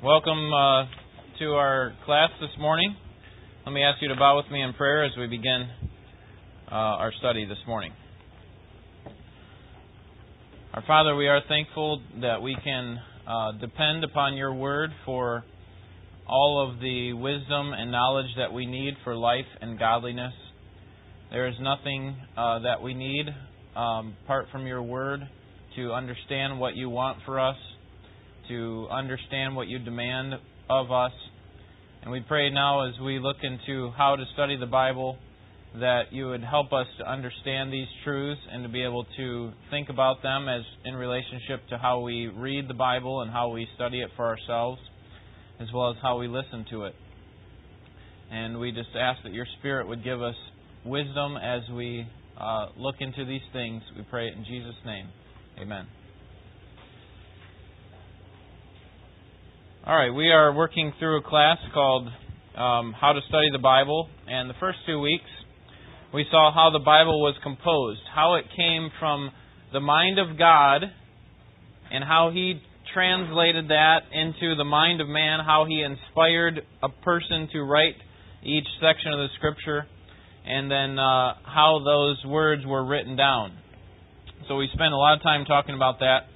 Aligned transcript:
Welcome 0.00 0.54
uh, 0.54 0.84
to 1.40 1.54
our 1.54 1.92
class 2.06 2.30
this 2.40 2.56
morning. 2.60 2.94
Let 3.66 3.72
me 3.72 3.82
ask 3.82 4.00
you 4.00 4.06
to 4.06 4.14
bow 4.14 4.36
with 4.36 4.48
me 4.48 4.62
in 4.62 4.72
prayer 4.74 5.02
as 5.04 5.10
we 5.18 5.26
begin 5.26 5.68
uh, 6.70 6.74
our 7.02 7.12
study 7.18 7.44
this 7.46 7.58
morning. 7.66 7.90
Our 10.72 10.84
Father, 10.86 11.16
we 11.16 11.26
are 11.26 11.40
thankful 11.48 12.00
that 12.20 12.40
we 12.40 12.56
can 12.62 13.00
uh, 13.26 13.58
depend 13.60 14.04
upon 14.04 14.36
your 14.36 14.54
word 14.54 14.90
for 15.04 15.42
all 16.28 16.70
of 16.70 16.78
the 16.78 17.14
wisdom 17.14 17.72
and 17.72 17.90
knowledge 17.90 18.30
that 18.36 18.52
we 18.52 18.66
need 18.66 18.94
for 19.02 19.16
life 19.16 19.46
and 19.60 19.80
godliness. 19.80 20.34
There 21.32 21.48
is 21.48 21.56
nothing 21.60 22.14
uh, 22.36 22.60
that 22.60 22.80
we 22.80 22.94
need 22.94 23.26
um, 23.74 24.14
apart 24.24 24.46
from 24.52 24.64
your 24.64 24.80
word 24.80 25.22
to 25.74 25.92
understand 25.92 26.60
what 26.60 26.76
you 26.76 26.88
want 26.88 27.18
for 27.26 27.40
us 27.40 27.56
to 28.48 28.86
understand 28.90 29.56
what 29.56 29.68
you 29.68 29.78
demand 29.78 30.34
of 30.68 30.90
us. 30.90 31.12
And 32.02 32.12
we 32.12 32.20
pray 32.20 32.50
now 32.50 32.88
as 32.88 32.94
we 33.00 33.18
look 33.18 33.38
into 33.42 33.90
how 33.96 34.16
to 34.16 34.24
study 34.34 34.56
the 34.56 34.66
Bible 34.66 35.18
that 35.80 36.12
you 36.12 36.26
would 36.28 36.42
help 36.42 36.72
us 36.72 36.86
to 36.98 37.10
understand 37.10 37.72
these 37.72 37.86
truths 38.04 38.40
and 38.50 38.62
to 38.62 38.68
be 38.68 38.82
able 38.82 39.06
to 39.16 39.52
think 39.70 39.88
about 39.88 40.22
them 40.22 40.48
as 40.48 40.62
in 40.84 40.94
relationship 40.94 41.66
to 41.68 41.78
how 41.78 42.00
we 42.00 42.26
read 42.26 42.68
the 42.68 42.74
Bible 42.74 43.20
and 43.20 43.30
how 43.30 43.50
we 43.50 43.66
study 43.74 44.00
it 44.00 44.08
for 44.16 44.26
ourselves, 44.26 44.80
as 45.60 45.68
well 45.74 45.90
as 45.90 45.96
how 46.00 46.18
we 46.18 46.26
listen 46.26 46.64
to 46.70 46.84
it. 46.84 46.94
And 48.30 48.58
we 48.58 48.72
just 48.72 48.90
ask 48.98 49.22
that 49.24 49.32
your 49.32 49.46
Spirit 49.58 49.88
would 49.88 50.04
give 50.04 50.22
us 50.22 50.36
wisdom 50.84 51.36
as 51.36 51.62
we 51.74 52.06
uh, 52.38 52.66
look 52.76 52.96
into 53.00 53.24
these 53.24 53.42
things. 53.52 53.82
We 53.96 54.04
pray 54.10 54.28
it 54.28 54.34
in 54.34 54.44
Jesus' 54.44 54.76
name. 54.84 55.08
Amen. 55.60 55.97
All 59.88 59.96
right, 59.96 60.10
we 60.10 60.30
are 60.30 60.52
working 60.52 60.92
through 60.98 61.16
a 61.16 61.22
class 61.22 61.56
called 61.72 62.08
um, 62.58 62.92
How 62.92 63.14
to 63.14 63.20
Study 63.30 63.48
the 63.50 63.58
Bible, 63.58 64.10
and 64.28 64.50
the 64.50 64.54
first 64.60 64.76
two 64.84 65.00
weeks 65.00 65.24
we 66.12 66.26
saw 66.30 66.52
how 66.52 66.68
the 66.70 66.84
Bible 66.84 67.22
was 67.22 67.34
composed, 67.42 68.02
how 68.14 68.34
it 68.34 68.44
came 68.54 68.90
from 69.00 69.30
the 69.72 69.80
mind 69.80 70.18
of 70.18 70.38
God, 70.38 70.82
and 71.90 72.04
how 72.04 72.30
He 72.34 72.60
translated 72.92 73.68
that 73.68 74.00
into 74.12 74.54
the 74.56 74.64
mind 74.64 75.00
of 75.00 75.08
man, 75.08 75.38
how 75.40 75.64
He 75.66 75.80
inspired 75.80 76.60
a 76.82 76.90
person 76.90 77.48
to 77.54 77.62
write 77.62 77.96
each 78.44 78.68
section 78.82 79.10
of 79.14 79.20
the 79.20 79.28
Scripture, 79.38 79.86
and 80.44 80.70
then 80.70 80.98
uh, 80.98 81.32
how 81.44 81.80
those 81.82 82.22
words 82.30 82.60
were 82.66 82.84
written 82.84 83.16
down. 83.16 83.56
So 84.48 84.56
we 84.56 84.68
spent 84.74 84.92
a 84.92 84.98
lot 84.98 85.16
of 85.16 85.22
time 85.22 85.46
talking 85.46 85.74
about 85.74 86.00
that. 86.00 86.28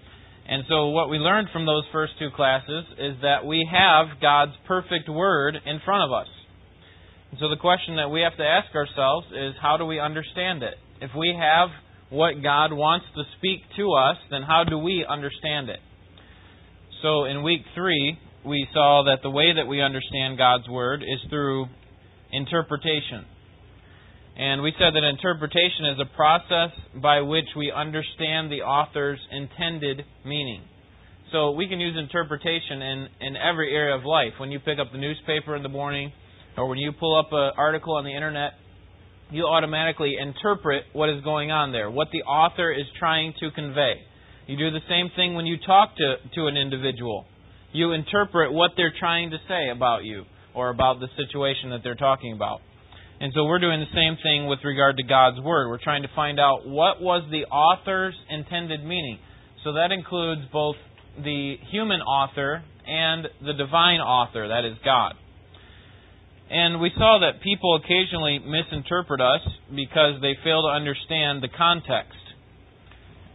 And 0.48 0.65
so, 0.69 0.89
what 0.89 1.09
we 1.09 1.19
learned 1.19 1.48
from 1.53 1.67
those 1.67 1.85
first 1.93 2.15
two 2.19 2.31
classes 2.35 2.85
is 2.98 3.17
that 3.23 3.47
we 3.47 3.67
have 3.71 4.21
God's 4.21 4.53
perfect 4.67 5.09
Word 5.09 5.57
in 5.65 5.81
front 5.85 6.03
of 6.03 6.12
us. 6.12 6.29
And 7.31 7.41
so, 7.41 7.48
the 7.48 7.57
question 7.57 7.97
that 7.97 8.11
we 8.11 8.23
have 8.23 8.37
to 8.37 8.45
ask 8.45 8.75
ourselves 8.75 9.27
is 9.29 9.55
how 9.61 9.77
do 9.77 9.87
we 9.87 10.01
understand 10.01 10.63
it? 10.63 10.75
If 11.01 11.11
we 11.17 11.35
have 11.39 11.69
what 12.11 12.43
God 12.43 12.73
wants 12.73 13.07
to 13.15 13.23
speak 13.39 13.61
to 13.77 13.93
us, 13.93 14.17
then 14.31 14.43
how 14.43 14.65
do 14.69 14.79
we 14.79 15.07
understand 15.09 15.70
it? 15.70 15.79
So, 17.03 17.25
in 17.25 17.43
week 17.43 17.63
three, 17.75 18.19
we 18.45 18.67
saw 18.73 19.05
that 19.07 19.23
the 19.23 19.31
way 19.31 19.55
that 19.55 19.67
we 19.67 19.81
understand 19.81 20.39
God's 20.39 20.69
Word 20.69 21.03
is 21.03 21.20
through 21.31 21.67
interpretation. 22.33 23.27
And 24.36 24.62
we 24.62 24.72
said 24.78 24.94
that 24.94 25.05
interpretation 25.05 25.92
is 25.92 25.98
a 26.00 26.16
process 26.16 26.70
by 27.00 27.20
which 27.20 27.44
we 27.56 27.70
understand 27.70 28.50
the 28.50 28.62
author's 28.62 29.20
intended 29.30 30.05
meaning. 30.24 30.62
So 31.33 31.52
we 31.52 31.69
can 31.69 31.80
use 31.80 31.97
interpretation 31.98 32.83
in, 32.83 33.08
in 33.20 33.36
every 33.36 33.74
area 33.74 33.94
of 33.94 34.05
life. 34.05 34.33
When 34.39 34.50
you 34.50 34.58
pick 34.58 34.78
up 34.78 34.92
the 34.92 34.98
newspaper 34.98 35.56
in 35.56 35.62
the 35.62 35.69
morning, 35.69 36.12
or 36.56 36.69
when 36.69 36.78
you 36.78 36.92
pull 36.92 37.19
up 37.19 37.28
an 37.33 37.52
article 37.56 37.97
on 37.97 38.05
the 38.05 38.14
internet, 38.14 38.52
you 39.30 39.44
automatically 39.44 40.16
interpret 40.20 40.84
what 40.92 41.08
is 41.08 41.23
going 41.24 41.51
on 41.51 41.73
there, 41.73 41.90
what 41.90 42.08
the 42.12 42.23
author 42.23 42.70
is 42.73 42.84
trying 42.98 43.33
to 43.40 43.51
convey. 43.51 43.95
You 44.46 44.57
do 44.58 44.70
the 44.70 44.84
same 44.89 45.11
thing 45.17 45.34
when 45.34 45.46
you 45.46 45.57
talk 45.64 45.96
to, 45.96 46.17
to 46.34 46.46
an 46.46 46.57
individual. 46.57 47.24
You 47.73 47.92
interpret 47.92 48.52
what 48.52 48.73
they're 48.77 48.92
trying 48.98 49.30
to 49.30 49.39
say 49.48 49.70
about 49.70 50.05
you 50.05 50.24
or 50.55 50.68
about 50.68 51.01
the 51.01 51.08
situation 51.17 51.70
that 51.70 51.80
they're 51.83 51.95
talking 51.95 52.34
about. 52.34 52.61
And 53.22 53.33
so 53.36 53.44
we're 53.44 53.60
doing 53.60 53.78
the 53.78 53.94
same 53.94 54.18
thing 54.20 54.48
with 54.48 54.58
regard 54.64 54.96
to 54.96 55.05
God's 55.05 55.38
Word. 55.38 55.68
We're 55.68 55.78
trying 55.78 56.02
to 56.02 56.10
find 56.12 56.40
out 56.40 56.66
what 56.66 57.00
was 57.00 57.22
the 57.30 57.46
author's 57.46 58.16
intended 58.28 58.83
meaning. 58.83 59.20
So 59.62 59.74
that 59.74 59.92
includes 59.92 60.40
both 60.52 60.74
the 61.22 61.55
human 61.70 62.00
author 62.00 62.64
and 62.84 63.28
the 63.46 63.52
divine 63.52 64.00
author, 64.00 64.48
that 64.48 64.64
is 64.64 64.77
God. 64.84 65.14
And 66.50 66.80
we 66.80 66.90
saw 66.98 67.20
that 67.22 67.40
people 67.44 67.78
occasionally 67.78 68.40
misinterpret 68.40 69.20
us 69.20 69.46
because 69.70 70.20
they 70.20 70.34
fail 70.42 70.62
to 70.62 70.74
understand 70.74 71.44
the 71.44 71.48
context. 71.56 72.18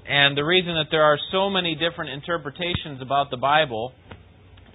And 0.05 0.35
the 0.35 0.43
reason 0.43 0.75
that 0.75 0.87
there 0.91 1.03
are 1.03 1.17
so 1.31 1.49
many 1.49 1.75
different 1.75 2.11
interpretations 2.11 3.01
about 3.01 3.31
the 3.31 3.37
Bible, 3.37 3.93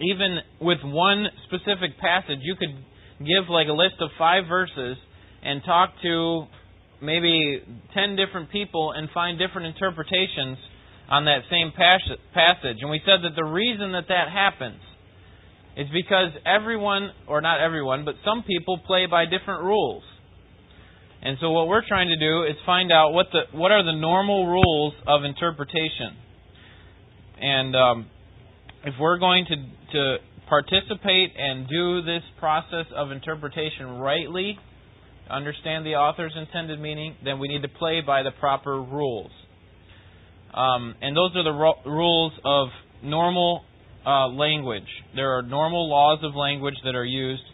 even 0.00 0.38
with 0.58 0.78
one 0.82 1.26
specific 1.44 1.98
passage, 2.00 2.38
you 2.40 2.56
could 2.56 2.72
give 3.27 3.49
like 3.49 3.69
a 3.69 3.72
list 3.72 3.97
of 4.00 4.10
five 4.19 4.44
verses 4.49 4.97
and 5.43 5.62
talk 5.65 5.91
to 6.03 6.47
maybe 7.03 7.60
10 7.94 8.16
different 8.16 8.50
people 8.50 8.93
and 8.94 9.09
find 9.10 9.38
different 9.38 9.66
interpretations 9.66 10.56
on 11.10 11.25
that 11.25 11.43
same 11.50 11.72
passage. 11.72 12.78
And 12.81 12.91
we 12.91 13.00
said 13.05 13.25
that 13.25 13.34
the 13.37 13.44
reason 13.44 13.93
that 13.93 14.09
that 14.09 14.31
happens 14.33 14.81
is 15.77 15.87
because 15.93 16.31
everyone, 16.47 17.10
or 17.27 17.41
not 17.41 17.60
everyone, 17.60 18.05
but 18.05 18.15
some 18.25 18.44
people 18.44 18.78
play 18.87 19.06
by 19.10 19.25
different 19.25 19.65
rules. 19.65 20.03
And 21.22 21.37
so 21.41 21.50
what 21.50 21.69
we're 21.69 21.87
trying 21.87 22.09
to 22.09 22.19
do 22.19 22.43
is 22.44 22.56
find 22.66 22.91
out 22.91 23.12
what 23.12 23.27
the 23.33 23.56
what 23.56 23.71
are 23.71 23.84
the 23.84 23.97
normal 23.97 24.47
rules 24.47 24.93
of 25.06 25.25
interpretation. 25.25 26.16
And 27.41 27.77
um, 27.77 28.10
if 28.84 28.94
we're 28.99 29.19
going 29.19 29.47
to 29.47 29.56
to 29.93 30.16
participate 30.52 31.32
and 31.34 31.66
do 31.66 32.02
this 32.02 32.20
process 32.38 32.84
of 32.94 33.10
interpretation 33.10 33.86
rightly, 33.96 34.58
understand 35.30 35.86
the 35.86 35.94
author's 35.94 36.34
intended 36.36 36.78
meaning, 36.78 37.16
then 37.24 37.38
we 37.38 37.48
need 37.48 37.62
to 37.62 37.68
play 37.68 38.02
by 38.06 38.22
the 38.22 38.32
proper 38.38 38.82
rules. 38.82 39.30
Um, 40.52 40.94
and 41.00 41.16
those 41.16 41.30
are 41.36 41.44
the 41.44 41.52
ro- 41.52 41.80
rules 41.86 42.32
of 42.44 42.68
normal 43.02 43.62
uh, 44.04 44.28
language. 44.28 44.88
There 45.16 45.38
are 45.38 45.41
normal 45.41 45.88
laws 45.88 46.18
of 46.22 46.34
language 46.34 46.76
that 46.84 46.94
are 46.94 47.04
used. 47.06 47.44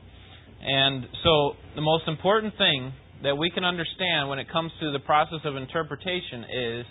And 0.60 1.06
so 1.22 1.52
the 1.76 1.82
most 1.82 2.08
important 2.08 2.54
thing 2.58 2.92
that 3.22 3.36
we 3.36 3.48
can 3.50 3.62
understand 3.62 4.28
when 4.28 4.40
it 4.40 4.50
comes 4.50 4.72
to 4.80 4.90
the 4.90 4.98
process 4.98 5.38
of 5.44 5.54
interpretation 5.54 6.42
is 6.42 6.86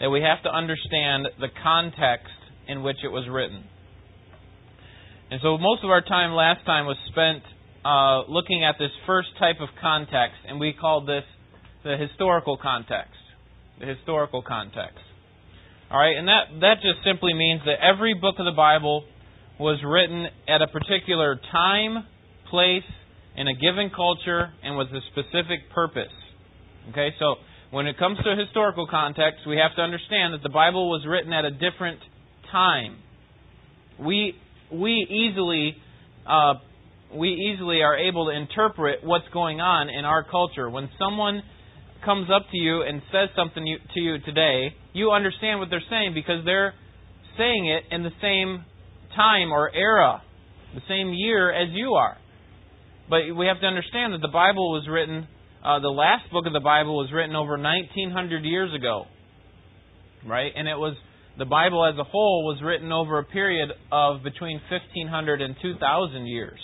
that 0.00 0.10
we 0.10 0.20
have 0.20 0.42
to 0.42 0.50
understand 0.50 1.28
the 1.40 1.48
context 1.62 2.28
in 2.68 2.82
which 2.82 2.98
it 3.02 3.08
was 3.08 3.24
written. 3.30 3.64
And 5.30 5.40
so 5.42 5.58
most 5.58 5.82
of 5.82 5.90
our 5.90 6.02
time 6.02 6.32
last 6.32 6.64
time 6.66 6.86
was 6.86 6.96
spent 7.10 7.42
uh, 7.84 8.30
looking 8.30 8.64
at 8.64 8.76
this 8.78 8.90
first 9.06 9.28
type 9.38 9.56
of 9.60 9.68
context, 9.80 10.36
and 10.46 10.60
we 10.60 10.72
called 10.72 11.08
this 11.08 11.24
the 11.82 11.96
historical 11.96 12.56
context. 12.56 13.16
The 13.80 13.86
historical 13.86 14.42
context. 14.42 15.00
All 15.90 15.98
right, 15.98 16.16
and 16.16 16.28
that 16.28 16.60
that 16.60 16.74
just 16.82 17.04
simply 17.04 17.34
means 17.34 17.60
that 17.66 17.76
every 17.82 18.14
book 18.14 18.36
of 18.38 18.46
the 18.46 18.56
Bible 18.56 19.04
was 19.58 19.80
written 19.84 20.26
at 20.48 20.62
a 20.62 20.66
particular 20.66 21.38
time, 21.52 22.04
place, 22.50 22.88
in 23.36 23.48
a 23.48 23.54
given 23.54 23.90
culture, 23.94 24.50
and 24.62 24.76
with 24.76 24.88
a 24.88 25.00
specific 25.12 25.70
purpose. 25.74 26.12
Okay, 26.90 27.10
so 27.18 27.36
when 27.70 27.86
it 27.86 27.98
comes 27.98 28.18
to 28.18 28.36
historical 28.36 28.86
context, 28.86 29.46
we 29.46 29.56
have 29.56 29.74
to 29.76 29.82
understand 29.82 30.34
that 30.34 30.42
the 30.42 30.48
Bible 30.52 30.88
was 30.90 31.04
written 31.06 31.32
at 31.32 31.44
a 31.44 31.50
different 31.50 32.00
time. 32.50 32.98
We 33.98 34.34
we 34.72 35.06
easily 35.10 35.76
uh, 36.26 36.54
we 37.14 37.28
easily 37.28 37.82
are 37.82 37.96
able 37.96 38.26
to 38.26 38.32
interpret 38.32 39.04
what's 39.04 39.28
going 39.32 39.60
on 39.60 39.88
in 39.88 40.04
our 40.04 40.24
culture. 40.24 40.68
When 40.68 40.88
someone 40.98 41.42
comes 42.04 42.28
up 42.34 42.42
to 42.50 42.56
you 42.56 42.82
and 42.82 43.02
says 43.12 43.28
something 43.36 43.64
to 43.94 44.00
you 44.00 44.18
today, 44.20 44.74
you 44.92 45.10
understand 45.10 45.60
what 45.60 45.70
they're 45.70 45.84
saying 45.88 46.12
because 46.14 46.44
they're 46.44 46.74
saying 47.38 47.66
it 47.66 47.94
in 47.94 48.02
the 48.02 48.10
same 48.20 48.64
time 49.16 49.52
or 49.52 49.70
era, 49.74 50.22
the 50.74 50.82
same 50.88 51.12
year 51.14 51.52
as 51.52 51.68
you 51.72 51.94
are. 51.94 52.16
But 53.08 53.36
we 53.36 53.46
have 53.46 53.60
to 53.60 53.66
understand 53.66 54.14
that 54.14 54.20
the 54.20 54.32
Bible 54.32 54.72
was 54.72 54.86
written, 54.88 55.28
uh, 55.64 55.78
the 55.80 55.88
last 55.88 56.30
book 56.32 56.46
of 56.46 56.52
the 56.52 56.60
Bible 56.60 56.96
was 56.96 57.10
written 57.12 57.36
over 57.36 57.58
1900 57.58 58.44
years 58.44 58.74
ago. 58.74 59.04
Right? 60.26 60.52
And 60.56 60.66
it 60.66 60.76
was 60.76 60.96
the 61.38 61.44
Bible 61.44 61.84
as 61.84 61.98
a 61.98 62.04
whole 62.04 62.44
was 62.44 62.62
written 62.62 62.92
over 62.92 63.18
a 63.18 63.24
period 63.24 63.70
of 63.90 64.22
between 64.22 64.60
1500 64.70 65.40
and 65.42 65.56
2000 65.60 66.26
years. 66.26 66.58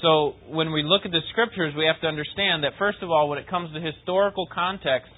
So 0.00 0.34
when 0.48 0.72
we 0.72 0.82
look 0.82 1.02
at 1.04 1.12
the 1.12 1.20
scriptures, 1.30 1.74
we 1.76 1.86
have 1.86 2.00
to 2.00 2.06
understand 2.06 2.64
that 2.64 2.72
first 2.78 2.98
of 3.02 3.10
all, 3.10 3.28
when 3.28 3.38
it 3.38 3.48
comes 3.48 3.72
to 3.74 3.80
historical 3.80 4.46
context, 4.52 5.10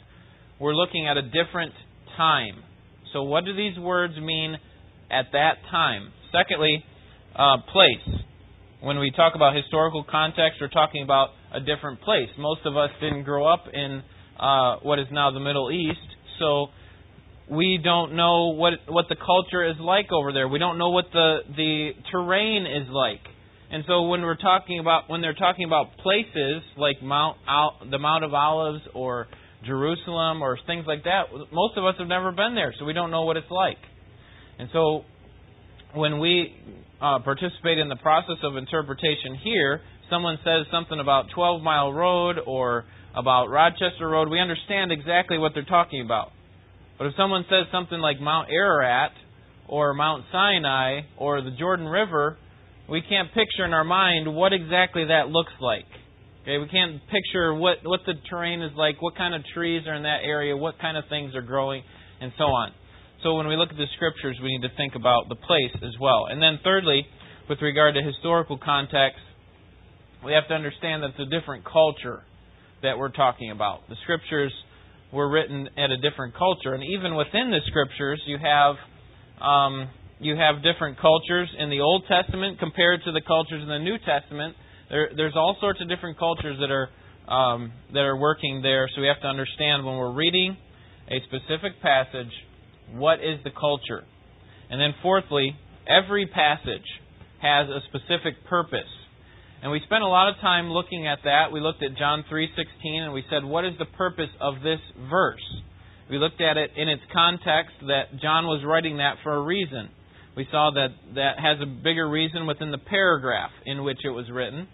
we're 0.60 0.74
looking 0.74 1.06
at 1.08 1.16
a 1.16 1.22
different 1.22 1.72
time. 2.16 2.62
So 3.12 3.22
what 3.22 3.44
do 3.44 3.54
these 3.54 3.78
words 3.78 4.14
mean 4.16 4.56
at 5.10 5.26
that 5.32 5.54
time? 5.70 6.12
Secondly, 6.32 6.84
uh, 7.34 7.58
place. 7.72 8.22
When 8.80 8.98
we 8.98 9.10
talk 9.10 9.34
about 9.34 9.56
historical 9.56 10.04
context, 10.08 10.58
we're 10.60 10.68
talking 10.68 11.02
about 11.02 11.30
a 11.52 11.60
different 11.60 12.00
place. 12.02 12.28
Most 12.38 12.60
of 12.64 12.76
us 12.76 12.90
didn't 13.00 13.24
grow 13.24 13.46
up 13.46 13.64
in 13.72 14.02
uh, 14.38 14.76
what 14.82 14.98
is 14.98 15.06
now 15.10 15.30
the 15.30 15.40
Middle 15.40 15.70
East, 15.70 16.06
so 16.38 16.68
we 17.50 17.78
don't 17.82 18.16
know 18.16 18.48
what 18.48 18.74
what 18.88 19.06
the 19.08 19.16
culture 19.16 19.64
is 19.68 19.76
like 19.78 20.10
over 20.12 20.32
there. 20.32 20.48
We 20.48 20.58
don't 20.58 20.78
know 20.78 20.90
what 20.90 21.06
the 21.12 21.38
the 21.56 21.90
terrain 22.10 22.66
is 22.66 22.88
like. 22.90 23.20
And 23.70 23.84
so 23.86 24.06
when 24.06 24.22
we're 24.22 24.36
talking 24.36 24.78
about 24.78 25.08
when 25.08 25.20
they're 25.20 25.34
talking 25.34 25.64
about 25.64 25.96
places 25.98 26.62
like 26.76 27.02
Mount 27.02 27.38
the 27.90 27.98
Mount 27.98 28.24
of 28.24 28.34
Olives 28.34 28.82
or 28.94 29.28
Jerusalem 29.64 30.42
or 30.42 30.58
things 30.66 30.84
like 30.86 31.04
that, 31.04 31.24
most 31.52 31.76
of 31.76 31.84
us 31.84 31.94
have 31.98 32.08
never 32.08 32.32
been 32.32 32.54
there, 32.54 32.74
so 32.78 32.84
we 32.84 32.92
don't 32.92 33.10
know 33.10 33.22
what 33.22 33.36
it's 33.36 33.50
like. 33.50 33.78
And 34.58 34.68
so 34.72 35.02
when 35.94 36.18
we 36.18 36.54
uh, 37.00 37.20
participate 37.20 37.78
in 37.78 37.88
the 37.88 37.96
process 37.96 38.36
of 38.42 38.56
interpretation 38.56 39.34
here, 39.42 39.80
someone 40.10 40.38
says 40.44 40.66
something 40.70 40.98
about 41.00 41.26
12 41.34 41.62
Mile 41.62 41.92
Road 41.92 42.36
or 42.44 42.84
about 43.14 43.46
Rochester 43.46 44.08
Road, 44.08 44.28
we 44.28 44.38
understand 44.40 44.92
exactly 44.92 45.38
what 45.38 45.52
they're 45.54 45.64
talking 45.64 46.02
about. 46.02 46.32
But 46.98 47.08
if 47.08 47.14
someone 47.16 47.44
says 47.48 47.66
something 47.70 47.98
like 47.98 48.20
Mount 48.20 48.48
Ararat 48.50 49.12
or 49.68 49.94
Mount 49.94 50.24
Sinai 50.32 51.02
or 51.18 51.42
the 51.42 51.50
Jordan 51.58 51.86
River, 51.86 52.38
we 52.88 53.02
can't 53.02 53.28
picture 53.34 53.64
in 53.64 53.72
our 53.72 53.84
mind 53.84 54.34
what 54.34 54.52
exactly 54.52 55.04
that 55.06 55.28
looks 55.28 55.52
like. 55.60 55.84
Okay, 56.42 56.58
we 56.58 56.68
can't 56.68 57.00
picture 57.10 57.52
what 57.54 57.78
what 57.82 58.00
the 58.06 58.14
terrain 58.30 58.62
is 58.62 58.70
like, 58.76 59.02
what 59.02 59.16
kind 59.16 59.34
of 59.34 59.42
trees 59.52 59.82
are 59.86 59.94
in 59.94 60.04
that 60.04 60.20
area, 60.22 60.56
what 60.56 60.78
kind 60.78 60.96
of 60.96 61.04
things 61.08 61.34
are 61.34 61.42
growing, 61.42 61.82
and 62.20 62.32
so 62.38 62.44
on. 62.44 62.72
So 63.22 63.34
when 63.34 63.48
we 63.48 63.56
look 63.56 63.70
at 63.70 63.76
the 63.76 63.90
scriptures, 63.96 64.38
we 64.40 64.56
need 64.56 64.62
to 64.62 64.74
think 64.76 64.94
about 64.94 65.28
the 65.28 65.34
place 65.34 65.74
as 65.82 65.98
well. 66.00 66.26
And 66.30 66.40
then 66.40 66.60
thirdly, 66.62 67.04
with 67.48 67.60
regard 67.60 67.94
to 67.94 68.02
historical 68.02 68.58
context, 68.58 69.18
we 70.24 70.32
have 70.32 70.46
to 70.48 70.54
understand 70.54 71.02
that 71.02 71.10
it's 71.18 71.26
a 71.26 71.40
different 71.40 71.64
culture 71.64 72.22
that 72.82 72.96
we're 72.96 73.10
talking 73.10 73.50
about. 73.50 73.88
The 73.88 73.96
scriptures 74.04 74.52
were 75.12 75.28
written 75.30 75.68
at 75.76 75.90
a 75.90 75.96
different 75.96 76.34
culture, 76.36 76.74
and 76.74 76.82
even 76.82 77.14
within 77.14 77.50
the 77.50 77.60
scriptures, 77.66 78.20
you 78.26 78.38
have 78.38 78.76
um, 79.40 79.88
you 80.18 80.34
have 80.36 80.62
different 80.62 80.98
cultures 80.98 81.48
in 81.58 81.68
the 81.68 81.80
Old 81.80 82.04
Testament 82.08 82.58
compared 82.58 83.04
to 83.04 83.12
the 83.12 83.20
cultures 83.20 83.62
in 83.62 83.68
the 83.68 83.78
New 83.78 83.98
Testament. 83.98 84.56
There, 84.88 85.10
there's 85.14 85.34
all 85.36 85.56
sorts 85.60 85.80
of 85.82 85.88
different 85.88 86.18
cultures 86.18 86.56
that 86.60 86.70
are 86.70 86.88
um, 87.28 87.72
that 87.92 88.00
are 88.00 88.16
working 88.16 88.62
there. 88.62 88.88
So 88.94 89.00
we 89.00 89.08
have 89.08 89.20
to 89.20 89.28
understand 89.28 89.84
when 89.84 89.96
we're 89.96 90.14
reading 90.14 90.56
a 91.08 91.18
specific 91.26 91.80
passage, 91.82 92.32
what 92.92 93.20
is 93.20 93.38
the 93.44 93.50
culture, 93.50 94.04
and 94.70 94.80
then 94.80 94.94
fourthly, 95.02 95.54
every 95.86 96.26
passage 96.26 96.86
has 97.42 97.68
a 97.68 97.80
specific 97.88 98.44
purpose. 98.48 98.88
And 99.62 99.72
we 99.72 99.80
spent 99.84 100.02
a 100.02 100.08
lot 100.08 100.28
of 100.28 100.36
time 100.40 100.70
looking 100.70 101.06
at 101.06 101.18
that. 101.24 101.50
We 101.52 101.60
looked 101.60 101.82
at 101.82 101.96
John 101.96 102.24
3:16 102.30 103.02
and 103.02 103.12
we 103.12 103.24
said 103.30 103.44
what 103.44 103.64
is 103.64 103.76
the 103.78 103.86
purpose 103.86 104.30
of 104.40 104.60
this 104.62 104.80
verse? 105.08 105.44
We 106.10 106.18
looked 106.18 106.40
at 106.40 106.56
it 106.56 106.70
in 106.76 106.88
its 106.88 107.02
context 107.12 107.74
that 107.88 108.20
John 108.20 108.46
was 108.46 108.62
writing 108.64 108.98
that 108.98 109.16
for 109.22 109.34
a 109.34 109.40
reason. 109.40 109.88
We 110.36 110.46
saw 110.50 110.70
that 110.74 110.88
that 111.14 111.40
has 111.40 111.60
a 111.60 111.66
bigger 111.66 112.08
reason 112.08 112.46
within 112.46 112.70
the 112.70 112.78
paragraph 112.78 113.50
in 113.64 113.82
which 113.82 114.04
it 114.04 114.10
was 114.10 114.30
written, 114.30 114.68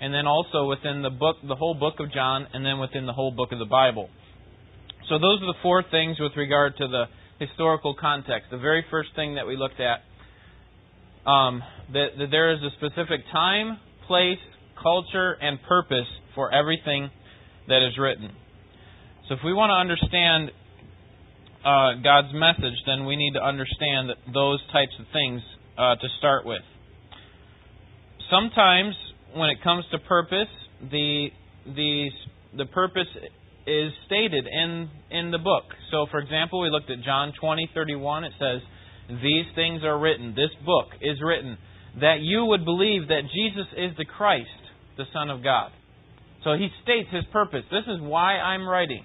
and 0.00 0.12
then 0.12 0.26
also 0.26 0.66
within 0.66 1.02
the 1.02 1.10
book, 1.10 1.36
the 1.42 1.56
whole 1.56 1.74
book 1.74 1.94
of 1.98 2.12
John, 2.12 2.46
and 2.52 2.64
then 2.64 2.78
within 2.78 3.06
the 3.06 3.14
whole 3.14 3.32
book 3.32 3.50
of 3.50 3.58
the 3.58 3.64
Bible. 3.64 4.10
So 5.08 5.18
those 5.18 5.40
are 5.42 5.46
the 5.46 5.58
four 5.62 5.82
things 5.90 6.20
with 6.20 6.36
regard 6.36 6.76
to 6.76 6.86
the 6.86 7.04
historical 7.38 7.94
context. 7.94 8.50
The 8.50 8.58
very 8.58 8.84
first 8.90 9.10
thing 9.16 9.36
that 9.36 9.46
we 9.46 9.56
looked 9.56 9.80
at, 9.80 10.02
um, 11.28 11.62
that, 11.92 12.08
that 12.18 12.30
there 12.30 12.52
is 12.52 12.60
a 12.62 12.70
specific 12.76 13.20
time, 13.32 13.78
place, 14.06 14.38
culture, 14.82 15.32
and 15.40 15.58
purpose 15.68 16.06
for 16.34 16.52
everything 16.52 17.10
that 17.68 17.86
is 17.86 17.98
written. 17.98 18.30
So 19.28 19.34
if 19.34 19.40
we 19.44 19.52
want 19.52 19.70
to 19.70 19.74
understand 19.74 20.50
uh, 21.64 22.00
God's 22.02 22.32
message, 22.32 22.78
then 22.86 23.06
we 23.06 23.16
need 23.16 23.32
to 23.34 23.42
understand 23.42 24.10
those 24.32 24.60
types 24.72 24.92
of 25.00 25.06
things 25.12 25.42
uh, 25.76 25.96
to 25.96 26.08
start 26.18 26.46
with. 26.46 26.62
Sometimes, 28.30 28.94
when 29.34 29.50
it 29.50 29.62
comes 29.62 29.84
to 29.90 29.98
purpose, 29.98 30.48
the 30.80 31.28
the 31.66 32.10
the 32.56 32.66
purpose 32.66 33.08
is 33.66 33.92
stated 34.06 34.46
in 34.46 34.88
in 35.10 35.30
the 35.30 35.38
book. 35.38 35.64
So, 35.90 36.06
for 36.10 36.18
example, 36.18 36.60
we 36.60 36.70
looked 36.70 36.90
at 36.90 37.02
John 37.02 37.32
twenty 37.40 37.68
thirty 37.74 37.96
one. 37.96 38.24
It 38.24 38.32
says, 38.38 38.60
"These 39.08 39.46
things 39.54 39.82
are 39.82 39.98
written. 39.98 40.34
This 40.36 40.50
book 40.64 40.86
is 41.00 41.18
written 41.22 41.58
that 42.00 42.20
you 42.20 42.44
would 42.44 42.64
believe 42.64 43.08
that 43.08 43.22
Jesus 43.32 43.66
is 43.76 43.96
the 43.96 44.04
Christ, 44.04 44.48
the 44.96 45.06
Son 45.12 45.30
of 45.30 45.42
God." 45.42 45.72
So 46.44 46.54
he 46.54 46.68
states 46.82 47.08
his 47.10 47.24
purpose. 47.32 47.64
This 47.70 47.86
is 47.86 48.00
why 48.00 48.38
I'm 48.38 48.68
writing. 48.68 49.04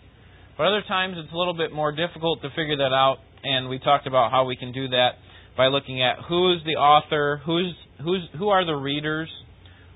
But 0.58 0.68
other 0.68 0.84
times 0.88 1.18
it's 1.18 1.34
a 1.34 1.38
little 1.38 1.56
bit 1.56 1.74
more 1.74 1.92
difficult 1.92 2.42
to 2.44 2.50
figure 2.52 2.78
that 2.78 2.94
out, 2.94 3.18
and 3.44 3.68
we 3.68 3.80
talked 3.80 4.06
about 4.06 4.30
how 4.30 4.46
we 4.46 4.56
can 4.56 4.72
do 4.72 4.90
that 4.90 5.18
by 5.58 5.68
looking 5.68 6.04
at 6.04 6.18
who's 6.30 6.62
the 6.66 6.76
author, 6.76 7.42
who's 7.46 7.74
who's 8.04 8.22
who 8.38 8.50
are 8.50 8.66
the 8.66 8.76
readers, 8.76 9.30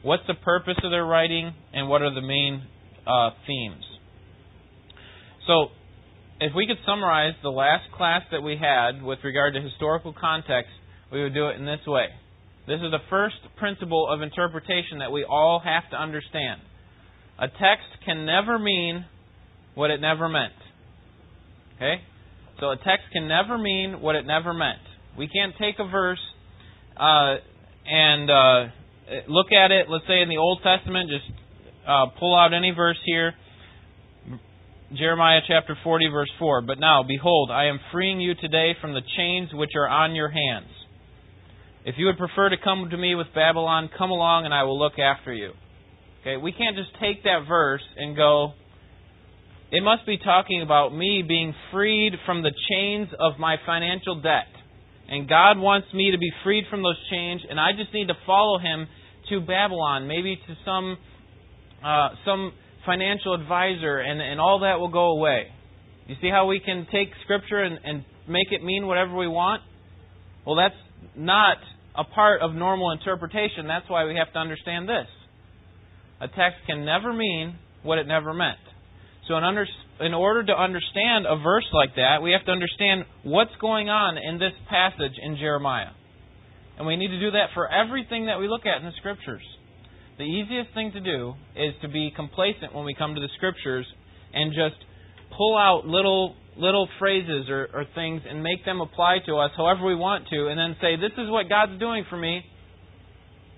what's 0.01 0.25
the 0.27 0.33
purpose 0.33 0.77
of 0.83 0.91
their 0.91 1.05
writing, 1.05 1.53
and 1.73 1.87
what 1.87 2.01
are 2.01 2.13
the 2.13 2.21
main 2.21 2.63
uh, 3.05 3.29
themes. 3.45 3.83
So, 5.47 5.67
if 6.39 6.53
we 6.55 6.65
could 6.65 6.77
summarize 6.85 7.33
the 7.43 7.49
last 7.49 7.91
class 7.95 8.23
that 8.31 8.41
we 8.41 8.57
had 8.57 9.03
with 9.03 9.19
regard 9.23 9.53
to 9.53 9.61
historical 9.61 10.13
context, 10.19 10.71
we 11.11 11.21
would 11.21 11.33
do 11.33 11.47
it 11.49 11.57
in 11.57 11.65
this 11.65 11.85
way. 11.85 12.07
This 12.67 12.81
is 12.81 12.91
the 12.91 13.03
first 13.09 13.35
principle 13.57 14.07
of 14.09 14.21
interpretation 14.21 14.99
that 14.99 15.11
we 15.11 15.23
all 15.23 15.61
have 15.63 15.89
to 15.91 15.97
understand. 15.97 16.61
A 17.37 17.47
text 17.47 17.89
can 18.05 18.25
never 18.25 18.57
mean 18.57 19.05
what 19.75 19.91
it 19.91 20.01
never 20.01 20.27
meant. 20.27 20.53
Okay? 21.75 22.01
So 22.59 22.71
a 22.71 22.77
text 22.77 23.05
can 23.13 23.27
never 23.27 23.57
mean 23.57 24.01
what 24.01 24.15
it 24.15 24.25
never 24.25 24.53
meant. 24.53 24.79
We 25.17 25.27
can't 25.27 25.53
take 25.59 25.75
a 25.79 25.87
verse 25.87 26.21
uh, 26.97 27.35
and 27.85 28.31
uh, 28.31 28.65
look 29.27 29.51
at 29.51 29.71
it, 29.71 29.87
let's 29.89 30.07
say 30.07 30.21
in 30.21 30.29
the 30.29 30.37
Old 30.37 30.61
Testament, 30.63 31.09
just 31.09 31.39
uh, 31.87 32.07
pull 32.19 32.35
out 32.35 32.53
any 32.53 32.71
verse 32.71 32.97
here. 33.05 33.33
Jeremiah 34.93 35.41
chapter 35.47 35.77
40, 35.83 36.07
verse 36.07 36.31
4. 36.39 36.61
But 36.61 36.79
now, 36.79 37.03
behold, 37.03 37.51
I 37.51 37.65
am 37.65 37.79
freeing 37.91 38.21
you 38.21 38.33
today 38.35 38.73
from 38.81 38.93
the 38.93 39.01
chains 39.17 39.49
which 39.53 39.71
are 39.75 39.87
on 39.87 40.15
your 40.15 40.29
hands. 40.29 40.69
If 41.85 41.95
you 41.99 42.07
would 42.07 42.17
prefer 42.17 42.49
to 42.49 42.57
come 42.61 42.89
to 42.89 42.97
me 42.97 43.13
with 43.13 43.27
Babylon, 43.35 43.91
come 43.95 44.09
along 44.09 44.45
and 44.45 44.53
I 44.53 44.63
will 44.63 44.79
look 44.79 44.97
after 44.97 45.31
you. 45.31 45.51
Okay, 46.21 46.37
we 46.37 46.51
can't 46.51 46.75
just 46.75 46.89
take 46.99 47.23
that 47.23 47.45
verse 47.47 47.83
and 47.95 48.15
go, 48.15 48.53
it 49.71 49.83
must 49.83 50.03
be 50.07 50.17
talking 50.17 50.63
about 50.63 50.95
me 50.95 51.23
being 51.27 51.53
freed 51.71 52.13
from 52.25 52.41
the 52.41 52.51
chains 52.71 53.09
of 53.19 53.33
my 53.37 53.57
financial 53.67 54.19
debt. 54.19 54.49
And 55.07 55.29
God 55.29 55.59
wants 55.59 55.87
me 55.93 56.09
to 56.09 56.17
be 56.17 56.31
freed 56.43 56.63
from 56.71 56.81
those 56.81 56.97
chains, 57.11 57.41
and 57.47 57.59
I 57.59 57.71
just 57.77 57.93
need 57.93 58.07
to 58.07 58.15
follow 58.25 58.57
Him 58.57 58.87
to 59.29 59.39
Babylon, 59.41 60.07
maybe 60.07 60.35
to 60.35 60.55
some 60.65 60.97
uh, 61.83 62.09
some 62.25 62.51
financial 62.87 63.35
advisor, 63.35 63.99
and, 63.99 64.19
and 64.19 64.39
all 64.39 64.61
that 64.61 64.79
will 64.79 64.89
go 64.89 65.09
away. 65.11 65.49
You 66.07 66.15
see 66.19 66.29
how 66.31 66.47
we 66.47 66.59
can 66.59 66.87
take 66.91 67.09
Scripture 67.23 67.61
and, 67.61 67.77
and 67.83 68.05
make 68.27 68.47
it 68.49 68.63
mean 68.63 68.87
whatever 68.87 69.15
we 69.15 69.27
want? 69.27 69.61
Well, 70.47 70.55
that's 70.55 70.73
not 71.15 71.57
a 71.97 72.03
part 72.03 72.41
of 72.41 72.53
normal 72.53 72.91
interpretation. 72.91 73.67
That's 73.67 73.89
why 73.89 74.05
we 74.05 74.15
have 74.15 74.31
to 74.33 74.39
understand 74.39 74.87
this. 74.87 75.07
A 76.21 76.27
text 76.27 76.59
can 76.67 76.85
never 76.85 77.13
mean 77.13 77.55
what 77.83 77.97
it 77.97 78.07
never 78.07 78.33
meant. 78.33 78.59
So, 79.27 79.37
in, 79.37 79.43
under, 79.43 79.65
in 80.01 80.13
order 80.13 80.45
to 80.45 80.53
understand 80.53 81.25
a 81.27 81.35
verse 81.41 81.65
like 81.73 81.95
that, 81.95 82.21
we 82.21 82.31
have 82.31 82.45
to 82.45 82.51
understand 82.51 83.05
what's 83.23 83.55
going 83.59 83.89
on 83.89 84.17
in 84.17 84.37
this 84.37 84.53
passage 84.69 85.17
in 85.21 85.37
Jeremiah. 85.37 85.91
And 86.77 86.85
we 86.85 86.95
need 86.95 87.07
to 87.09 87.19
do 87.19 87.31
that 87.31 87.49
for 87.53 87.71
everything 87.71 88.27
that 88.27 88.39
we 88.39 88.47
look 88.47 88.65
at 88.65 88.79
in 88.79 88.85
the 88.85 88.95
Scriptures. 88.97 89.43
The 90.17 90.23
easiest 90.23 90.73
thing 90.73 90.91
to 90.93 90.99
do 90.99 91.33
is 91.55 91.73
to 91.81 91.89
be 91.89 92.11
complacent 92.15 92.73
when 92.73 92.85
we 92.85 92.93
come 92.93 93.15
to 93.15 93.21
the 93.21 93.29
Scriptures 93.37 93.85
and 94.33 94.51
just 94.51 94.79
pull 95.35 95.57
out 95.57 95.85
little 95.85 96.35
little 96.57 96.87
phrases 96.99 97.49
or, 97.49 97.69
or 97.73 97.85
things 97.95 98.21
and 98.27 98.41
make 98.41 98.63
them 98.65 98.81
apply 98.81 99.17
to 99.25 99.35
us 99.37 99.51
however 99.57 99.85
we 99.85 99.95
want 99.95 100.27
to, 100.29 100.47
and 100.47 100.57
then 100.57 100.75
say, 100.81 100.95
This 100.95 101.13
is 101.17 101.29
what 101.29 101.49
God's 101.49 101.79
doing 101.79 102.05
for 102.09 102.17
me, 102.17 102.41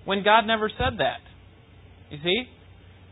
when 0.04 0.24
God 0.24 0.46
never 0.46 0.68
said 0.68 0.98
that. 0.98 1.20
You 2.10 2.18
see? 2.22 2.42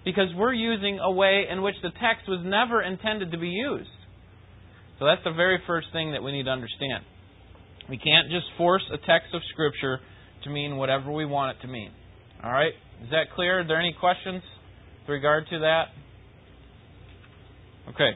because 0.07 0.29
we're 0.37 0.55
using 0.55 1.01
a 1.01 1.11
way 1.11 1.47
in 1.51 1.63
which 1.63 1.75
the 1.83 1.91
text 1.91 2.29
was 2.29 2.41
never 2.45 2.81
intended 2.81 3.33
to 3.33 3.39
be 3.39 3.49
used. 3.49 3.91
So 5.01 5.05
that's 5.05 5.21
the 5.25 5.33
very 5.33 5.59
first 5.67 5.89
thing 5.93 6.13
that 6.13 6.23
we 6.23 6.31
need 6.31 6.45
to 6.45 6.51
understand. 6.51 7.05
We 7.91 7.99
can't 7.99 8.31
just 8.31 8.47
force 8.57 8.85
a 8.89 8.99
text 8.99 9.35
of 9.35 9.43
Scripture 9.53 9.99
to 10.45 10.51
mean 10.51 10.77
whatever 10.77 11.11
we 11.11 11.27
want 11.27 11.59
it 11.59 11.63
to 11.63 11.69
mean. 11.69 11.91
All 12.43 12.53
right? 12.53 12.73
Is 13.03 13.11
that 13.11 13.35
clear? 13.35 13.61
Are 13.61 13.67
there 13.67 13.81
any 13.81 13.95
questions 13.99 14.43
with 15.01 15.09
regard 15.11 15.49
to 15.51 15.59
that? 15.59 15.87
Okay, 17.91 18.11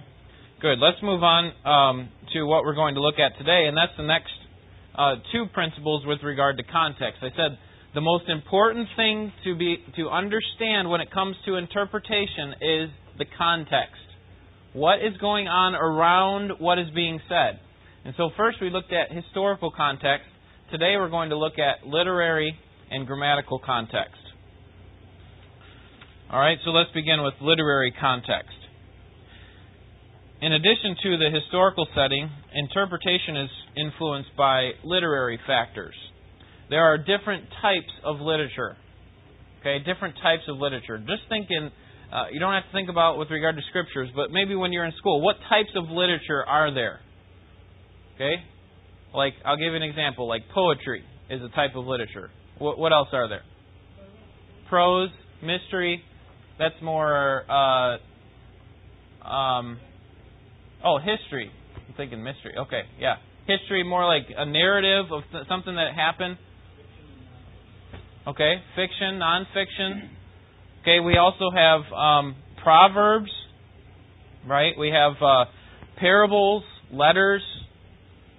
good. 0.61 0.79
Let's 0.79 1.01
move 1.03 1.23
on 1.23 1.53
um, 1.65 2.09
to 2.35 2.45
what 2.45 2.65
we're 2.65 2.75
going 2.75 2.95
to 2.95 3.01
look 3.01 3.19
at 3.19 3.37
today, 3.39 3.65
and 3.67 3.77
that's 3.77 3.97
the 3.97 4.05
next 4.05 4.33
uh, 4.95 5.15
two 5.33 5.47
principles 5.55 6.05
with 6.07 6.23
regard 6.23 6.59
to 6.59 6.63
context. 6.63 7.23
I 7.23 7.31
said 7.31 7.57
the 7.95 8.01
most 8.01 8.29
important 8.29 8.89
thing 8.95 9.33
to 9.45 9.57
be 9.57 9.79
to 9.97 10.09
understand 10.11 10.91
when 10.91 11.01
it 11.01 11.11
comes 11.11 11.37
to 11.47 11.57
interpretation 11.57 12.53
is 12.61 12.91
the 13.19 13.25
context. 13.39 14.05
What 14.75 15.01
is 15.01 15.17
going 15.19 15.49
on 15.49 15.75
around 15.75 16.61
what 16.61 16.79
is 16.79 16.87
being 16.95 17.21
said? 17.29 17.59
And 18.05 18.15
so 18.17 18.31
first 18.37 18.59
we 18.61 18.71
looked 18.71 18.93
at 18.93 19.11
historical 19.11 19.73
context. 19.75 20.29
Today 20.71 20.95
we're 20.97 21.11
going 21.11 21.31
to 21.31 21.39
look 21.39 21.59
at 21.59 21.87
literary 21.87 22.55
and 22.91 23.07
grammatical 23.07 23.59
context. 23.59 24.21
All 26.31 26.39
right, 26.39 26.59
so 26.65 26.71
let's 26.71 26.93
begin 26.93 27.23
with 27.25 27.35
literary 27.41 27.93
context. 27.99 28.60
In 30.43 30.55
addition 30.55 30.97
to 31.03 31.19
the 31.19 31.29
historical 31.29 31.87
setting, 31.95 32.31
interpretation 32.55 33.37
is 33.37 33.51
influenced 33.77 34.31
by 34.39 34.71
literary 34.83 35.39
factors. 35.47 35.95
There 36.71 36.83
are 36.83 36.97
different 36.97 37.45
types 37.61 37.93
of 38.05 38.21
literature. 38.21 38.77
Okay, 39.61 39.79
different 39.85 40.15
types 40.23 40.45
of 40.49 40.57
literature. 40.57 40.97
Just 40.97 41.29
thinking, 41.29 41.71
uh, 42.11 42.25
you 42.33 42.41
don't 42.41 42.55
have 42.55 42.65
to 42.65 42.73
think 42.73 42.89
about 42.89 43.19
with 43.19 43.31
regard 43.31 43.57
to 43.57 43.63
scriptures, 43.69 44.09
but 44.17 44.31
maybe 44.31 44.55
when 44.55 44.73
you're 44.73 44.87
in 44.87 44.95
school, 44.97 45.21
what 45.21 45.37
types 45.51 45.69
of 45.77 45.91
literature 45.91 46.43
are 46.47 46.73
there? 46.73 47.01
Okay, 48.15 48.37
like 49.15 49.35
I'll 49.45 49.59
give 49.59 49.73
you 49.73 49.77
an 49.77 49.83
example. 49.83 50.27
Like 50.27 50.43
poetry 50.55 51.05
is 51.29 51.43
a 51.43 51.55
type 51.55 51.77
of 51.77 51.85
literature. 51.85 52.31
What, 52.59 52.79
what 52.79 52.93
else 52.93 53.09
are 53.13 53.29
there? 53.29 53.43
Prose, 54.71 55.11
mystery. 55.43 56.03
That's 56.59 56.81
more. 56.83 57.45
Uh, 57.51 57.99
um, 59.27 59.79
oh, 60.85 60.99
history. 60.99 61.51
I'm 61.77 61.95
thinking 61.97 62.23
mystery. 62.23 62.55
Okay, 62.59 62.83
yeah, 62.99 63.17
history 63.47 63.83
more 63.85 64.07
like 64.07 64.27
a 64.37 64.47
narrative 64.47 65.13
of 65.13 65.23
th- 65.33 65.45
something 65.49 65.75
that 65.75 65.95
happened. 65.95 66.39
Okay, 68.27 68.57
fiction, 68.77 69.19
nonfiction. 69.21 70.09
Okay, 70.83 71.01
we 71.01 71.17
also 71.17 71.51
have 71.55 71.81
um, 71.93 72.37
proverbs, 72.63 73.31
right? 74.47 74.73
We 74.79 74.91
have 74.91 75.13
uh, 75.23 75.45
parables, 75.99 76.63
letters, 76.93 77.43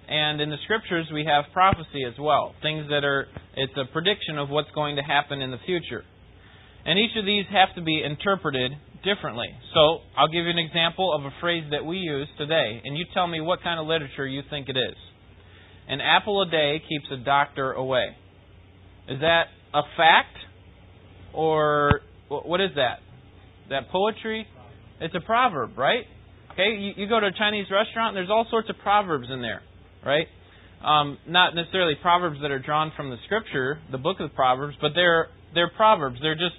and 0.08 0.40
in 0.40 0.50
the 0.50 0.56
scriptures 0.64 1.06
we 1.12 1.24
have 1.24 1.44
prophecy 1.52 2.04
as 2.06 2.14
well. 2.18 2.54
Things 2.62 2.86
that 2.88 3.04
are 3.04 3.26
it's 3.56 3.72
a 3.76 3.90
prediction 3.92 4.38
of 4.38 4.48
what's 4.48 4.70
going 4.74 4.96
to 4.96 5.02
happen 5.02 5.40
in 5.40 5.50
the 5.50 5.58
future. 5.64 6.04
And 6.84 6.98
each 6.98 7.16
of 7.16 7.24
these 7.24 7.44
have 7.52 7.74
to 7.76 7.82
be 7.82 8.02
interpreted 8.02 8.72
differently. 9.04 9.48
So, 9.74 9.98
I'll 10.16 10.28
give 10.28 10.44
you 10.44 10.50
an 10.50 10.58
example 10.58 11.14
of 11.14 11.24
a 11.24 11.30
phrase 11.40 11.64
that 11.70 11.84
we 11.84 11.96
use 11.96 12.28
today, 12.38 12.80
and 12.84 12.96
you 12.96 13.04
tell 13.14 13.26
me 13.26 13.40
what 13.40 13.62
kind 13.62 13.80
of 13.80 13.86
literature 13.86 14.26
you 14.26 14.42
think 14.48 14.68
it 14.68 14.76
is. 14.76 14.96
An 15.88 16.00
apple 16.00 16.42
a 16.42 16.50
day 16.50 16.80
keeps 16.88 17.06
a 17.12 17.24
doctor 17.24 17.72
away. 17.72 18.16
Is 19.08 19.20
that 19.20 19.44
a 19.74 19.82
fact? 19.96 20.36
Or 21.34 22.00
what 22.28 22.60
is 22.60 22.70
that? 22.76 23.00
That 23.70 23.90
poetry? 23.90 24.46
It's 25.00 25.14
a 25.14 25.20
proverb, 25.20 25.76
right? 25.76 26.04
Okay, 26.52 26.76
you, 26.78 26.92
you 26.96 27.08
go 27.08 27.18
to 27.18 27.26
a 27.26 27.32
Chinese 27.32 27.66
restaurant, 27.70 28.08
and 28.08 28.16
there's 28.16 28.30
all 28.30 28.46
sorts 28.50 28.68
of 28.70 28.76
proverbs 28.82 29.28
in 29.32 29.40
there, 29.40 29.62
right? 30.04 30.26
Um, 30.84 31.18
not 31.26 31.54
necessarily 31.54 31.94
proverbs 32.00 32.38
that 32.42 32.50
are 32.50 32.58
drawn 32.58 32.92
from 32.96 33.10
the 33.10 33.16
scripture, 33.24 33.80
the 33.90 33.98
book 33.98 34.18
of 34.20 34.34
Proverbs, 34.34 34.76
but 34.80 34.92
they're 34.94 35.28
they're 35.54 35.70
proverbs. 35.76 36.18
They're 36.20 36.34
just 36.34 36.56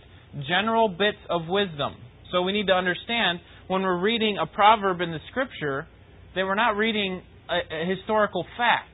general 0.47 0.87
bits 0.87 1.17
of 1.29 1.47
wisdom. 1.47 1.95
So 2.33 2.41
we 2.41 2.51
need 2.51 2.67
to 2.67 2.73
understand 2.73 3.39
when 3.67 3.83
we're 3.83 4.01
reading 4.01 4.37
a 4.41 4.45
proverb 4.45 4.99
in 4.99 5.11
the 5.11 5.19
scripture 5.31 5.87
that 6.35 6.43
we're 6.43 6.55
not 6.55 6.75
reading 6.75 7.21
a, 7.47 7.83
a 7.83 7.95
historical 7.95 8.45
fact, 8.57 8.91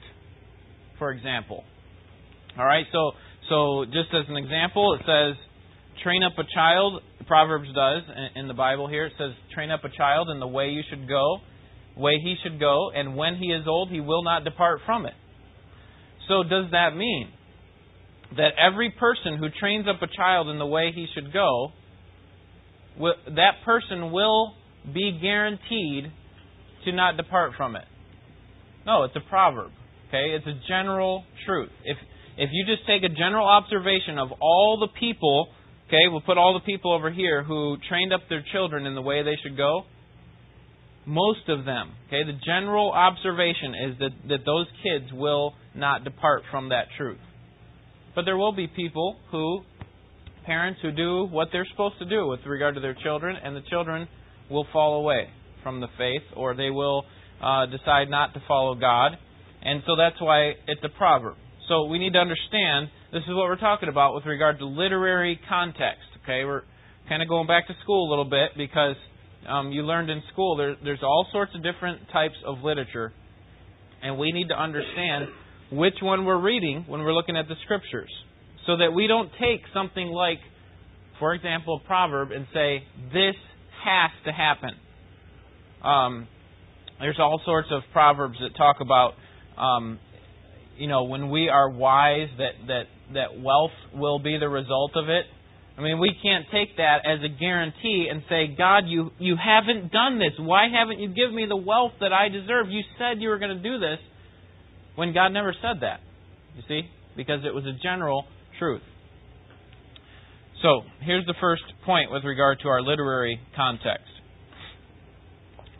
for 1.00 1.12
example. 1.12 1.64
All 2.60 2.66
right, 2.66 2.86
so 2.92 3.14
so, 3.50 3.86
just 3.86 4.14
as 4.14 4.30
an 4.30 4.38
example, 4.38 4.94
it 4.94 5.02
says, 5.06 5.36
train 6.04 6.22
up 6.24 6.34
a 6.38 6.44
child. 6.54 7.02
Proverbs 7.26 7.68
does 7.74 8.04
in 8.36 8.48
the 8.48 8.54
Bible 8.54 8.88
here. 8.88 9.08
It 9.08 9.14
says, 9.18 9.32
train 9.54 9.72
up 9.72 9.84
a 9.84 9.90
child 9.90 10.30
in 10.30 10.40
the 10.40 10.48
way 10.48 10.70
you 10.70 10.82
should 10.90 11.08
go, 11.08 11.38
way 11.98 12.20
he 12.24 12.36
should 12.44 12.60
go, 12.60 12.92
and 12.94 13.18
when 13.18 13.36
he 13.36 13.48
is 13.48 13.66
old, 13.68 13.90
he 13.90 14.00
will 14.00 14.24
not 14.24 14.44
depart 14.44 14.82
from 14.86 15.06
it. 15.08 15.14
So, 16.28 16.44
does 16.44 16.72
that 16.72 16.96
mean 16.96 17.30
that 18.38 18.52
every 18.60 18.92
person 18.92 19.38
who 19.40 19.48
trains 19.60 19.88
up 19.88 20.02
a 20.04 20.16
child 20.16 20.48
in 20.50 20.60
the 20.60 20.66
way 20.66 20.92
he 20.94 21.08
should 21.16 21.34
go, 21.34 21.72
that 22.98 23.64
person 23.66 24.12
will 24.12 24.54
be 24.94 25.18
guaranteed 25.22 26.12
to 26.86 26.92
not 26.92 27.18
depart 27.18 27.54
from 27.58 27.76
it? 27.76 27.86
No, 28.86 29.04
it's 29.04 29.16
a 29.16 29.30
proverb. 29.30 29.72
Okay, 30.08 30.36
it's 30.36 30.48
a 30.48 30.60
general 30.68 31.24
truth. 31.46 31.70
If 31.86 31.98
if 32.38 32.50
you 32.54 32.66
just 32.66 32.88
take 32.88 33.04
a 33.04 33.14
general 33.14 33.46
observation 33.46 34.18
of 34.18 34.30
all 34.42 34.80
the 34.80 34.88
people, 35.00 35.50
okay, 35.88 36.08
we'll 36.10 36.22
put 36.22 36.38
all 36.38 36.54
the 36.54 36.66
people 36.66 36.94
over 36.94 37.12
here 37.12 37.44
who 37.44 37.78
trained 37.90 38.14
up 38.14 38.22
their 38.30 38.44
children 38.54 38.86
in 38.86 38.96
the 38.96 39.02
way 39.02 39.24
they 39.24 39.36
should 39.44 39.58
go, 39.58 39.84
most 41.06 41.50
of 41.50 41.66
them, 41.66 41.92
okay, 42.08 42.24
the 42.24 42.38
general 42.46 42.92
observation 42.92 43.74
is 43.90 44.00
that, 44.00 44.12
that 44.30 44.46
those 44.46 44.68
kids 44.84 45.12
will 45.12 45.54
not 45.76 46.04
depart 46.04 46.44
from 46.50 46.70
that 46.70 46.86
truth. 46.98 47.20
But 48.16 48.26
there 48.26 48.38
will 48.38 48.52
be 48.52 48.68
people 48.68 49.18
who, 49.32 49.62
parents 50.50 50.80
who 50.82 50.92
do 50.92 51.28
what 51.30 51.50
they're 51.52 51.68
supposed 51.70 52.00
to 52.00 52.06
do 52.06 52.26
with 52.26 52.40
regard 52.48 52.74
to 52.74 52.82
their 52.82 52.98
children, 53.04 53.36
and 53.36 53.56
the 53.56 53.62
children 53.70 54.08
will 54.50 54.66
fall 54.74 55.00
away 55.00 55.30
from 55.62 55.80
the 55.80 55.88
faith, 55.96 56.24
or 56.36 56.56
they 56.56 56.72
will 56.72 57.04
uh, 57.40 57.68
decide 57.68 58.10
not 58.10 58.34
to 58.34 58.42
follow 58.48 58.74
God. 58.74 59.12
And 59.62 59.84
so 59.86 59.96
that's 59.96 60.20
why 60.20 60.54
it's 60.66 60.82
a 60.84 60.90
proverb. 60.90 61.36
So 61.68 61.86
we 61.86 62.00
need 62.00 62.14
to 62.14 62.20
understand 62.20 62.90
this 63.12 63.22
is 63.22 63.30
what 63.30 63.46
we're 63.46 63.60
talking 63.60 63.90
about 63.90 64.16
with 64.16 64.26
regard 64.26 64.58
to 64.58 64.66
literary 64.66 65.40
context. 65.48 66.10
Okay, 66.24 66.44
we're 66.46 66.64
kind 67.08 67.22
of 67.22 67.30
going 67.30 67.46
back 67.46 67.68
to 67.68 67.76
school 67.84 68.08
a 68.08 68.10
little 68.10 68.26
bit 68.26 68.58
because 68.58 68.96
um, 69.48 69.72
you 69.72 69.84
learned 69.84 70.10
in 70.10 70.24
school 70.34 70.58
there, 70.58 70.76
there's 70.84 71.04
all 71.04 71.28
sorts 71.32 71.52
of 71.54 71.62
different 71.62 72.10
types 72.12 72.36
of 72.44 72.60
literature, 72.64 73.14
and 74.02 74.18
we 74.18 74.32
need 74.32 74.48
to 74.48 74.60
understand 74.60 75.28
which 75.72 76.02
one 76.02 76.26
we're 76.26 76.42
reading 76.42 76.86
when 76.88 77.02
we're 77.02 77.14
looking 77.14 77.38
at 77.38 77.48
the 77.48 77.56
scriptures, 77.66 78.10
so 78.70 78.78
that 78.78 78.94
we 78.94 79.08
don't 79.08 79.32
take 79.42 79.62
something 79.74 80.06
like, 80.10 80.38
for 81.18 81.34
example, 81.34 81.82
a 81.84 81.88
proverb 81.88 82.30
and 82.30 82.46
say 82.54 82.84
this 83.12 83.34
has 83.84 84.12
to 84.26 84.32
happen. 84.32 84.76
Um, 85.84 86.28
there's 87.00 87.18
all 87.20 87.42
sorts 87.46 87.70
of 87.72 87.82
proverbs 87.92 88.38
that 88.42 88.56
talk 88.56 88.76
about 88.80 89.14
um, 89.58 89.98
you 90.78 90.88
know, 90.88 91.06
when 91.06 91.32
we 91.32 91.50
are 91.50 91.68
wise, 91.68 92.30
that, 92.38 92.68
that, 92.68 92.84
that 93.16 93.42
wealth 93.42 93.74
will 93.92 94.20
be 94.20 94.38
the 94.40 94.48
result 94.48 94.92
of 94.96 95.10
it. 95.10 95.26
I 95.76 95.82
mean, 95.82 96.00
we 96.00 96.16
can't 96.22 96.46
take 96.52 96.78
that 96.78 97.00
as 97.06 97.20
a 97.26 97.40
guarantee 97.40 98.08
and 98.12 98.22
say, 98.30 98.56
God, 98.56 98.84
you, 98.86 99.10
you 99.18 99.36
haven't 99.36 99.92
done 99.92 100.20
this. 100.20 100.38
Why 100.38 100.68
haven't 100.72 101.00
you 101.00 101.08
given 101.10 101.34
me 101.34 101.48
the 101.50 101.58
wealth 101.58 101.94
that 102.02 102.14
I 102.14 102.30
deserve? 102.30 102.68
You 102.70 102.84
said 103.00 103.20
you 103.20 103.30
were 103.30 103.40
going 103.40 103.58
to 103.58 103.64
do 103.64 103.80
this 103.80 103.98
when 104.94 105.12
God 105.12 105.30
never 105.30 105.56
said 105.60 105.82
that. 105.82 106.02
You 106.56 106.62
see? 106.68 106.82
Because 107.18 107.40
it 107.46 107.56
was 107.56 107.66
a 107.66 107.74
general 107.82 108.26
truth. 108.60 108.82
So, 110.62 110.82
here's 111.02 111.26
the 111.26 111.36
first 111.40 111.64
point 111.86 112.12
with 112.12 112.26
regard 112.26 112.60
to 112.64 112.68
our 112.68 112.82
literary 112.82 113.40
context. 113.56 114.12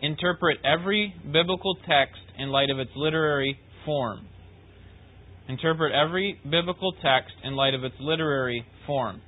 Interpret 0.02 0.58
every 0.64 1.14
biblical 1.26 1.76
text 1.88 2.22
in 2.38 2.50
light 2.50 2.70
of 2.70 2.80
its 2.80 2.92
literary 2.96 3.60
form. 3.86 4.26
Interpret 5.50 5.92
every 5.94 6.40
biblical 6.50 6.94
text 7.04 7.34
in 7.44 7.56
light 7.56 7.74
of 7.74 7.84
its 7.84 7.96
literary 8.00 8.66
form. 8.88 9.22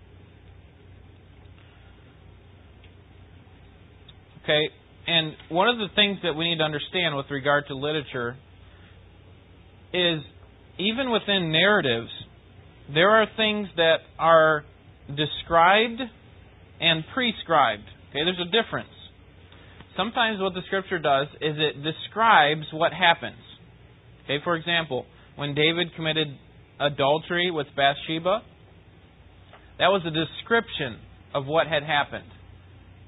Okay, 4.44 4.70
and 5.08 5.34
one 5.50 5.68
of 5.68 5.78
the 5.78 5.88
things 5.96 6.18
that 6.24 6.34
we 6.34 6.50
need 6.50 6.60
to 6.60 6.64
understand 6.64 7.16
with 7.18 7.26
regard 7.30 7.68
to 7.68 7.76
literature 7.76 8.38
is 9.94 10.22
even 10.80 11.12
within 11.12 11.52
narratives, 11.52 12.10
there 12.94 13.10
are 13.10 13.26
things 13.38 13.68
that 13.76 13.98
are 14.20 14.64
described 15.08 16.02
and 16.80 17.04
prescribed. 17.14 17.84
Okay, 18.10 18.20
there's 18.26 18.42
a 18.42 18.52
difference. 18.52 18.90
Sometimes 19.96 20.40
what 20.40 20.54
the 20.54 20.62
scripture 20.68 21.00
does 21.00 21.28
is 21.42 21.56
it 21.58 21.84
describes 21.84 22.66
what 22.72 22.92
happens. 22.94 23.42
Okay, 24.24 24.38
for 24.44 24.56
example, 24.56 25.06
when 25.36 25.54
David 25.54 25.96
committed 25.96 26.28
adultery 26.80 27.52
with 27.52 27.68
Bathsheba, 27.76 28.42
that 29.80 29.88
was 29.88 30.02
a 30.06 30.12
description 30.12 31.00
of 31.34 31.46
what 31.46 31.68
had 31.68 31.84
happened. 31.84 32.30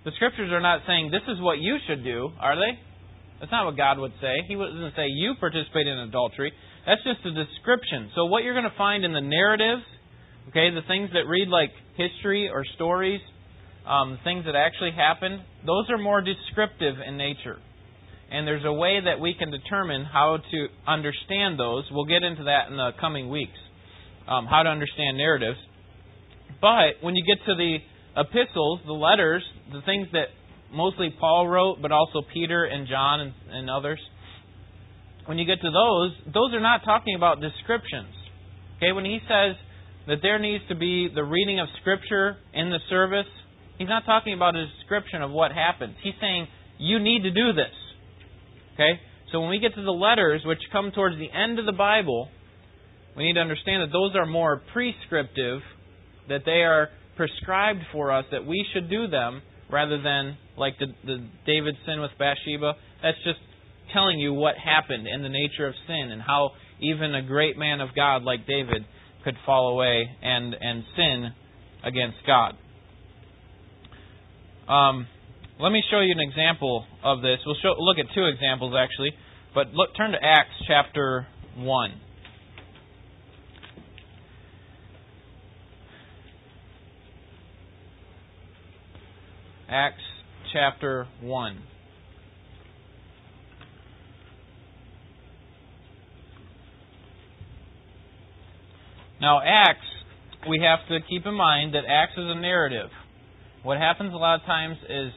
The 0.06 0.12
scriptures 0.16 0.52
are 0.52 0.62
not 0.62 0.82
saying 0.88 1.12
this 1.12 1.24
is 1.28 1.42
what 1.42 1.60
you 1.60 1.78
should 1.88 2.04
do, 2.04 2.32
are 2.40 2.56
they? 2.56 2.80
That's 3.44 3.52
not 3.52 3.68
what 3.68 3.76
God 3.76 4.00
would 4.00 4.16
say. 4.24 4.48
He 4.48 4.56
doesn't 4.56 4.96
say 4.96 5.12
you 5.12 5.36
participate 5.36 5.84
in 5.84 6.00
adultery. 6.00 6.54
That's 6.88 7.04
just 7.04 7.28
a 7.28 7.36
description. 7.36 8.08
So 8.16 8.32
what 8.32 8.48
you're 8.48 8.56
going 8.56 8.72
to 8.72 8.78
find 8.80 9.04
in 9.04 9.12
the 9.12 9.20
narratives, 9.20 9.84
okay, 10.48 10.72
the 10.72 10.88
things 10.88 11.12
that 11.12 11.28
read 11.28 11.52
like 11.52 11.76
history 12.00 12.48
or 12.48 12.64
stories, 12.80 13.20
um, 13.84 14.18
things 14.24 14.46
that 14.46 14.56
actually 14.56 14.96
happened, 14.96 15.44
those 15.68 15.92
are 15.92 15.98
more 15.98 16.24
descriptive 16.24 16.96
in 17.06 17.18
nature 17.18 17.60
and 18.34 18.48
there's 18.48 18.66
a 18.66 18.74
way 18.74 18.98
that 19.04 19.20
we 19.20 19.36
can 19.38 19.52
determine 19.52 20.06
how 20.06 20.40
to 20.52 20.68
understand 20.88 21.60
those. 21.60 21.86
We'll 21.92 22.10
get 22.10 22.24
into 22.24 22.46
that 22.46 22.68
in 22.68 22.78
the 22.78 22.90
coming 23.00 23.30
weeks, 23.30 23.60
um, 24.28 24.48
how 24.48 24.64
to 24.64 24.70
understand 24.70 25.18
narratives. 25.18 25.60
But 26.60 26.98
when 27.02 27.16
you 27.16 27.24
get 27.28 27.46
to 27.46 27.54
the 27.54 27.78
epistles, 28.18 28.80
the 28.88 28.94
letters, 28.94 29.44
the 29.72 29.82
things 29.86 30.08
that 30.14 30.34
mostly 30.74 31.14
Paul 31.20 31.48
wrote, 31.48 31.78
but 31.82 31.92
also 31.92 32.22
Peter 32.34 32.66
and 32.66 32.88
John 32.88 33.22
and, 33.22 33.34
and 33.52 33.70
others, 33.70 34.00
when 35.26 35.38
you 35.38 35.46
get 35.46 35.62
to 35.62 35.72
those, 35.72 36.34
those 36.34 36.54
are 36.54 36.60
not 36.60 36.82
talking 36.84 37.16
about 37.16 37.40
descriptions. 37.40 38.14
Okay, 38.78 38.92
when 38.92 39.06
he 39.06 39.20
says 39.22 39.56
that 40.08 40.18
there 40.22 40.40
needs 40.40 40.64
to 40.68 40.76
be 40.76 41.10
the 41.14 41.24
reading 41.24 41.60
of 41.60 41.68
Scripture 41.80 42.38
in 42.54 42.70
the 42.70 42.80
service, 42.90 43.28
he's 43.78 43.88
not 43.88 44.04
talking 44.06 44.34
about 44.34 44.56
a 44.56 44.66
description 44.68 45.22
of 45.22 45.32
what 45.32 45.52
happens. 45.52 45.96
He's 46.04 46.16
saying, 46.20 46.48
you 46.78 47.00
need 47.00 47.24
to 47.24 47.32
do 47.32 47.54
this. 47.54 47.74
Okay? 48.74 49.00
So 49.32 49.40
when 49.40 49.50
we 49.50 49.60
get 49.60 49.76
to 49.76 49.82
the 49.82 49.92
letters, 49.92 50.42
which 50.46 50.60
come 50.72 50.92
towards 50.92 51.16
the 51.18 51.32
end 51.32 51.60
of 51.60 51.66
the 51.66 51.72
Bible, 51.72 52.28
we 53.16 53.26
need 53.26 53.34
to 53.34 53.40
understand 53.40 53.82
that 53.84 53.94
those 53.94 54.16
are 54.16 54.26
more 54.26 54.62
prescriptive, 54.74 55.62
that 56.30 56.42
they 56.46 56.64
are 56.64 56.90
prescribed 57.16 57.82
for 57.92 58.12
us, 58.12 58.26
that 58.32 58.46
we 58.46 58.66
should 58.74 58.90
do 58.90 59.08
them, 59.08 59.42
rather 59.72 60.02
than 60.02 60.38
like 60.58 60.78
the, 60.80 60.88
the 61.06 61.26
David 61.46 61.76
sin 61.86 62.02
with 62.02 62.12
Bathsheba. 62.18 62.74
That's 63.02 63.18
just 63.24 63.40
telling 63.94 64.20
you 64.20 64.34
what 64.34 64.56
happened 64.58 65.08
and 65.08 65.24
the 65.24 65.30
nature 65.30 65.68
of 65.68 65.74
sin 65.88 66.10
and 66.12 66.22
how 66.22 66.52
even 66.80 67.16
a 67.16 67.22
great 67.22 67.58
man 67.58 67.82
of 67.82 67.90
God 67.96 68.24
like 68.24 68.48
David 68.48 68.86
could 69.24 69.36
fall 69.46 69.70
away 69.70 70.10
and, 70.22 70.56
and 70.60 70.84
sin 70.96 71.32
against 71.84 72.18
God. 72.26 72.56
Um, 74.68 75.08
let 75.60 75.72
me 75.72 75.84
show 75.92 76.00
you 76.00 76.12
an 76.12 76.20
example 76.20 76.86
of 77.04 77.22
this. 77.22 77.40
We'll 77.46 77.56
show, 77.62 77.74
look 77.78 77.98
at 78.00 78.14
two 78.16 78.26
examples 78.26 78.74
actually, 78.78 79.12
but 79.54 79.68
look, 79.74 79.96
turn 79.96 80.12
to 80.12 80.18
Acts 80.22 80.56
chapter 80.68 81.28
1. 81.58 81.94
Acts 89.70 90.02
chapter 90.54 91.08
1. 91.22 91.60
Now, 99.20 99.42
Acts, 99.44 99.80
we 100.48 100.60
have 100.60 100.80
to 100.90 101.00
keep 101.10 101.26
in 101.26 101.34
mind 101.34 101.74
that 101.74 101.84
Acts 101.90 102.14
is 102.14 102.26
a 102.26 102.40
narrative. 102.40 102.90
What 103.64 103.78
happens 103.78 104.14
a 104.14 104.18
lot 104.18 104.36
of 104.36 104.46
times 104.46 104.78
is 104.90 105.12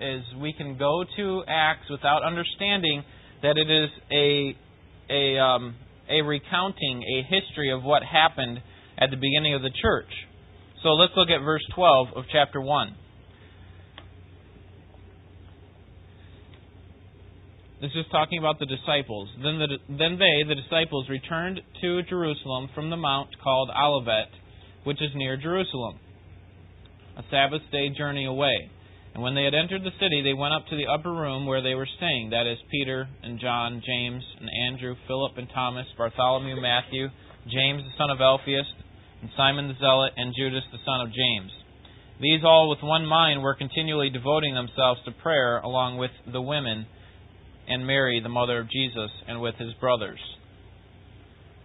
is 0.00 0.22
we 0.40 0.52
can 0.52 0.78
go 0.78 1.02
to 1.16 1.42
Acts 1.48 1.90
without 1.90 2.22
understanding 2.22 3.02
that 3.42 3.56
it 3.56 3.68
is 3.70 3.90
a 4.12 4.54
a 5.10 5.40
um, 5.40 5.74
a 6.08 6.22
recounting, 6.22 7.02
a 7.02 7.22
history 7.22 7.72
of 7.72 7.82
what 7.82 8.02
happened 8.02 8.60
at 8.98 9.10
the 9.10 9.16
beginning 9.16 9.54
of 9.54 9.62
the 9.62 9.72
church. 9.82 10.10
So 10.82 10.90
let's 10.90 11.12
look 11.16 11.28
at 11.30 11.42
verse 11.44 11.64
12 11.74 12.08
of 12.14 12.24
chapter 12.30 12.60
1. 12.60 12.94
This 17.80 17.92
is 17.94 18.06
talking 18.10 18.40
about 18.40 18.58
the 18.58 18.66
disciples. 18.66 19.28
Then, 19.40 19.58
the, 19.62 19.78
then 19.86 20.18
they, 20.18 20.42
the 20.42 20.58
disciples, 20.58 21.08
returned 21.08 21.60
to 21.80 22.02
Jerusalem 22.02 22.68
from 22.74 22.90
the 22.90 22.96
mount 22.96 23.30
called 23.38 23.70
Olivet, 23.70 24.34
which 24.82 25.00
is 25.00 25.10
near 25.14 25.36
Jerusalem, 25.36 26.00
a 27.16 27.22
Sabbath 27.30 27.62
day 27.70 27.88
journey 27.96 28.26
away. 28.26 28.68
And 29.14 29.22
when 29.22 29.36
they 29.36 29.44
had 29.44 29.54
entered 29.54 29.84
the 29.84 29.94
city, 30.00 30.22
they 30.22 30.34
went 30.34 30.54
up 30.54 30.66
to 30.66 30.76
the 30.76 30.90
upper 30.90 31.12
room 31.12 31.46
where 31.46 31.62
they 31.62 31.74
were 31.74 31.86
staying 31.98 32.30
that 32.30 32.50
is, 32.50 32.58
Peter 32.68 33.06
and 33.22 33.38
John, 33.38 33.80
James 33.86 34.24
and 34.40 34.50
Andrew, 34.66 34.96
Philip 35.06 35.38
and 35.38 35.48
Thomas, 35.54 35.86
Bartholomew, 35.96 36.60
Matthew, 36.60 37.06
James 37.46 37.84
the 37.84 37.94
son 37.96 38.10
of 38.10 38.20
Alphaeus, 38.20 38.66
and 39.22 39.30
Simon 39.36 39.68
the 39.68 39.78
Zealot, 39.78 40.14
and 40.16 40.34
Judas 40.36 40.64
the 40.72 40.78
son 40.84 41.00
of 41.00 41.14
James. 41.14 41.52
These 42.20 42.42
all 42.42 42.70
with 42.70 42.82
one 42.82 43.06
mind 43.06 43.42
were 43.42 43.54
continually 43.54 44.10
devoting 44.10 44.54
themselves 44.54 45.00
to 45.04 45.12
prayer 45.12 45.58
along 45.58 45.98
with 45.98 46.10
the 46.26 46.42
women 46.42 46.86
and 47.68 47.86
Mary, 47.86 48.20
the 48.22 48.28
mother 48.28 48.58
of 48.58 48.70
Jesus, 48.70 49.10
and 49.26 49.40
with 49.40 49.54
his 49.56 49.72
brothers. 49.74 50.20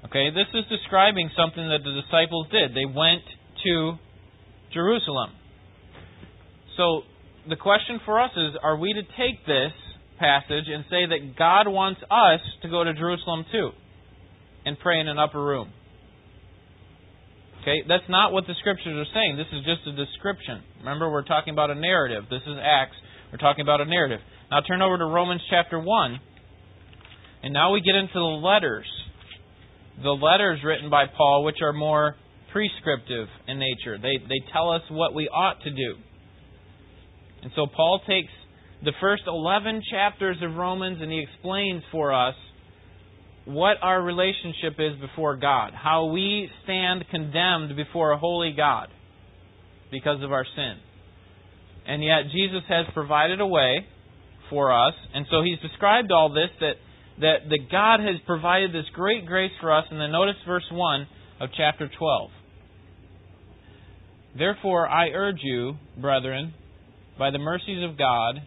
Okay, 0.06 0.30
this 0.32 0.48
is 0.54 0.66
describing 0.70 1.30
something 1.38 1.64
that 1.70 1.80
the 1.84 2.02
disciples 2.02 2.48
did. 2.52 2.76
They 2.76 2.86
went 2.86 3.24
to 3.64 3.94
Jerusalem. 4.74 5.32
So 6.76 7.02
the 7.48 7.56
question 7.56 8.00
for 8.06 8.20
us 8.20 8.32
is 8.36 8.56
are 8.62 8.78
we 8.78 8.94
to 8.94 9.02
take 9.02 9.46
this 9.46 9.72
passage 10.20 10.66
and 10.68 10.84
say 10.90 11.06
that 11.08 11.38
God 11.38 11.68
wants 11.68 12.02
us 12.04 12.42
to 12.64 12.70
go 12.70 12.84
to 12.84 12.94
Jerusalem 12.94 13.46
too 13.52 13.72
and 14.66 14.78
pray 14.80 15.00
in 15.00 15.08
an 15.08 15.18
upper 15.18 15.44
room? 15.44 15.72
Okay, 17.62 17.80
that's 17.88 18.04
not 18.10 18.34
what 18.34 18.44
the 18.46 18.56
scriptures 18.60 18.92
are 18.92 19.08
saying. 19.16 19.38
This 19.38 19.48
is 19.56 19.64
just 19.64 19.88
a 19.88 19.96
description. 19.96 20.64
Remember, 20.80 21.10
we're 21.10 21.24
talking 21.24 21.54
about 21.54 21.72
a 21.72 21.76
narrative. 21.76 22.26
This 22.30 22.44
is 22.44 22.60
Acts. 22.60 22.96
We're 23.32 23.40
talking 23.40 23.64
about 23.64 23.80
a 23.80 23.86
narrative. 23.86 24.20
Now 24.54 24.62
turn 24.62 24.84
over 24.84 25.00
to 25.00 25.06
Romans 25.06 25.42
chapter 25.50 25.80
1. 25.80 26.20
And 27.42 27.54
now 27.56 27.74
we 27.74 27.82
get 27.82 27.96
into 27.96 28.14
the 28.14 28.20
letters. 28.20 28.86
The 30.04 30.12
letters 30.12 30.60
written 30.64 30.92
by 30.92 31.06
Paul, 31.08 31.44
which 31.44 31.56
are 31.64 31.74
more 31.74 32.16
prescriptive 32.52 33.30
in 33.48 33.58
nature. 33.58 33.98
They, 33.98 34.24
they 34.28 34.46
tell 34.54 34.70
us 34.70 34.84
what 34.92 35.16
we 35.16 35.28
ought 35.28 35.60
to 35.64 35.72
do. 35.72 35.96
And 37.42 37.52
so 37.56 37.66
Paul 37.66 38.02
takes 38.08 38.30
the 38.84 38.92
first 39.02 39.24
11 39.26 39.82
chapters 39.90 40.38
of 40.44 40.54
Romans 40.54 41.00
and 41.02 41.12
he 41.12 41.26
explains 41.28 41.82
for 41.92 42.14
us 42.14 42.36
what 43.46 43.78
our 43.82 44.04
relationship 44.04 44.76
is 44.78 45.02
before 45.02 45.36
God, 45.36 45.74
how 45.74 46.12
we 46.12 46.48
stand 46.64 47.06
condemned 47.10 47.76
before 47.76 48.12
a 48.12 48.20
holy 48.20 48.54
God 48.56 48.90
because 49.90 50.22
of 50.22 50.32
our 50.32 50.46
sin. 50.56 50.76
And 51.88 52.04
yet 52.04 52.26
Jesus 52.32 52.62
has 52.70 52.86
provided 52.94 53.42
a 53.42 53.48
way 53.48 53.88
for 54.50 54.72
us. 54.72 54.94
And 55.14 55.26
so 55.30 55.42
he's 55.42 55.60
described 55.60 56.12
all 56.12 56.30
this 56.30 56.50
that 56.60 56.74
that, 57.20 57.50
that 57.50 57.72
God 57.72 58.00
has 58.00 58.16
provided 58.26 58.72
this 58.72 58.86
great 58.94 59.26
grace 59.26 59.52
for 59.62 59.76
us. 59.76 59.86
And 59.92 60.00
then 60.00 60.12
notice 60.12 60.36
verse 60.48 60.66
1 60.72 61.08
of 61.42 61.50
chapter 61.56 61.90
12. 61.98 62.30
Therefore, 64.38 64.88
I 64.88 65.10
urge 65.10 65.40
you, 65.44 65.74
brethren, 66.02 66.54
by 67.20 67.30
the 67.30 67.38
mercies 67.38 67.84
of 67.88 67.98
God, 67.98 68.42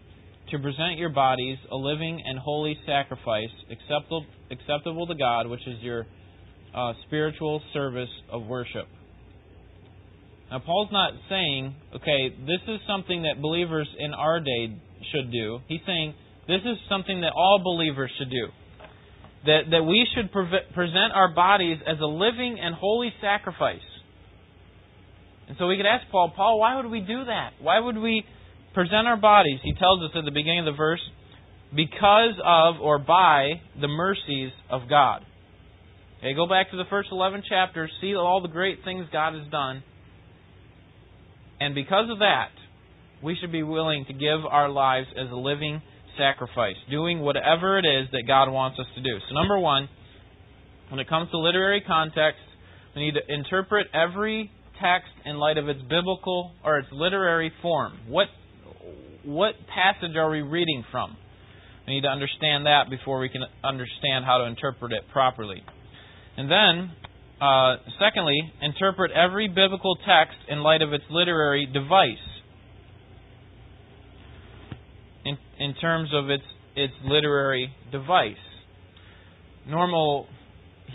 to 0.51 0.59
present 0.59 0.97
your 0.97 1.09
bodies 1.09 1.57
a 1.71 1.75
living 1.75 2.21
and 2.25 2.37
holy 2.39 2.77
sacrifice, 2.85 3.49
acceptable, 3.71 4.25
acceptable 4.51 5.07
to 5.07 5.15
God, 5.15 5.47
which 5.47 5.65
is 5.65 5.81
your 5.81 6.05
uh, 6.75 6.93
spiritual 7.05 7.61
service 7.73 8.09
of 8.31 8.45
worship. 8.45 8.87
Now, 10.51 10.59
Paul's 10.59 10.89
not 10.91 11.13
saying, 11.29 11.75
okay, 11.95 12.29
this 12.39 12.61
is 12.67 12.79
something 12.87 13.23
that 13.23 13.41
believers 13.41 13.87
in 13.99 14.13
our 14.13 14.39
day 14.39 14.77
should 15.11 15.31
do. 15.31 15.59
He's 15.67 15.81
saying 15.85 16.13
this 16.47 16.61
is 16.61 16.77
something 16.89 17.21
that 17.21 17.33
all 17.35 17.59
believers 17.63 18.11
should 18.17 18.29
do. 18.29 18.47
That, 19.45 19.69
that 19.71 19.83
we 19.83 20.05
should 20.15 20.31
pre- 20.31 20.49
present 20.73 21.13
our 21.13 21.33
bodies 21.33 21.77
as 21.87 21.97
a 22.01 22.05
living 22.05 22.57
and 22.61 22.75
holy 22.75 23.13
sacrifice. 23.21 23.85
And 25.47 25.55
so 25.57 25.67
we 25.67 25.77
could 25.77 25.85
ask 25.85 26.05
Paul, 26.11 26.33
Paul, 26.35 26.59
why 26.59 26.75
would 26.75 26.91
we 26.91 26.99
do 26.99 27.25
that? 27.25 27.51
Why 27.61 27.79
would 27.79 27.97
we 27.97 28.23
present 28.73 29.07
our 29.07 29.17
bodies? 29.17 29.59
He 29.63 29.73
tells 29.73 30.01
us 30.03 30.11
at 30.15 30.25
the 30.25 30.31
beginning 30.31 30.59
of 30.59 30.65
the 30.65 30.77
verse, 30.77 31.01
because 31.75 32.35
of 32.43 32.81
or 32.81 32.99
by 32.99 33.61
the 33.79 33.87
mercies 33.87 34.51
of 34.69 34.89
God. 34.89 35.23
Okay, 36.19 36.33
go 36.33 36.47
back 36.47 36.71
to 36.71 36.77
the 36.77 36.85
first 36.89 37.09
11 37.11 37.43
chapters, 37.47 37.91
see 38.01 38.15
all 38.15 38.41
the 38.41 38.47
great 38.47 38.79
things 38.83 39.05
God 39.11 39.33
has 39.33 39.49
done. 39.51 39.83
And 41.59 41.75
because 41.75 42.09
of 42.09 42.19
that, 42.19 42.49
we 43.23 43.35
should 43.39 43.51
be 43.51 43.63
willing 43.63 44.05
to 44.07 44.13
give 44.13 44.45
our 44.49 44.69
lives 44.69 45.07
as 45.19 45.31
a 45.31 45.35
living 45.35 45.81
sacrifice, 46.17 46.75
doing 46.89 47.19
whatever 47.19 47.77
it 47.77 47.85
is 47.85 48.07
that 48.11 48.23
God 48.27 48.51
wants 48.51 48.79
us 48.79 48.87
to 48.95 49.01
do. 49.01 49.17
So, 49.27 49.35
number 49.35 49.57
one, 49.57 49.87
when 50.89 50.99
it 50.99 51.07
comes 51.07 51.29
to 51.31 51.37
literary 51.37 51.81
context, 51.85 52.41
we 52.95 53.05
need 53.05 53.13
to 53.13 53.33
interpret 53.33 53.87
every 53.93 54.51
text 54.81 55.11
in 55.25 55.37
light 55.37 55.57
of 55.57 55.69
its 55.69 55.81
biblical 55.81 56.51
or 56.63 56.79
its 56.79 56.87
literary 56.91 57.51
form. 57.61 57.93
What 58.07 58.27
what 59.23 59.55
passage 59.67 60.15
are 60.15 60.29
we 60.29 60.41
reading 60.41 60.85
from? 60.89 61.17
We 61.85 61.95
need 61.95 62.01
to 62.01 62.07
understand 62.07 62.65
that 62.65 62.89
before 62.89 63.19
we 63.19 63.29
can 63.29 63.43
understand 63.63 64.25
how 64.25 64.37
to 64.39 64.45
interpret 64.45 64.93
it 64.93 65.03
properly. 65.11 65.63
And 66.37 66.49
then, 66.49 66.91
uh, 67.41 67.75
secondly, 67.99 68.39
interpret 68.61 69.11
every 69.11 69.47
biblical 69.47 69.95
text 69.97 70.37
in 70.47 70.59
light 70.59 70.81
of 70.81 70.93
its 70.93 71.03
literary 71.09 71.65
device. 71.65 72.23
In, 75.59 75.73
terms 75.75 76.09
of 76.13 76.29
its, 76.29 76.43
its 76.75 76.93
literary 77.03 77.73
device. 77.91 78.35
Normal 79.67 80.27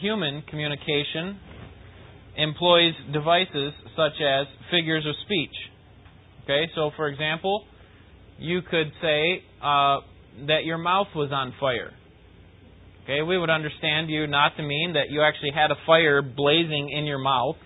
human 0.00 0.42
communication 0.48 1.38
employs 2.36 2.92
devices 3.12 3.72
such 3.96 4.20
as 4.20 4.46
figures 4.70 5.04
of 5.06 5.14
speech. 5.24 5.54
Okay, 6.44 6.70
so 6.74 6.90
for 6.96 7.08
example, 7.08 7.64
you 8.38 8.60
could 8.62 8.90
say 9.00 9.42
uh, 9.62 9.98
that 10.46 10.64
your 10.64 10.78
mouth 10.78 11.08
was 11.14 11.30
on 11.32 11.54
fire. 11.60 11.92
Okay, 13.04 13.22
we 13.22 13.36
would 13.36 13.50
understand 13.50 14.08
you 14.10 14.26
not 14.26 14.56
to 14.56 14.62
mean 14.62 14.94
that 14.94 15.10
you 15.10 15.22
actually 15.22 15.50
had 15.54 15.70
a 15.70 15.76
fire 15.86 16.22
blazing 16.22 16.90
in 16.96 17.04
your 17.04 17.18
mouth, 17.18 17.56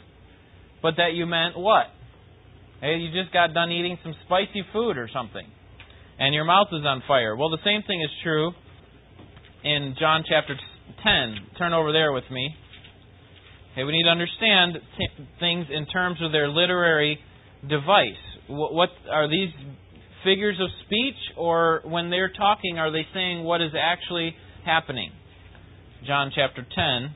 but 0.83 0.95
that 0.97 1.13
you 1.13 1.27
meant 1.27 1.59
what? 1.59 1.87
Hey, 2.81 2.97
you 2.97 3.09
just 3.13 3.33
got 3.33 3.55
done 3.55 3.71
eating 3.71 3.99
some 4.03 4.15
spicy 4.25 4.65
food 4.73 4.99
or 4.99 5.09
something, 5.13 5.47
and 6.19 6.35
your 6.35 6.45
mouth 6.45 6.69
is 6.73 6.85
on 6.85 7.03
fire. 7.07 7.37
Well, 7.37 7.51
the 7.51 7.63
same 7.65 7.83
thing 7.87 8.03
is 8.03 8.11
true 8.23 8.53
in 9.65 9.95
John 9.99 10.25
chapter 10.29 10.55
10. 11.03 11.57
Turn 11.59 11.73
over 11.73 11.93
there 11.93 12.13
with 12.13 12.25
me. 12.31 12.55
Okay, 13.73 13.85
we 13.85 13.93
need 13.93 14.05
to 14.05 14.11
understand 14.11 14.79
t- 14.97 15.29
things 15.39 15.67
in 15.71 15.87
terms 15.87 16.19
of 16.23 16.33
their 16.33 16.49
literary 16.49 17.19
device. 17.69 18.17
What, 18.49 18.73
what 18.73 18.89
are 19.11 19.29
these 19.29 19.51
figures 20.25 20.57
of 20.61 20.69
speech, 20.87 21.37
or 21.37 21.83
when 21.85 22.11
they're 22.11 22.33
talking, 22.33 22.79
are 22.79 22.91
they 22.91 23.07
saying 23.13 23.45
what 23.45 23.61
is 23.61 23.73
actually 23.79 24.35
happening? 24.65 25.11
John 26.07 26.33
chapter 26.35 26.63
10 26.75 27.15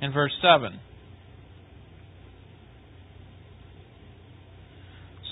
and 0.00 0.14
verse 0.14 0.32
7. 0.42 0.80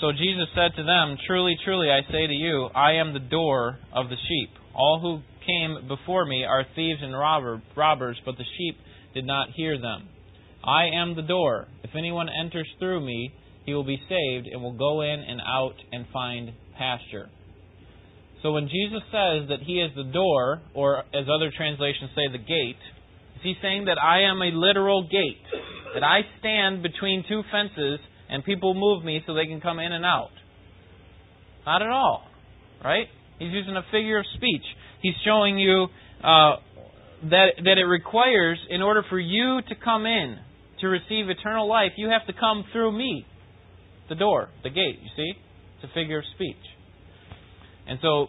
So 0.00 0.12
Jesus 0.12 0.48
said 0.54 0.76
to 0.76 0.85
them, 0.85 1.16
Truly, 1.26 1.56
truly, 1.64 1.88
I 1.90 2.02
say 2.12 2.26
to 2.26 2.32
you, 2.32 2.68
I 2.74 2.94
am 2.94 3.14
the 3.14 3.18
door 3.18 3.78
of 3.94 4.09
the 4.09 4.16
sheep. 4.28 4.50
All 4.74 5.00
who 5.00 5.22
came 5.46 5.88
before 5.88 6.26
me 6.26 6.44
are 6.44 6.64
thieves 6.74 7.00
and 7.02 7.16
robber, 7.16 7.62
robbers, 7.74 8.20
but 8.24 8.37
the 8.37 8.44
sheep 8.59 8.76
did 9.14 9.24
not 9.24 9.48
hear 9.56 9.80
them. 9.80 10.09
I 10.62 10.88
am 10.94 11.16
the 11.16 11.22
door. 11.22 11.68
If 11.82 11.90
anyone 11.96 12.28
enters 12.28 12.68
through 12.78 13.06
me, 13.06 13.32
he 13.64 13.72
will 13.72 13.85
be 13.85 14.00
saved 14.09 14.48
and 14.48 14.62
will 14.62 14.76
go 14.76 15.00
in 15.00 15.20
and 15.20 15.40
out 15.40 15.76
and 15.92 16.04
find 16.12 16.50
pasture. 16.76 17.30
So 18.42 18.52
when 18.52 18.68
Jesus 18.68 19.02
says 19.11 19.48
that 19.48 19.64
he 19.64 19.80
is 19.80 19.92
the 19.96 20.12
door, 20.12 20.61
or 20.74 20.98
as 21.14 21.26
other 21.35 21.50
translations 21.56 22.11
say, 22.14 22.30
the 22.30 22.38
gate, 22.38 22.76
is 23.37 23.42
he 23.42 23.54
saying 23.62 23.87
that 23.87 23.98
I 24.02 24.22
am 24.22 24.42
a 24.42 24.54
literal 24.54 25.09
gate? 25.09 25.42
That 25.94 26.04
I 26.04 26.20
stand 26.38 26.82
between 26.82 27.24
two 27.28 27.42
fences 27.50 27.98
and 28.28 28.44
people 28.44 28.74
move 28.74 29.04
me 29.04 29.22
so 29.26 29.34
they 29.34 29.46
can 29.46 29.60
come 29.60 29.78
in 29.78 29.92
and 29.92 30.04
out? 30.04 30.30
Not 31.64 31.82
at 31.82 31.88
all. 31.88 32.24
Right? 32.84 33.06
He's 33.38 33.52
using 33.52 33.76
a 33.76 33.82
figure 33.90 34.18
of 34.18 34.24
speech. 34.36 34.64
He's 35.02 35.14
showing 35.24 35.58
you 35.58 35.86
uh, 36.22 36.56
that 37.30 37.48
that 37.64 37.78
it 37.78 37.84
requires, 37.84 38.58
in 38.70 38.82
order 38.82 39.02
for 39.08 39.18
you 39.18 39.60
to 39.68 39.74
come 39.82 40.06
in 40.06 40.38
to 40.80 40.88
receive 40.88 41.28
eternal 41.28 41.68
life, 41.68 41.92
you 41.96 42.08
have 42.08 42.26
to 42.26 42.32
come 42.38 42.64
through 42.72 42.96
me, 42.96 43.26
the 44.08 44.14
door, 44.14 44.48
the 44.62 44.70
gate. 44.70 44.98
You 45.02 45.10
see, 45.16 45.32
it's 45.76 45.90
a 45.90 45.94
figure 45.94 46.18
of 46.18 46.24
speech. 46.34 46.56
And 47.88 47.98
so, 48.02 48.26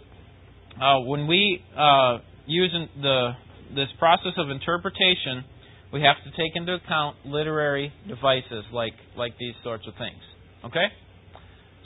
uh, 0.82 1.00
when 1.02 1.28
we 1.28 1.62
uh, 1.76 2.20
use 2.46 2.74
the 3.02 3.32
this 3.76 3.90
process 4.00 4.34
of 4.38 4.50
interpretation, 4.50 5.44
we 5.92 6.02
have 6.02 6.18
to 6.24 6.32
take 6.32 6.56
into 6.56 6.74
account 6.74 7.18
literary 7.26 7.94
devices 8.08 8.66
like 8.74 8.94
like 9.16 9.34
these 9.40 9.56
sorts 9.64 9.88
of 9.88 9.94
things. 9.98 10.22
Okay? 10.66 10.88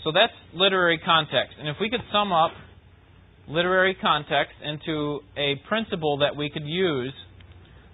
So 0.03 0.11
that's 0.11 0.33
literary 0.53 0.99
context. 1.03 1.55
And 1.59 1.67
if 1.67 1.75
we 1.79 1.89
could 1.89 2.01
sum 2.11 2.31
up 2.31 2.51
literary 3.47 3.95
context 4.01 4.53
into 4.63 5.19
a 5.37 5.55
principle 5.67 6.19
that 6.19 6.35
we 6.35 6.49
could 6.49 6.65
use, 6.65 7.13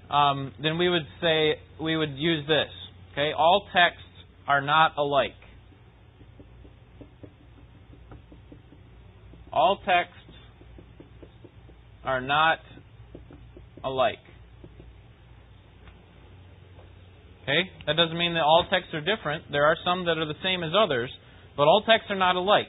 um, 0.09 0.53
then 0.61 0.77
we 0.77 0.89
would 0.89 1.07
say 1.21 1.55
we 1.81 1.97
would 1.97 2.15
use 2.15 2.47
this. 2.47 2.71
Okay, 3.11 3.31
all 3.37 3.67
texts 3.73 4.03
are 4.47 4.61
not 4.61 4.93
alike. 4.97 5.31
All 9.51 9.77
texts 9.77 10.13
are 12.05 12.21
not 12.21 12.59
alike. 13.83 14.19
Okay? 17.47 17.63
That 17.87 17.95
doesn't 17.95 18.17
mean 18.17 18.33
that 18.33 18.43
all 18.43 18.67
texts 18.69 18.93
are 18.93 18.99
different. 18.99 19.45
There 19.51 19.65
are 19.65 19.77
some 19.85 20.05
that 20.05 20.17
are 20.17 20.27
the 20.27 20.39
same 20.43 20.63
as 20.63 20.71
others, 20.75 21.09
but 21.55 21.63
all 21.63 21.81
texts 21.87 22.11
are 22.11 22.19
not 22.19 22.35
alike. 22.35 22.67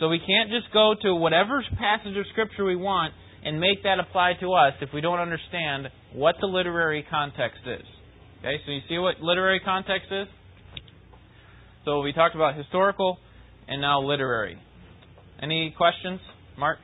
So 0.00 0.08
we 0.08 0.18
can't 0.18 0.48
just 0.48 0.72
go 0.72 0.94
to 1.02 1.14
whatever 1.14 1.62
passage 1.78 2.16
of 2.16 2.24
Scripture 2.32 2.64
we 2.64 2.76
want 2.76 3.12
and 3.44 3.60
make 3.60 3.82
that 3.82 4.00
apply 4.00 4.32
to 4.40 4.52
us 4.54 4.72
if 4.80 4.88
we 4.94 5.02
don't 5.02 5.18
understand 5.18 5.88
what 6.14 6.36
the 6.40 6.46
literary 6.46 7.04
context 7.10 7.60
is. 7.66 7.84
Okay, 8.40 8.56
so 8.64 8.72
you 8.72 8.80
see 8.88 8.96
what 8.96 9.20
literary 9.20 9.60
context 9.60 10.08
is? 10.10 10.26
So 11.84 12.00
we 12.00 12.12
talked 12.14 12.34
about 12.34 12.56
historical 12.56 13.18
and 13.68 13.82
now 13.82 14.00
literary. 14.00 14.58
Any 15.42 15.74
questions? 15.76 16.20
Mark? 16.58 16.78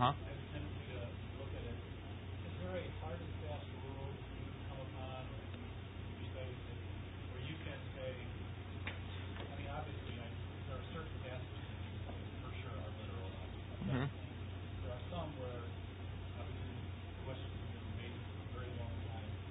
Uh-huh. 0.00 0.12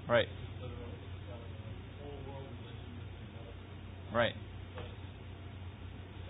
Right. 0.08 0.28
Right. 4.14 4.34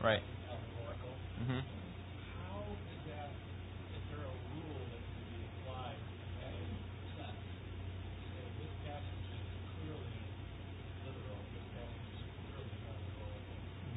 Right. 0.04 0.22
Mm-hmm. 1.42 1.60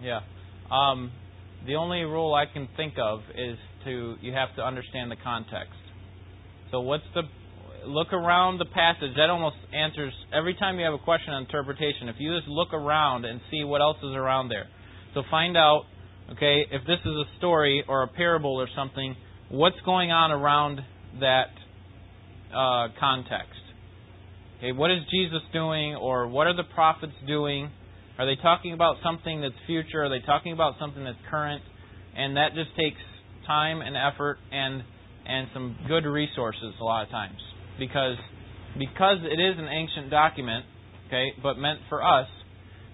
Yeah. 0.02 0.20
Um, 0.72 1.12
the 1.66 1.76
only 1.76 2.00
rule 2.00 2.34
I 2.34 2.46
can 2.52 2.68
think 2.76 2.94
of 2.98 3.20
is 3.36 3.58
to 3.84 4.16
you 4.20 4.32
have 4.32 4.54
to 4.56 4.62
understand 4.62 5.10
the 5.10 5.16
context. 5.22 5.78
So 6.70 6.80
what's 6.80 7.04
the 7.14 7.22
look 7.86 8.12
around 8.12 8.58
the 8.58 8.66
passage. 8.66 9.10
That 9.16 9.30
almost 9.30 9.56
answers 9.72 10.12
every 10.32 10.54
time 10.54 10.78
you 10.78 10.84
have 10.84 10.94
a 10.94 10.98
question 11.02 11.32
on 11.32 11.42
interpretation. 11.42 12.08
If 12.08 12.16
you 12.18 12.36
just 12.36 12.48
look 12.48 12.72
around 12.72 13.24
and 13.24 13.40
see 13.50 13.64
what 13.64 13.80
else 13.80 13.96
is 13.98 14.14
around 14.14 14.48
there. 14.48 14.66
So 15.14 15.22
find 15.30 15.56
out, 15.56 15.84
okay, 16.32 16.64
if 16.70 16.82
this 16.86 16.98
is 17.00 17.12
a 17.12 17.24
story 17.38 17.84
or 17.88 18.02
a 18.02 18.08
parable 18.08 18.56
or 18.60 18.68
something, 18.76 19.16
what's 19.50 19.80
going 19.84 20.10
on 20.10 20.30
around 20.30 20.80
that 21.20 21.50
uh, 22.54 22.88
context. 22.98 23.60
Okay, 24.58 24.72
what 24.72 24.90
is 24.90 24.98
Jesus 25.10 25.42
doing 25.52 25.96
or 25.96 26.28
what 26.28 26.46
are 26.46 26.56
the 26.56 26.64
prophets 26.74 27.12
doing? 27.26 27.70
Are 28.18 28.26
they 28.26 28.40
talking 28.40 28.72
about 28.72 28.96
something 29.02 29.40
that's 29.40 29.54
future? 29.66 30.04
Are 30.04 30.08
they 30.10 30.24
talking 30.24 30.52
about 30.52 30.74
something 30.78 31.02
that's 31.04 31.18
current? 31.30 31.62
And 32.16 32.36
that 32.36 32.54
just 32.54 32.76
takes 32.76 33.00
time 33.46 33.80
and 33.80 33.96
effort 33.96 34.38
and 34.50 34.82
and 35.26 35.48
some 35.54 35.76
good 35.86 36.04
resources 36.04 36.74
a 36.80 36.84
lot 36.84 37.04
of 37.04 37.10
times 37.10 37.38
because 37.78 38.16
because 38.78 39.18
it 39.22 39.40
is 39.40 39.56
an 39.58 39.68
ancient 39.68 40.10
document, 40.10 40.64
okay, 41.06 41.32
but 41.42 41.56
meant 41.58 41.78
for 41.88 42.02
us, 42.02 42.26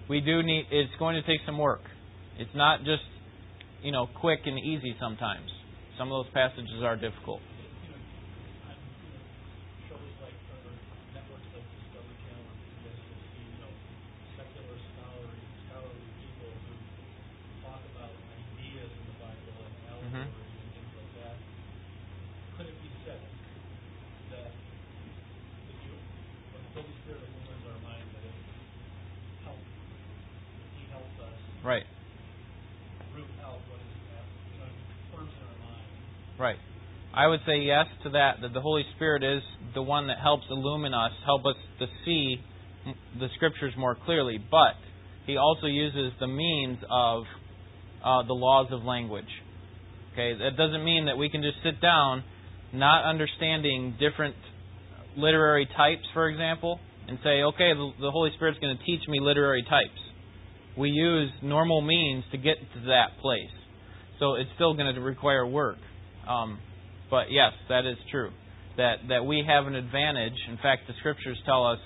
we 0.09 0.21
do 0.21 0.43
need 0.43 0.65
it's 0.71 0.91
going 0.99 1.15
to 1.15 1.21
take 1.23 1.39
some 1.45 1.57
work. 1.57 1.81
It's 2.37 2.55
not 2.55 2.79
just 2.79 3.03
you 3.81 3.91
know 3.91 4.07
quick 4.21 4.41
and 4.45 4.57
easy 4.57 4.95
sometimes. 4.99 5.49
Some 5.97 6.11
of 6.11 6.25
those 6.25 6.33
passages 6.33 6.81
are 6.83 6.95
difficult. 6.95 7.41
Right. 31.63 31.83
Right. 36.39 36.55
I 37.19 37.27
would 37.27 37.41
say 37.45 37.59
yes 37.59 37.85
to 38.03 38.09
that, 38.11 38.37
that 38.41 38.53
the 38.53 38.61
Holy 38.61 38.83
Spirit 38.95 39.23
is 39.23 39.43
the 39.75 39.81
one 39.81 40.07
that 40.07 40.19
helps 40.21 40.45
illumine 40.49 40.93
us, 40.93 41.11
help 41.25 41.45
us 41.45 41.55
to 41.79 41.87
see 42.05 42.37
the 43.19 43.27
Scriptures 43.35 43.73
more 43.77 43.97
clearly. 44.05 44.37
But 44.37 44.75
He 45.25 45.35
also 45.35 45.67
uses 45.67 46.13
the 46.19 46.27
means 46.27 46.77
of 46.89 47.23
uh, 48.03 48.23
the 48.27 48.33
laws 48.33 48.67
of 48.71 48.83
language. 48.83 49.29
Okay, 50.13 50.33
that 50.39 50.55
doesn't 50.57 50.83
mean 50.85 51.05
that 51.07 51.17
we 51.17 51.29
can 51.29 51.41
just 51.41 51.57
sit 51.63 51.81
down, 51.81 52.23
not 52.73 53.03
understanding 53.03 53.95
different 53.99 54.35
literary 55.17 55.67
types, 55.77 56.03
for 56.13 56.29
example, 56.29 56.79
and 57.07 57.19
say, 57.23 57.43
okay, 57.43 57.73
the, 57.73 57.91
the 57.99 58.11
Holy 58.11 58.31
Spirit's 58.35 58.59
going 58.59 58.77
to 58.77 58.83
teach 58.85 59.01
me 59.09 59.19
literary 59.19 59.63
types 59.63 59.99
we 60.79 60.89
use 60.89 61.29
normal 61.43 61.81
means 61.81 62.23
to 62.31 62.37
get 62.37 62.55
to 62.73 62.79
that 62.87 63.19
place. 63.21 63.51
So 64.19 64.35
it's 64.35 64.49
still 64.55 64.73
going 64.73 64.93
to 64.93 65.01
require 65.01 65.45
work. 65.45 65.77
Um, 66.27 66.59
but 67.09 67.31
yes, 67.31 67.53
that 67.69 67.85
is 67.85 67.97
true. 68.11 68.31
That 68.77 68.97
that 69.09 69.25
we 69.25 69.43
have 69.47 69.67
an 69.67 69.75
advantage. 69.75 70.37
In 70.49 70.57
fact, 70.57 70.87
the 70.87 70.93
scriptures 70.99 71.37
tell 71.45 71.65
us 71.65 71.79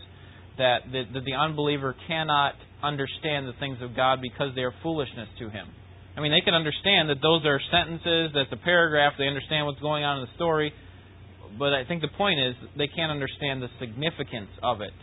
that 0.57 0.79
the, 0.91 1.03
that 1.13 1.25
the 1.25 1.33
unbeliever 1.33 1.95
cannot 2.07 2.53
understand 2.83 3.47
the 3.47 3.53
things 3.59 3.77
of 3.81 3.95
God 3.95 4.19
because 4.21 4.53
they 4.55 4.61
are 4.61 4.73
foolishness 4.83 5.27
to 5.39 5.49
him. 5.49 5.67
I 6.15 6.21
mean, 6.21 6.31
they 6.31 6.41
can 6.41 6.53
understand 6.53 7.09
that 7.09 7.21
those 7.23 7.41
are 7.45 7.59
sentences, 7.71 8.31
that's 8.35 8.51
a 8.51 8.63
paragraph, 8.63 9.13
they 9.17 9.27
understand 9.27 9.65
what's 9.65 9.79
going 9.81 10.03
on 10.03 10.19
in 10.19 10.25
the 10.25 10.35
story, 10.35 10.71
but 11.57 11.73
I 11.73 11.85
think 11.85 12.01
the 12.01 12.13
point 12.17 12.39
is 12.39 12.53
they 12.77 12.87
can't 12.87 13.11
understand 13.11 13.63
the 13.63 13.69
significance 13.79 14.49
of 14.61 14.81
it 14.81 14.93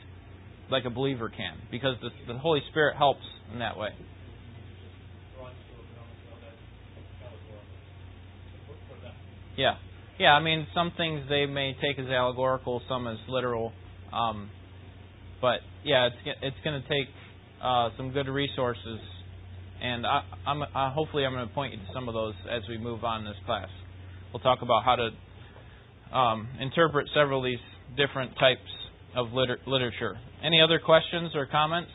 like 0.70 0.84
a 0.84 0.90
believer 0.90 1.28
can 1.28 1.58
because 1.70 1.96
the, 2.00 2.10
the 2.32 2.38
Holy 2.38 2.60
Spirit 2.70 2.96
helps 2.96 3.26
in 3.52 3.58
that 3.58 3.76
way. 3.76 3.90
Yeah. 9.56 9.74
Yeah, 10.20 10.34
I 10.34 10.42
mean, 10.42 10.66
some 10.74 10.92
things 10.98 11.22
they 11.30 11.46
may 11.46 11.74
take 11.80 11.98
as 11.98 12.04
allegorical, 12.10 12.82
some 12.90 13.06
as 13.06 13.16
literal. 13.26 13.72
Um, 14.12 14.50
but 15.40 15.60
yeah, 15.82 16.08
it's 16.08 16.38
it's 16.42 16.56
going 16.62 16.82
to 16.82 16.86
take 16.86 17.08
uh, 17.62 17.88
some 17.96 18.12
good 18.12 18.28
resources, 18.28 19.00
and 19.80 20.06
I, 20.06 20.20
I'm 20.46 20.60
uh, 20.60 20.90
hopefully 20.92 21.24
I'm 21.24 21.32
going 21.32 21.48
to 21.48 21.54
point 21.54 21.72
you 21.72 21.78
to 21.78 21.86
some 21.94 22.06
of 22.06 22.12
those 22.12 22.34
as 22.52 22.60
we 22.68 22.76
move 22.76 23.02
on 23.02 23.20
in 23.20 23.28
this 23.28 23.40
class. 23.46 23.68
We'll 24.30 24.42
talk 24.42 24.58
about 24.60 24.84
how 24.84 24.96
to 24.96 26.14
um, 26.14 26.48
interpret 26.60 27.08
several 27.14 27.38
of 27.38 27.46
these 27.46 27.96
different 27.96 28.32
types 28.38 28.60
of 29.16 29.32
liter- 29.32 29.60
literature. 29.66 30.18
Any 30.44 30.60
other 30.60 30.80
questions 30.84 31.30
or 31.34 31.46
comments? 31.46 31.90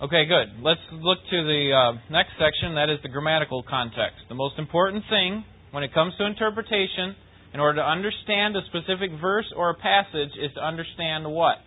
Okay, 0.00 0.26
good. 0.26 0.62
Let's 0.62 0.78
look 0.92 1.18
to 1.28 1.42
the 1.42 1.74
uh, 1.74 1.98
next 2.12 2.30
section. 2.38 2.76
That 2.76 2.88
is 2.88 3.00
the 3.02 3.08
grammatical 3.08 3.64
context. 3.68 4.22
The 4.28 4.36
most 4.36 4.56
important 4.56 5.02
thing 5.10 5.42
when 5.72 5.82
it 5.82 5.92
comes 5.92 6.14
to 6.18 6.24
interpretation, 6.24 7.16
in 7.52 7.58
order 7.58 7.82
to 7.82 7.84
understand 7.84 8.54
a 8.54 8.60
specific 8.70 9.10
verse 9.20 9.46
or 9.56 9.70
a 9.70 9.74
passage, 9.74 10.30
is 10.38 10.54
to 10.54 10.60
understand 10.60 11.26
what? 11.26 11.58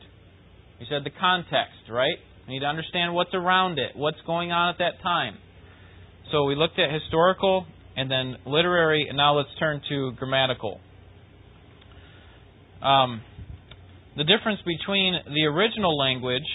You 0.79 0.85
said 0.89 1.03
the 1.03 1.11
context, 1.11 1.91
right? 1.91 2.15
We 2.47 2.53
need 2.53 2.61
to 2.61 2.67
understand 2.67 3.13
what's 3.13 3.33
around 3.33 3.79
it, 3.79 3.97
what's 3.97 4.21
going 4.25 4.53
on 4.53 4.69
at 4.69 4.77
that 4.79 5.03
time. 5.03 5.35
So 6.31 6.45
we 6.45 6.55
looked 6.55 6.79
at 6.79 6.87
historical 6.89 7.65
and 7.97 8.09
then 8.09 8.37
literary, 8.45 9.07
and 9.09 9.17
now 9.17 9.35
let's 9.35 9.51
turn 9.59 9.81
to 9.89 10.13
grammatical. 10.13 10.79
Um, 12.81 13.23
the 14.15 14.23
difference 14.23 14.61
between 14.65 15.19
the 15.27 15.47
original 15.47 15.97
language 15.97 16.47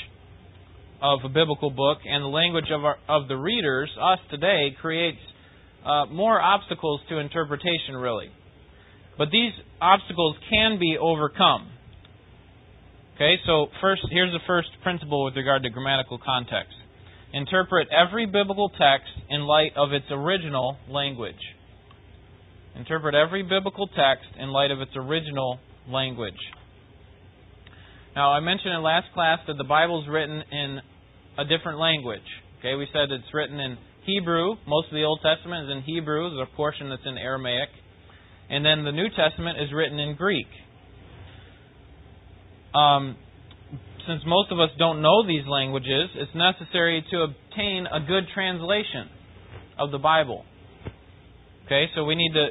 of 1.02 1.20
a 1.24 1.28
biblical 1.28 1.70
book 1.70 1.98
and 2.04 2.22
the 2.22 2.28
language 2.28 2.70
of, 2.72 2.85
our, 2.85 2.96
of 3.09 3.28
the 3.28 3.37
readers, 3.37 3.90
us 4.00 4.18
today, 4.30 4.76
creates 4.80 5.18
uh, 5.85 6.06
more 6.06 6.40
obstacles 6.40 7.00
to 7.09 7.18
interpretation, 7.18 7.96
really. 7.96 8.28
But 9.18 9.30
these 9.30 9.52
obstacles 9.80 10.37
can 10.50 10.78
be 10.78 10.96
overcome. 11.00 11.70
Okay, 13.14 13.37
so 13.46 13.68
first, 13.80 14.02
here's 14.11 14.32
the 14.32 14.44
first 14.46 14.68
principle 14.82 15.24
with 15.24 15.37
regard 15.37 15.62
to 15.62 15.70
grammatical 15.70 16.18
context. 16.18 16.74
Interpret 17.32 17.88
every 17.90 18.26
biblical 18.26 18.68
text 18.70 19.09
in 19.30 19.42
light 19.42 19.72
of 19.76 19.92
its 19.92 20.06
original 20.11 20.76
language. 20.88 21.40
Interpret 22.76 23.14
every 23.14 23.42
biblical 23.42 23.87
text 23.87 24.26
in 24.38 24.50
light 24.50 24.70
of 24.70 24.80
its 24.80 24.92
original 24.96 25.59
language. 25.88 26.37
Now, 28.16 28.33
I 28.33 28.40
mentioned 28.40 28.72
in 28.72 28.83
last 28.83 29.12
class 29.12 29.40
that 29.46 29.59
the 29.59 29.68
Bible 29.68 30.02
is 30.02 30.09
written 30.09 30.42
in 30.50 30.81
a 31.37 31.44
different 31.44 31.79
language. 31.79 32.24
Okay, 32.59 32.74
we 32.74 32.88
said 32.90 33.12
it's 33.12 33.29
written 33.35 33.61
in 33.61 33.76
Hebrew. 34.07 34.57
Most 34.66 34.88
of 34.88 34.94
the 34.94 35.05
Old 35.05 35.20
Testament 35.22 35.68
is 35.68 35.76
in 35.76 35.83
Hebrew. 35.83 36.31
There's 36.31 36.48
a 36.50 36.57
portion 36.57 36.88
that's 36.88 37.05
in 37.05 37.18
Aramaic. 37.18 37.68
And 38.48 38.64
then 38.64 38.85
the 38.85 38.92
New 38.92 39.09
Testament 39.14 39.61
is 39.61 39.68
written 39.70 39.98
in 39.98 40.16
Greek. 40.16 40.46
Um, 42.74 43.16
since 44.09 44.22
most 44.24 44.50
of 44.50 44.61
us 44.61 44.70
don't 44.79 45.02
know 45.02 45.26
these 45.26 45.44
languages, 45.46 46.09
it's 46.14 46.35
necessary 46.35 47.05
to 47.11 47.20
obtain 47.20 47.85
a 47.85 48.00
good 48.00 48.24
translation 48.33 49.12
of 49.79 49.90
the 49.90 49.98
Bible. 49.98 50.46
Okay, 51.66 51.85
so 51.94 52.05
we 52.05 52.14
need 52.14 52.33
to 52.33 52.48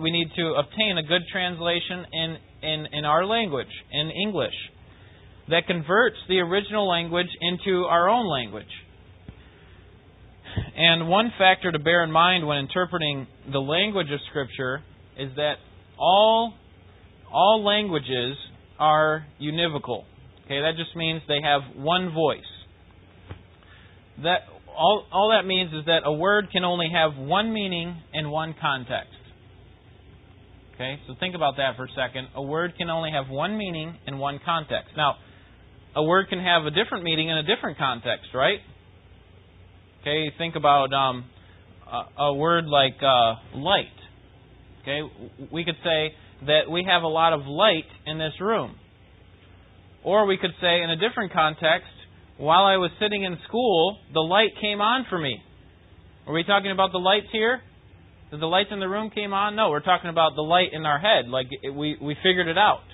we 0.00 0.10
need 0.10 0.28
to 0.36 0.54
obtain 0.54 0.96
a 0.96 1.02
good 1.02 1.22
translation 1.30 2.06
in 2.10 2.36
in, 2.62 2.86
in 2.92 3.04
our 3.04 3.26
language, 3.26 3.68
in 3.92 4.10
English, 4.10 4.54
that 5.50 5.66
converts 5.66 6.16
the 6.28 6.38
original 6.40 6.88
language 6.88 7.28
into 7.40 7.84
our 7.84 8.08
own 8.08 8.28
language. 8.30 8.66
And 10.76 11.08
one 11.08 11.32
factor 11.38 11.70
to 11.72 11.78
bear 11.78 12.04
in 12.04 12.10
mind 12.10 12.46
when 12.46 12.58
interpreting 12.58 13.26
the 13.50 13.58
language 13.58 14.08
of 14.12 14.20
Scripture 14.30 14.82
is 15.18 15.30
that 15.36 15.54
all 15.98 16.54
all 17.30 17.64
languages 17.64 18.36
are 18.78 19.26
univocal. 19.40 20.04
Okay, 20.46 20.60
that 20.60 20.72
just 20.76 20.96
means 20.96 21.20
they 21.28 21.40
have 21.42 21.62
one 21.76 22.14
voice. 22.14 22.40
That 24.22 24.40
all 24.68 25.04
all 25.12 25.30
that 25.30 25.46
means 25.46 25.72
is 25.72 25.84
that 25.86 26.00
a 26.04 26.12
word 26.12 26.48
can 26.52 26.64
only 26.64 26.88
have 26.92 27.16
one 27.16 27.52
meaning 27.52 27.96
in 28.14 28.30
one 28.30 28.54
context. 28.60 29.12
Okay, 30.74 30.98
so 31.06 31.14
think 31.18 31.34
about 31.34 31.56
that 31.56 31.76
for 31.76 31.86
a 31.86 31.88
second. 31.96 32.28
A 32.36 32.42
word 32.42 32.74
can 32.78 32.88
only 32.88 33.10
have 33.10 33.28
one 33.28 33.58
meaning 33.58 33.96
in 34.06 34.18
one 34.18 34.38
context. 34.44 34.90
Now, 34.96 35.16
a 35.96 36.02
word 36.02 36.28
can 36.28 36.38
have 36.38 36.64
a 36.64 36.70
different 36.70 37.04
meaning 37.04 37.28
in 37.28 37.36
a 37.36 37.42
different 37.42 37.78
context, 37.78 38.28
right? 38.34 38.58
Okay, 40.02 40.32
think 40.38 40.54
about 40.56 40.92
um, 40.92 41.24
a, 42.18 42.32
word 42.34 42.66
like 42.66 42.96
uh, 43.02 43.34
light. 43.56 43.86
Okay, 44.82 45.00
we 45.52 45.64
could 45.64 45.76
say 45.82 46.14
that 46.46 46.70
we 46.70 46.86
have 46.88 47.02
a 47.02 47.08
lot 47.08 47.32
of 47.32 47.46
light 47.46 47.88
in 48.06 48.18
this 48.18 48.32
room. 48.40 48.76
Or 50.04 50.26
we 50.26 50.38
could 50.38 50.52
say, 50.60 50.82
in 50.82 50.90
a 50.90 50.96
different 50.96 51.32
context, 51.32 51.90
while 52.38 52.64
I 52.64 52.76
was 52.76 52.90
sitting 53.00 53.24
in 53.24 53.36
school, 53.48 53.98
the 54.14 54.20
light 54.20 54.50
came 54.60 54.80
on 54.80 55.06
for 55.10 55.18
me. 55.18 55.42
Are 56.26 56.32
we 56.32 56.44
talking 56.44 56.70
about 56.70 56.92
the 56.92 56.98
lights 56.98 57.26
here? 57.32 57.60
That 58.30 58.38
the 58.38 58.46
lights 58.46 58.68
in 58.70 58.78
the 58.78 58.88
room 58.88 59.10
came 59.10 59.32
on? 59.32 59.56
No, 59.56 59.70
we're 59.70 59.80
talking 59.80 60.10
about 60.10 60.36
the 60.36 60.42
light 60.42 60.68
in 60.72 60.86
our 60.86 60.98
head. 60.98 61.28
Like 61.28 61.48
we 61.64 61.96
we 62.00 62.14
figured 62.22 62.46
it 62.46 62.58
out. 62.58 62.84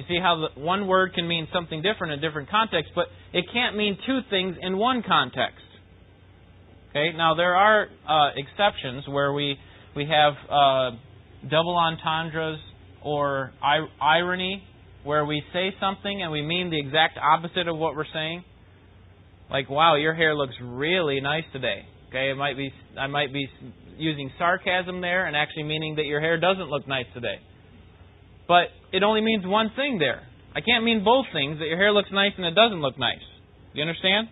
You 0.00 0.06
see 0.08 0.18
how 0.18 0.48
the, 0.54 0.60
one 0.62 0.86
word 0.86 1.12
can 1.12 1.28
mean 1.28 1.46
something 1.52 1.82
different 1.82 2.14
in 2.14 2.20
different 2.22 2.48
contexts, 2.48 2.90
but 2.94 3.04
it 3.34 3.44
can't 3.52 3.76
mean 3.76 3.98
two 4.06 4.20
things 4.30 4.56
in 4.58 4.78
one 4.78 5.02
context. 5.06 5.60
Okay. 6.88 7.14
Now 7.14 7.34
there 7.34 7.54
are 7.54 7.86
uh, 8.08 8.30
exceptions 8.34 9.04
where 9.06 9.34
we 9.34 9.56
we 9.94 10.06
have 10.06 10.32
uh, 10.48 10.96
double 11.50 11.76
entendres 11.76 12.58
or 13.04 13.52
ir- 13.62 13.88
irony, 14.00 14.62
where 15.04 15.26
we 15.26 15.42
say 15.52 15.74
something 15.78 16.22
and 16.22 16.32
we 16.32 16.40
mean 16.40 16.70
the 16.70 16.80
exact 16.80 17.18
opposite 17.18 17.68
of 17.68 17.76
what 17.76 17.94
we're 17.94 18.10
saying. 18.14 18.42
Like, 19.50 19.68
wow, 19.68 19.96
your 19.96 20.14
hair 20.14 20.34
looks 20.34 20.54
really 20.62 21.20
nice 21.20 21.44
today. 21.52 21.84
Okay, 22.08 22.30
it 22.30 22.36
might 22.36 22.56
be 22.56 22.72
I 22.98 23.06
might 23.06 23.34
be 23.34 23.46
using 23.98 24.30
sarcasm 24.38 25.02
there 25.02 25.26
and 25.26 25.36
actually 25.36 25.64
meaning 25.64 25.96
that 25.96 26.06
your 26.06 26.20
hair 26.20 26.40
doesn't 26.40 26.70
look 26.70 26.88
nice 26.88 27.06
today. 27.12 27.36
But 28.50 28.74
it 28.90 29.04
only 29.04 29.20
means 29.20 29.46
one 29.46 29.70
thing 29.76 30.00
there. 30.00 30.26
I 30.56 30.60
can't 30.60 30.82
mean 30.82 31.04
both 31.04 31.26
things 31.32 31.60
that 31.60 31.66
your 31.66 31.76
hair 31.76 31.92
looks 31.92 32.08
nice 32.12 32.32
and 32.36 32.44
it 32.44 32.56
doesn't 32.56 32.82
look 32.82 32.98
nice. 32.98 33.22
Do 33.72 33.78
you 33.78 33.82
understand? 33.82 34.26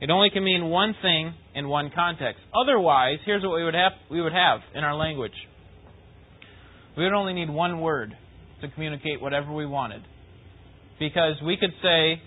It 0.00 0.08
only 0.08 0.30
can 0.30 0.42
mean 0.42 0.70
one 0.70 0.94
thing 1.02 1.34
in 1.54 1.68
one 1.68 1.90
context. 1.94 2.40
Otherwise, 2.58 3.18
here's 3.26 3.42
what 3.42 3.54
we 3.56 3.62
would 3.62 3.74
have 3.74 3.92
we 4.10 4.22
would 4.22 4.32
have 4.32 4.60
in 4.74 4.82
our 4.82 4.96
language. 4.96 5.34
We 6.96 7.04
would 7.04 7.12
only 7.12 7.34
need 7.34 7.50
one 7.50 7.82
word 7.82 8.16
to 8.62 8.68
communicate 8.70 9.20
whatever 9.20 9.52
we 9.52 9.66
wanted. 9.66 10.00
Because 10.98 11.34
we 11.44 11.58
could 11.58 11.74
say 11.82 12.22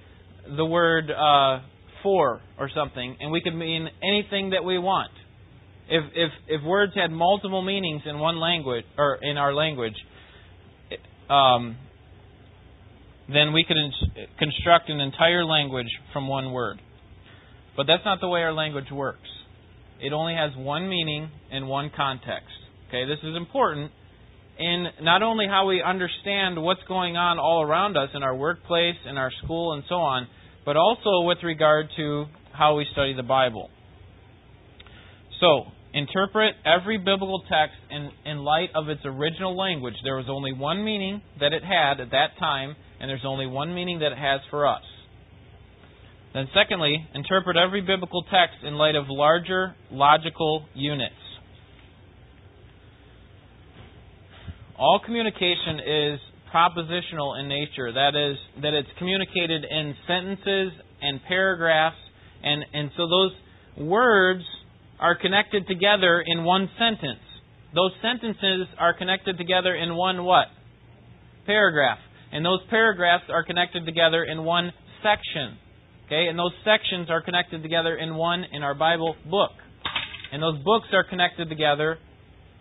the 0.56 0.65
word 0.65 1.10
uh, 1.10 1.62
for 2.03 2.41
or 2.60 2.69
something, 2.75 3.17
and 3.19 3.32
we 3.32 3.41
could 3.41 3.56
mean 3.56 3.88
anything 4.03 4.51
that 4.51 4.63
we 4.63 4.77
want. 4.77 5.10
If 5.89 6.03
if 6.13 6.32
if 6.47 6.63
words 6.63 6.93
had 6.93 7.10
multiple 7.10 7.63
meanings 7.63 8.03
in 8.06 8.19
one 8.19 8.39
language 8.39 8.86
or 8.99 9.17
in 9.19 9.38
our 9.38 9.56
language, 9.56 9.95
um, 11.29 11.77
then 13.27 13.53
we 13.53 13.65
could 13.67 13.77
in- 13.77 14.27
construct 14.39 14.89
an 14.89 14.99
entire 14.99 15.45
language 15.45 15.89
from 16.13 16.27
one 16.27 16.51
word. 16.51 16.79
But 17.75 17.87
that's 17.87 18.03
not 18.05 18.19
the 18.21 18.27
way 18.27 18.41
our 18.41 18.53
language 18.53 18.91
works. 18.91 19.27
It 20.01 20.13
only 20.13 20.33
has 20.33 20.51
one 20.55 20.87
meaning 20.89 21.29
in 21.51 21.67
one 21.67 21.91
context. 21.95 22.49
Okay, 22.87 23.05
this 23.05 23.19
is 23.23 23.35
important 23.35 23.91
in 24.59 24.87
not 25.01 25.21
only 25.21 25.45
how 25.47 25.67
we 25.67 25.81
understand 25.81 26.61
what's 26.61 26.81
going 26.87 27.15
on 27.15 27.37
all 27.37 27.61
around 27.61 27.95
us 27.95 28.09
in 28.13 28.23
our 28.23 28.35
workplace, 28.35 28.95
in 29.07 29.17
our 29.17 29.31
school, 29.43 29.73
and 29.73 29.83
so 29.87 29.95
on, 29.95 30.27
but 30.65 30.75
also 30.75 31.21
with 31.27 31.37
regard 31.43 31.87
to 31.97 32.25
how 32.53 32.75
we 32.75 32.85
study 32.91 33.13
the 33.13 33.23
Bible. 33.23 33.69
So, 35.39 35.65
interpret 35.97 36.53
every 36.65 36.97
biblical 36.97 37.41
text 37.49 37.75
in, 37.89 38.12
in 38.25 38.38
light 38.39 38.69
of 38.75 38.88
its 38.89 39.01
original 39.03 39.57
language. 39.57 39.95
There 40.03 40.15
was 40.15 40.27
only 40.29 40.53
one 40.53 40.83
meaning 40.83 41.21
that 41.39 41.53
it 41.53 41.63
had 41.63 41.99
at 41.99 42.12
that 42.12 42.38
time, 42.39 42.75
and 42.99 43.10
there's 43.10 43.25
only 43.25 43.47
one 43.47 43.73
meaning 43.73 43.99
that 43.99 44.12
it 44.12 44.17
has 44.17 44.41
for 44.51 44.67
us. 44.67 44.83
Then, 46.33 46.47
secondly, 46.53 47.07
interpret 47.15 47.57
every 47.57 47.81
biblical 47.81 48.21
text 48.23 48.57
in 48.63 48.75
light 48.75 48.95
of 48.95 49.05
larger 49.07 49.75
logical 49.89 50.65
units. 50.75 51.15
All 54.77 55.01
communication 55.03 55.79
is 55.79 56.19
propositional 56.53 57.39
in 57.39 57.47
nature. 57.47 57.91
That 57.91 58.13
is, 58.15 58.38
that 58.62 58.73
it's 58.73 58.89
communicated 58.99 59.65
in 59.65 59.95
sentences 60.05 60.73
and 61.01 61.19
paragraphs, 61.27 61.97
and, 62.43 62.63
and 62.73 62.91
so 62.95 63.07
those 63.07 63.88
words 63.88 64.43
are 64.99 65.17
connected 65.17 65.67
together 65.67 66.23
in 66.25 66.43
one 66.43 66.69
sentence. 66.77 67.19
Those 67.73 67.91
sentences 68.01 68.67
are 68.79 68.97
connected 68.97 69.38
together 69.38 69.75
in 69.75 69.95
one 69.95 70.23
what? 70.23 70.47
Paragraph. 71.45 71.99
And 72.31 72.43
those 72.45 72.60
paragraphs 72.69 73.25
are 73.29 73.43
connected 73.43 73.86
together 73.86 74.23
in 74.23 74.43
one 74.43 74.71
section. 75.03 75.57
Okay? 76.05 76.27
And 76.27 76.38
those 76.38 76.53
sections 76.65 77.10
are 77.10 77.21
connected 77.21 77.62
together 77.62 77.95
in 77.95 78.15
one 78.15 78.43
in 78.51 78.63
our 78.63 78.73
Bible 78.73 79.15
book. 79.29 79.51
And 80.31 80.41
those 80.41 80.62
books 80.63 80.88
are 80.93 81.03
connected 81.03 81.49
together 81.49 81.97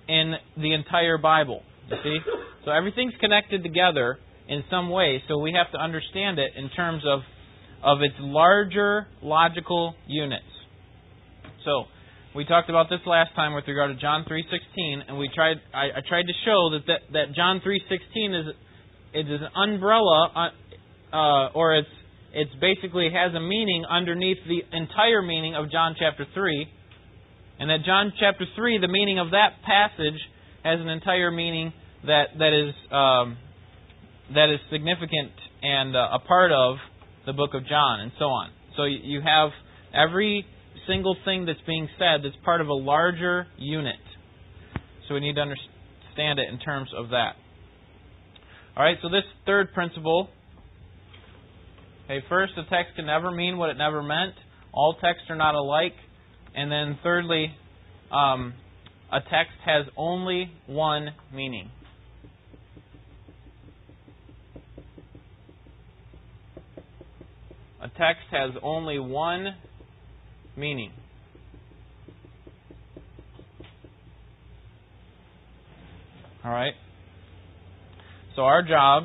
in 0.09 0.35
the 0.57 0.75
entire 0.75 1.19
Bible. 1.19 1.63
You 1.89 1.97
see? 2.03 2.19
So 2.65 2.71
everything's 2.71 3.15
connected 3.21 3.63
together 3.63 4.19
in 4.49 4.63
some 4.71 4.91
way, 4.91 5.23
so 5.29 5.39
we 5.39 5.53
have 5.53 5.73
to 5.73 5.79
understand 5.79 6.39
it 6.39 6.53
in 6.57 6.71
terms 6.71 7.03
of 7.07 7.21
of 7.83 7.99
its 8.03 8.15
larger 8.19 9.07
logical 9.23 9.95
units. 10.07 10.45
So, 11.65 11.85
we 12.37 12.45
talked 12.45 12.69
about 12.69 12.91
this 12.91 13.01
last 13.07 13.35
time 13.35 13.55
with 13.55 13.67
regard 13.67 13.97
to 13.97 14.01
John 14.01 14.25
3:16, 14.29 15.09
and 15.09 15.19
we 15.19 15.29
tried. 15.35 15.57
I, 15.73 15.87
I 15.97 16.01
tried 16.07 16.27
to 16.29 16.35
show 16.45 16.71
that 16.73 16.87
that, 16.87 17.01
that 17.13 17.35
John 17.35 17.61
3:16 17.61 18.41
is 18.41 18.55
it 19.15 19.31
is 19.31 19.41
an 19.41 19.49
umbrella, 19.57 20.31
uh, 20.37 21.17
uh, 21.17 21.49
or 21.55 21.77
it's 21.77 21.89
it's 22.35 22.55
basically 22.61 23.09
has 23.11 23.35
a 23.35 23.41
meaning 23.41 23.87
underneath 23.89 24.37
the 24.47 24.63
entire 24.77 25.23
meaning 25.23 25.55
of 25.57 25.71
John 25.73 25.97
chapter 25.99 26.27
3, 26.35 26.67
and 27.61 27.71
that 27.71 27.85
John 27.87 28.13
chapter 28.21 28.45
3, 28.55 28.79
the 28.79 28.89
meaning 28.89 29.19
of 29.19 29.31
that 29.31 29.63
passage 29.65 30.21
has 30.63 30.79
an 30.79 30.89
entire 30.89 31.31
meaning 31.31 31.73
that 32.05 32.37
that 32.39 32.53
is 32.53 32.75
um, 32.93 33.39
that 34.35 34.53
is 34.53 34.61
significant 34.71 35.33
and 35.63 35.97
uh, 35.97 36.09
a 36.13 36.19
part 36.19 36.53
of 36.53 36.77
the 37.25 37.33
book 37.33 37.55
of 37.55 37.67
John, 37.67 38.01
and 38.01 38.13
so 38.19 38.27
on. 38.27 38.51
So 38.77 38.85
you 38.85 39.23
have 39.23 39.51
every 39.95 40.45
single 40.87 41.17
thing 41.25 41.47
that's 41.47 41.61
being 41.67 41.89
said 41.99 42.23
that's 42.23 42.37
part 42.45 42.61
of 42.61 42.69
a 42.69 42.75
larger 42.75 43.47
unit. 43.59 43.97
So 45.09 45.15
we 45.15 45.21
need 45.21 45.35
to 45.35 45.43
understand 45.43 46.39
it 46.39 46.49
in 46.53 46.59
terms 46.59 46.91
of 46.97 47.11
that. 47.11 47.37
All 48.77 48.85
right. 48.85 48.97
So 49.03 49.09
this 49.09 49.25
third 49.45 49.73
principle. 49.73 50.29
Okay. 52.05 52.25
First, 52.29 52.53
the 52.57 52.63
text 52.65 52.97
can 52.97 53.07
never 53.07 53.31
mean 53.31 53.59
what 53.59 53.71
it 53.71 53.79
never 53.79 54.03
meant. 54.03 54.35
All 54.73 54.95
texts 54.95 55.25
are 55.29 55.37
not 55.37 55.55
alike. 55.55 55.95
And 56.55 56.71
then 56.71 56.99
thirdly, 57.03 57.55
um, 58.11 58.55
a 59.13 59.21
text 59.21 59.57
has 59.65 59.87
only 59.97 60.51
one 60.67 61.09
meaning. 61.33 61.71
A 67.81 67.89
text 67.89 68.25
has 68.33 68.51
only 68.63 68.99
one 68.99 69.55
meaning. 70.57 70.93
All 76.45 76.53
right? 76.53 76.75
So 78.37 78.43
our 78.43 78.63
job 78.63 79.05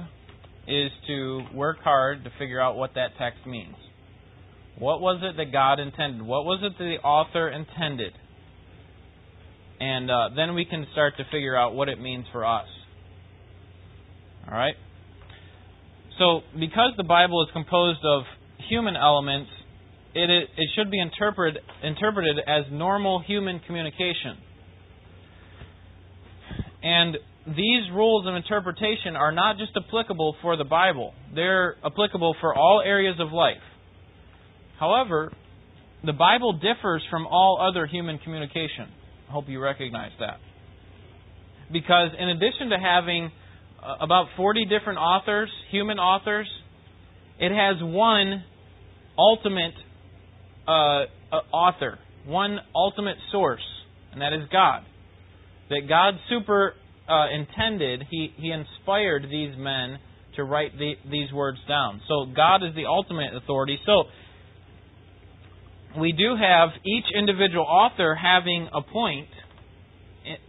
is 0.68 0.92
to 1.08 1.42
work 1.54 1.80
hard 1.84 2.24
to 2.24 2.30
figure 2.38 2.62
out 2.62 2.76
what 2.76 2.92
that 2.96 3.12
text 3.18 3.46
means. 3.48 3.76
What 4.78 5.02
was 5.02 5.22
it 5.24 5.38
that 5.38 5.52
God 5.52 5.80
intended? 5.80 6.22
What 6.22 6.46
was 6.46 6.60
it 6.64 6.78
that 6.78 6.84
the 6.84 6.98
author 7.06 7.50
intended? 7.50 8.14
and 9.82 10.12
uh, 10.12 10.30
then 10.36 10.54
we 10.54 10.64
can 10.64 10.86
start 10.92 11.18
to 11.18 11.24
figure 11.32 11.58
out 11.58 11.74
what 11.74 11.90
it 11.90 12.00
means 12.00 12.26
for 12.32 12.46
us. 12.46 12.68
All 14.48 14.54
right? 14.54 14.76
So, 16.20 16.42
because 16.54 16.94
the 16.98 17.04
Bible 17.04 17.44
is 17.44 17.50
composed 17.52 18.02
of 18.06 18.22
human 18.70 18.96
elements, 18.96 19.50
it, 20.14 20.30
it 20.30 20.70
should 20.76 20.92
be 20.92 21.00
interpreted, 21.00 21.62
interpreted 21.84 22.38
as 22.48 22.66
normal 22.72 23.22
human 23.26 23.60
communication. 23.66 24.38
And 26.84 27.18
these 27.48 27.90
rules 27.94 28.28
of 28.28 28.36
interpretation 28.36 29.16
are 29.16 29.32
not 29.32 29.58
just 29.58 29.72
applicable 29.76 30.36
for 30.42 30.58
the 30.58 30.64
Bible, 30.64 31.14
they're 31.34 31.76
applicable 31.86 32.36
for 32.42 32.56
all 32.56 32.82
areas 32.86 33.16
of 33.20 33.32
life. 33.32 33.62
However, 34.80 35.32
the 36.04 36.14
Bible 36.14 36.54
differs 36.54 37.04
from 37.10 37.28
all 37.28 37.60
other 37.62 37.86
human 37.86 38.18
communication. 38.18 38.90
I 39.30 39.32
hope 39.32 39.46
you 39.48 39.60
recognize 39.60 40.12
that. 40.20 40.40
Because 41.72 42.10
in 42.18 42.30
addition 42.30 42.70
to 42.70 42.78
having 42.78 43.32
uh, 43.82 43.96
about 44.02 44.26
40 44.36 44.66
different 44.66 44.98
authors, 44.98 45.50
human 45.70 46.00
authors, 46.00 46.50
it 47.40 47.52
has 47.52 47.82
one 47.82 48.44
ultimate 49.18 49.74
uh, 50.68 51.06
author, 51.52 52.00
one 52.26 52.60
ultimate 52.76 53.18
source, 53.32 53.64
and 54.12 54.22
that 54.22 54.34
is 54.34 54.48
God. 54.52 54.84
That 55.70 55.82
God 55.88 56.16
super 56.30 56.74
uh, 57.10 57.28
intended, 57.34 58.04
he, 58.10 58.34
he 58.38 58.52
inspired 58.52 59.24
these 59.24 59.56
men 59.58 60.00
to 60.36 60.44
write 60.44 60.78
the, 60.78 60.94
these 61.10 61.32
words 61.34 61.58
down. 61.68 62.02
So 62.08 62.26
God 62.36 62.58
is 62.58 62.76
the 62.76 62.86
ultimate 62.86 63.36
authority. 63.36 63.78
So 63.86 64.04
we 66.00 66.14
do 66.14 66.36
have 66.40 66.70
each 66.86 67.06
individual 67.18 67.66
author 67.66 68.16
having 68.16 68.70
a 68.74 68.82
point 68.82 69.28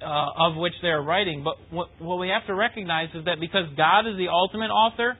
uh, 0.02 0.48
of 0.48 0.56
which 0.56 0.74
they 0.82 0.88
are 0.88 1.02
writing. 1.02 1.42
But 1.42 1.56
what, 1.70 1.88
what 1.98 2.18
we 2.18 2.28
have 2.28 2.46
to 2.46 2.54
recognize 2.54 3.08
is 3.14 3.24
that 3.24 3.40
because 3.40 3.64
God 3.76 4.00
is 4.00 4.16
the 4.18 4.28
ultimate 4.28 4.70
author, 4.70 5.16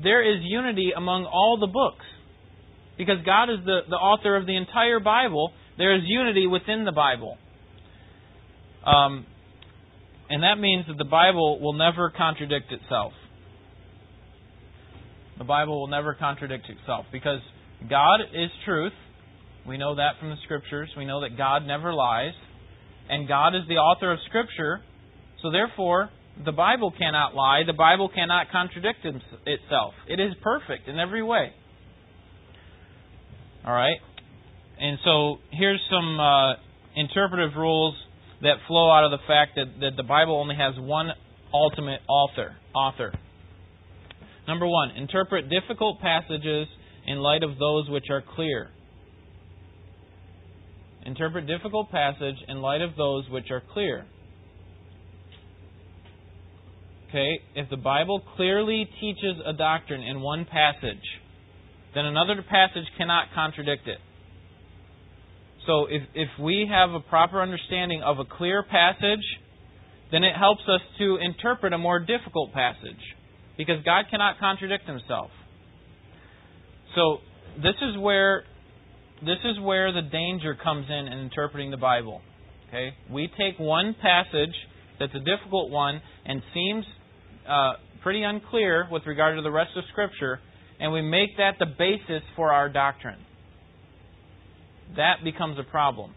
there 0.00 0.22
is 0.22 0.40
unity 0.42 0.92
among 0.96 1.24
all 1.24 1.58
the 1.60 1.66
books. 1.66 2.04
Because 3.00 3.24
God 3.24 3.44
is 3.48 3.64
the, 3.64 3.80
the 3.88 3.96
author 3.96 4.36
of 4.36 4.44
the 4.44 4.56
entire 4.56 5.00
Bible, 5.00 5.52
there 5.78 5.96
is 5.96 6.02
unity 6.04 6.46
within 6.46 6.84
the 6.84 6.92
Bible. 6.92 7.38
Um, 8.84 9.24
and 10.28 10.42
that 10.42 10.60
means 10.60 10.84
that 10.86 10.98
the 10.98 11.08
Bible 11.08 11.60
will 11.60 11.72
never 11.72 12.12
contradict 12.16 12.70
itself. 12.70 13.12
The 15.38 15.44
Bible 15.44 15.80
will 15.80 15.88
never 15.88 16.14
contradict 16.14 16.66
itself 16.68 17.06
because 17.10 17.40
God 17.88 18.20
is 18.34 18.50
truth 18.66 18.92
we 19.66 19.76
know 19.76 19.94
that 19.96 20.18
from 20.18 20.30
the 20.30 20.36
Scriptures. 20.44 20.88
We 20.96 21.04
know 21.04 21.20
that 21.20 21.36
God 21.36 21.66
never 21.66 21.92
lies. 21.92 22.32
And 23.08 23.28
God 23.28 23.54
is 23.54 23.62
the 23.68 23.76
author 23.76 24.12
of 24.12 24.18
Scripture. 24.28 24.80
So 25.42 25.50
therefore, 25.50 26.10
the 26.44 26.52
Bible 26.52 26.92
cannot 26.96 27.34
lie. 27.34 27.62
The 27.66 27.72
Bible 27.72 28.10
cannot 28.14 28.50
contradict 28.50 29.04
itself. 29.04 29.94
It 30.08 30.20
is 30.20 30.32
perfect 30.42 30.88
in 30.88 30.98
every 30.98 31.22
way. 31.22 31.52
All 33.66 33.72
right? 33.72 33.96
And 34.78 34.98
so 35.04 35.36
here's 35.52 35.80
some 35.90 36.18
uh, 36.18 36.54
interpretive 36.96 37.56
rules 37.56 37.94
that 38.42 38.54
flow 38.66 38.90
out 38.90 39.04
of 39.04 39.10
the 39.10 39.24
fact 39.26 39.52
that, 39.56 39.66
that 39.80 39.96
the 39.96 40.02
Bible 40.02 40.40
only 40.40 40.56
has 40.56 40.74
one 40.78 41.08
ultimate 41.52 42.00
author. 42.08 42.56
Author. 42.74 43.12
Number 44.48 44.66
one, 44.66 44.90
interpret 44.96 45.50
difficult 45.50 46.00
passages 46.00 46.66
in 47.06 47.18
light 47.18 47.42
of 47.42 47.58
those 47.58 47.88
which 47.90 48.06
are 48.10 48.22
clear. 48.34 48.70
Interpret 51.04 51.46
difficult 51.46 51.90
passage 51.90 52.36
in 52.48 52.60
light 52.60 52.80
of 52.80 52.96
those 52.96 53.28
which 53.30 53.50
are 53.50 53.62
clear. 53.72 54.06
Okay, 57.08 57.40
if 57.56 57.68
the 57.68 57.76
Bible 57.76 58.22
clearly 58.36 58.88
teaches 59.00 59.36
a 59.44 59.52
doctrine 59.52 60.02
in 60.02 60.20
one 60.20 60.44
passage, 60.44 61.02
then 61.94 62.04
another 62.04 62.42
passage 62.48 62.84
cannot 62.96 63.26
contradict 63.34 63.88
it. 63.88 63.98
So 65.66 65.86
if, 65.86 66.02
if 66.14 66.28
we 66.40 66.68
have 66.70 66.90
a 66.90 67.00
proper 67.00 67.42
understanding 67.42 68.02
of 68.02 68.18
a 68.18 68.24
clear 68.24 68.62
passage, 68.62 69.24
then 70.10 70.24
it 70.24 70.34
helps 70.36 70.62
us 70.62 70.80
to 70.98 71.18
interpret 71.20 71.72
a 71.72 71.78
more 71.78 71.98
difficult 72.00 72.52
passage 72.52 73.00
because 73.56 73.76
God 73.84 74.06
cannot 74.10 74.38
contradict 74.38 74.86
himself. 74.86 75.30
So 76.94 77.18
this 77.56 77.74
is 77.82 77.98
where 77.98 78.44
this 79.22 79.38
is 79.44 79.60
where 79.60 79.92
the 79.92 80.02
danger 80.02 80.56
comes 80.60 80.86
in 80.88 81.06
in 81.06 81.18
interpreting 81.18 81.70
the 81.70 81.76
Bible. 81.76 82.22
Okay, 82.68 82.94
we 83.10 83.28
take 83.38 83.58
one 83.58 83.94
passage 84.00 84.54
that's 84.98 85.14
a 85.14 85.18
difficult 85.18 85.70
one 85.70 86.00
and 86.24 86.42
seems 86.54 86.84
uh, 87.48 87.72
pretty 88.02 88.22
unclear 88.22 88.88
with 88.90 89.02
regard 89.06 89.36
to 89.36 89.42
the 89.42 89.50
rest 89.50 89.70
of 89.76 89.84
Scripture, 89.92 90.40
and 90.80 90.92
we 90.92 91.02
make 91.02 91.36
that 91.36 91.56
the 91.58 91.66
basis 91.66 92.22
for 92.34 92.52
our 92.52 92.68
doctrine. 92.68 93.18
That 94.96 95.22
becomes 95.22 95.58
a 95.58 95.70
problem. 95.70 96.14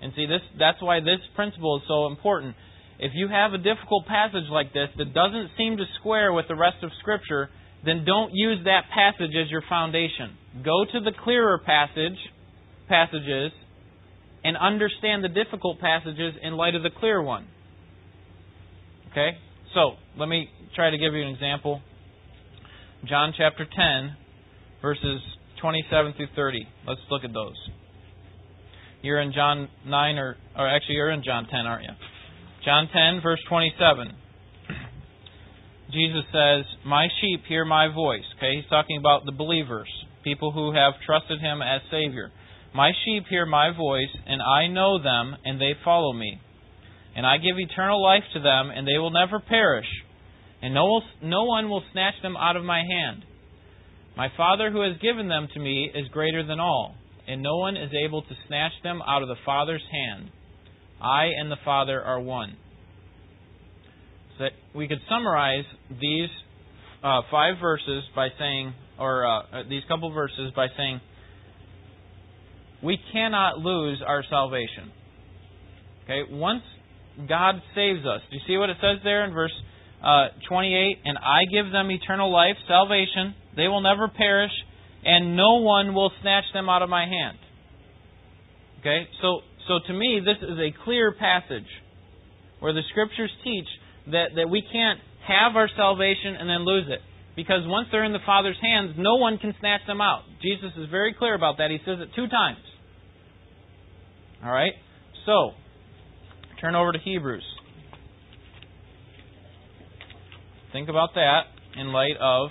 And 0.00 0.12
see, 0.16 0.26
this 0.26 0.40
that's 0.58 0.80
why 0.80 1.00
this 1.00 1.20
principle 1.36 1.76
is 1.76 1.82
so 1.86 2.06
important. 2.06 2.56
If 2.98 3.12
you 3.14 3.28
have 3.28 3.52
a 3.52 3.58
difficult 3.58 4.06
passage 4.06 4.48
like 4.50 4.72
this 4.72 4.88
that 4.96 5.14
doesn't 5.14 5.50
seem 5.56 5.76
to 5.76 5.84
square 6.00 6.32
with 6.32 6.46
the 6.48 6.56
rest 6.56 6.82
of 6.82 6.90
Scripture, 7.00 7.48
then 7.84 8.04
don't 8.04 8.30
use 8.32 8.58
that 8.64 8.84
passage 8.92 9.34
as 9.40 9.50
your 9.50 9.62
foundation. 9.68 10.36
go 10.64 10.84
to 10.84 11.00
the 11.00 11.12
clearer 11.22 11.60
passage 11.64 12.18
passages 12.88 13.52
and 14.42 14.56
understand 14.56 15.22
the 15.22 15.28
difficult 15.28 15.78
passages 15.80 16.34
in 16.42 16.54
light 16.54 16.74
of 16.74 16.82
the 16.82 16.90
clear 16.90 17.22
one. 17.22 17.46
Okay? 19.12 19.36
So, 19.74 19.92
let 20.18 20.28
me 20.28 20.48
try 20.74 20.90
to 20.90 20.98
give 20.98 21.14
you 21.14 21.22
an 21.22 21.28
example. 21.28 21.82
John 23.06 23.32
chapter 23.36 23.64
10, 23.64 24.16
verses 24.82 25.20
27 25.60 26.14
through 26.16 26.26
30. 26.34 26.66
Let's 26.86 27.00
look 27.10 27.22
at 27.24 27.32
those. 27.32 27.54
You're 29.02 29.20
in 29.20 29.32
John 29.32 29.68
9, 29.86 30.18
or, 30.18 30.36
or 30.56 30.68
actually, 30.68 30.96
you're 30.96 31.12
in 31.12 31.22
John 31.24 31.46
10, 31.48 31.60
aren't 31.60 31.84
you? 31.84 31.94
John 32.64 32.88
10, 32.92 33.22
verse 33.22 33.38
27. 33.48 34.08
Jesus 35.92 36.24
says, 36.32 36.64
My 36.84 37.06
sheep 37.20 37.44
hear 37.48 37.64
my 37.64 37.92
voice. 37.92 38.24
Okay, 38.36 38.56
he's 38.56 38.68
talking 38.68 38.98
about 38.98 39.24
the 39.24 39.32
believers, 39.32 39.88
people 40.24 40.50
who 40.50 40.74
have 40.74 40.94
trusted 41.06 41.40
him 41.40 41.62
as 41.62 41.80
Savior. 41.90 42.32
My 42.74 42.90
sheep 43.04 43.24
hear 43.30 43.46
my 43.46 43.74
voice, 43.74 44.10
and 44.26 44.42
I 44.42 44.66
know 44.66 45.00
them, 45.00 45.36
and 45.44 45.60
they 45.60 45.72
follow 45.84 46.12
me. 46.12 46.40
And 47.16 47.24
I 47.24 47.38
give 47.38 47.58
eternal 47.58 48.02
life 48.02 48.24
to 48.34 48.40
them, 48.40 48.70
and 48.70 48.86
they 48.86 48.98
will 48.98 49.10
never 49.10 49.40
perish, 49.40 49.86
and 50.62 50.74
no, 50.74 51.00
no 51.22 51.44
one 51.44 51.68
will 51.68 51.82
snatch 51.92 52.14
them 52.22 52.36
out 52.36 52.56
of 52.56 52.64
my 52.64 52.78
hand. 52.78 53.24
My 54.16 54.28
Father 54.36 54.70
who 54.70 54.80
has 54.82 54.98
given 55.00 55.28
them 55.28 55.48
to 55.54 55.60
me 55.60 55.90
is 55.94 56.08
greater 56.08 56.44
than 56.44 56.58
all, 56.58 56.96
and 57.28 57.42
no 57.42 57.56
one 57.58 57.76
is 57.76 57.90
able 58.04 58.22
to 58.22 58.34
snatch 58.48 58.72
them 58.82 59.00
out 59.06 59.22
of 59.22 59.28
the 59.28 59.36
Father's 59.46 59.84
hand. 59.92 60.30
I 61.00 61.26
and 61.38 61.50
the 61.50 61.58
Father 61.64 62.02
are 62.02 62.20
one. 62.20 62.56
So 64.36 64.44
that 64.44 64.52
we 64.74 64.88
could 64.88 64.98
summarize 65.08 65.64
these 66.00 66.28
uh, 67.04 67.20
five 67.30 67.54
verses 67.60 68.02
by 68.16 68.28
saying, 68.38 68.74
or 68.98 69.24
uh, 69.24 69.38
uh, 69.40 69.62
these 69.68 69.82
couple 69.86 70.12
verses 70.12 70.52
by 70.56 70.66
saying, 70.76 71.00
we 72.82 72.98
cannot 73.12 73.58
lose 73.58 74.02
our 74.04 74.24
salvation. 74.28 74.90
Okay, 76.04 76.22
once 76.32 76.62
God 77.28 77.56
saves 77.74 78.00
us, 78.00 78.22
do 78.30 78.36
you 78.36 78.42
see 78.46 78.56
what 78.56 78.70
it 78.70 78.76
says 78.80 78.98
there 79.04 79.24
in 79.24 79.32
verse 79.32 79.52
uh, 80.02 80.28
28? 80.48 80.98
And 81.04 81.18
I 81.18 81.44
give 81.52 81.72
them 81.72 81.90
eternal 81.90 82.32
life, 82.32 82.56
salvation. 82.66 83.34
They 83.56 83.68
will 83.68 83.80
never 83.80 84.08
perish, 84.08 84.52
and 85.04 85.36
no 85.36 85.56
one 85.56 85.94
will 85.94 86.12
snatch 86.22 86.44
them 86.52 86.68
out 86.68 86.82
of 86.82 86.88
my 86.88 87.06
hand. 87.06 87.38
Okay, 88.80 89.08
so 89.20 89.40
so 89.68 89.80
to 89.86 89.92
me, 89.92 90.20
this 90.24 90.38
is 90.42 90.58
a 90.58 90.72
clear 90.84 91.12
passage 91.12 91.68
where 92.60 92.72
the 92.72 92.82
scriptures 92.90 93.30
teach 93.44 93.66
that, 94.10 94.30
that 94.36 94.48
we 94.48 94.62
can't 94.62 94.98
have 95.28 95.56
our 95.56 95.68
salvation 95.76 96.34
and 96.40 96.48
then 96.48 96.64
lose 96.64 96.86
it. 96.88 97.00
Because 97.36 97.60
once 97.66 97.86
they're 97.92 98.04
in 98.04 98.12
the 98.12 98.24
Father's 98.26 98.56
hands, 98.60 98.94
no 98.96 99.16
one 99.16 99.38
can 99.38 99.54
snatch 99.60 99.82
them 99.86 100.00
out. 100.00 100.22
Jesus 100.42 100.72
is 100.76 100.88
very 100.90 101.14
clear 101.14 101.34
about 101.34 101.58
that. 101.58 101.70
He 101.70 101.78
says 101.84 101.98
it 102.00 102.08
two 102.16 102.26
times. 102.26 102.58
All 104.42 104.50
right? 104.50 104.72
So, 105.26 105.52
turn 106.60 106.74
over 106.74 106.90
to 106.90 106.98
Hebrews. 106.98 107.44
Think 110.78 110.90
about 110.90 111.12
that 111.16 111.40
in 111.76 111.88
light 111.92 112.16
of 112.20 112.50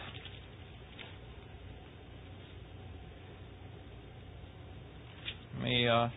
Let 5.54 5.64
me 5.64 5.88
uh, 5.88 6.10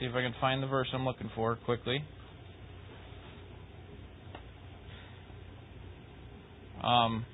see 0.00 0.06
if 0.06 0.14
I 0.16 0.22
can 0.22 0.34
find 0.40 0.60
the 0.60 0.66
verse 0.66 0.88
I'm 0.92 1.04
looking 1.04 1.30
for 1.36 1.54
quickly. 1.54 2.02
Um, 6.82 7.24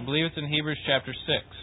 I 0.00 0.04
believe 0.04 0.24
it's 0.24 0.36
in 0.36 0.48
Hebrews 0.48 0.80
chapter 0.84 1.12
6. 1.12 1.58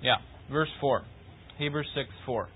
Yeah, 0.00 0.16
verse 0.50 0.68
4. 0.80 1.02
Hebrews 1.58 1.88
6 1.94 2.08
4. 2.26 2.48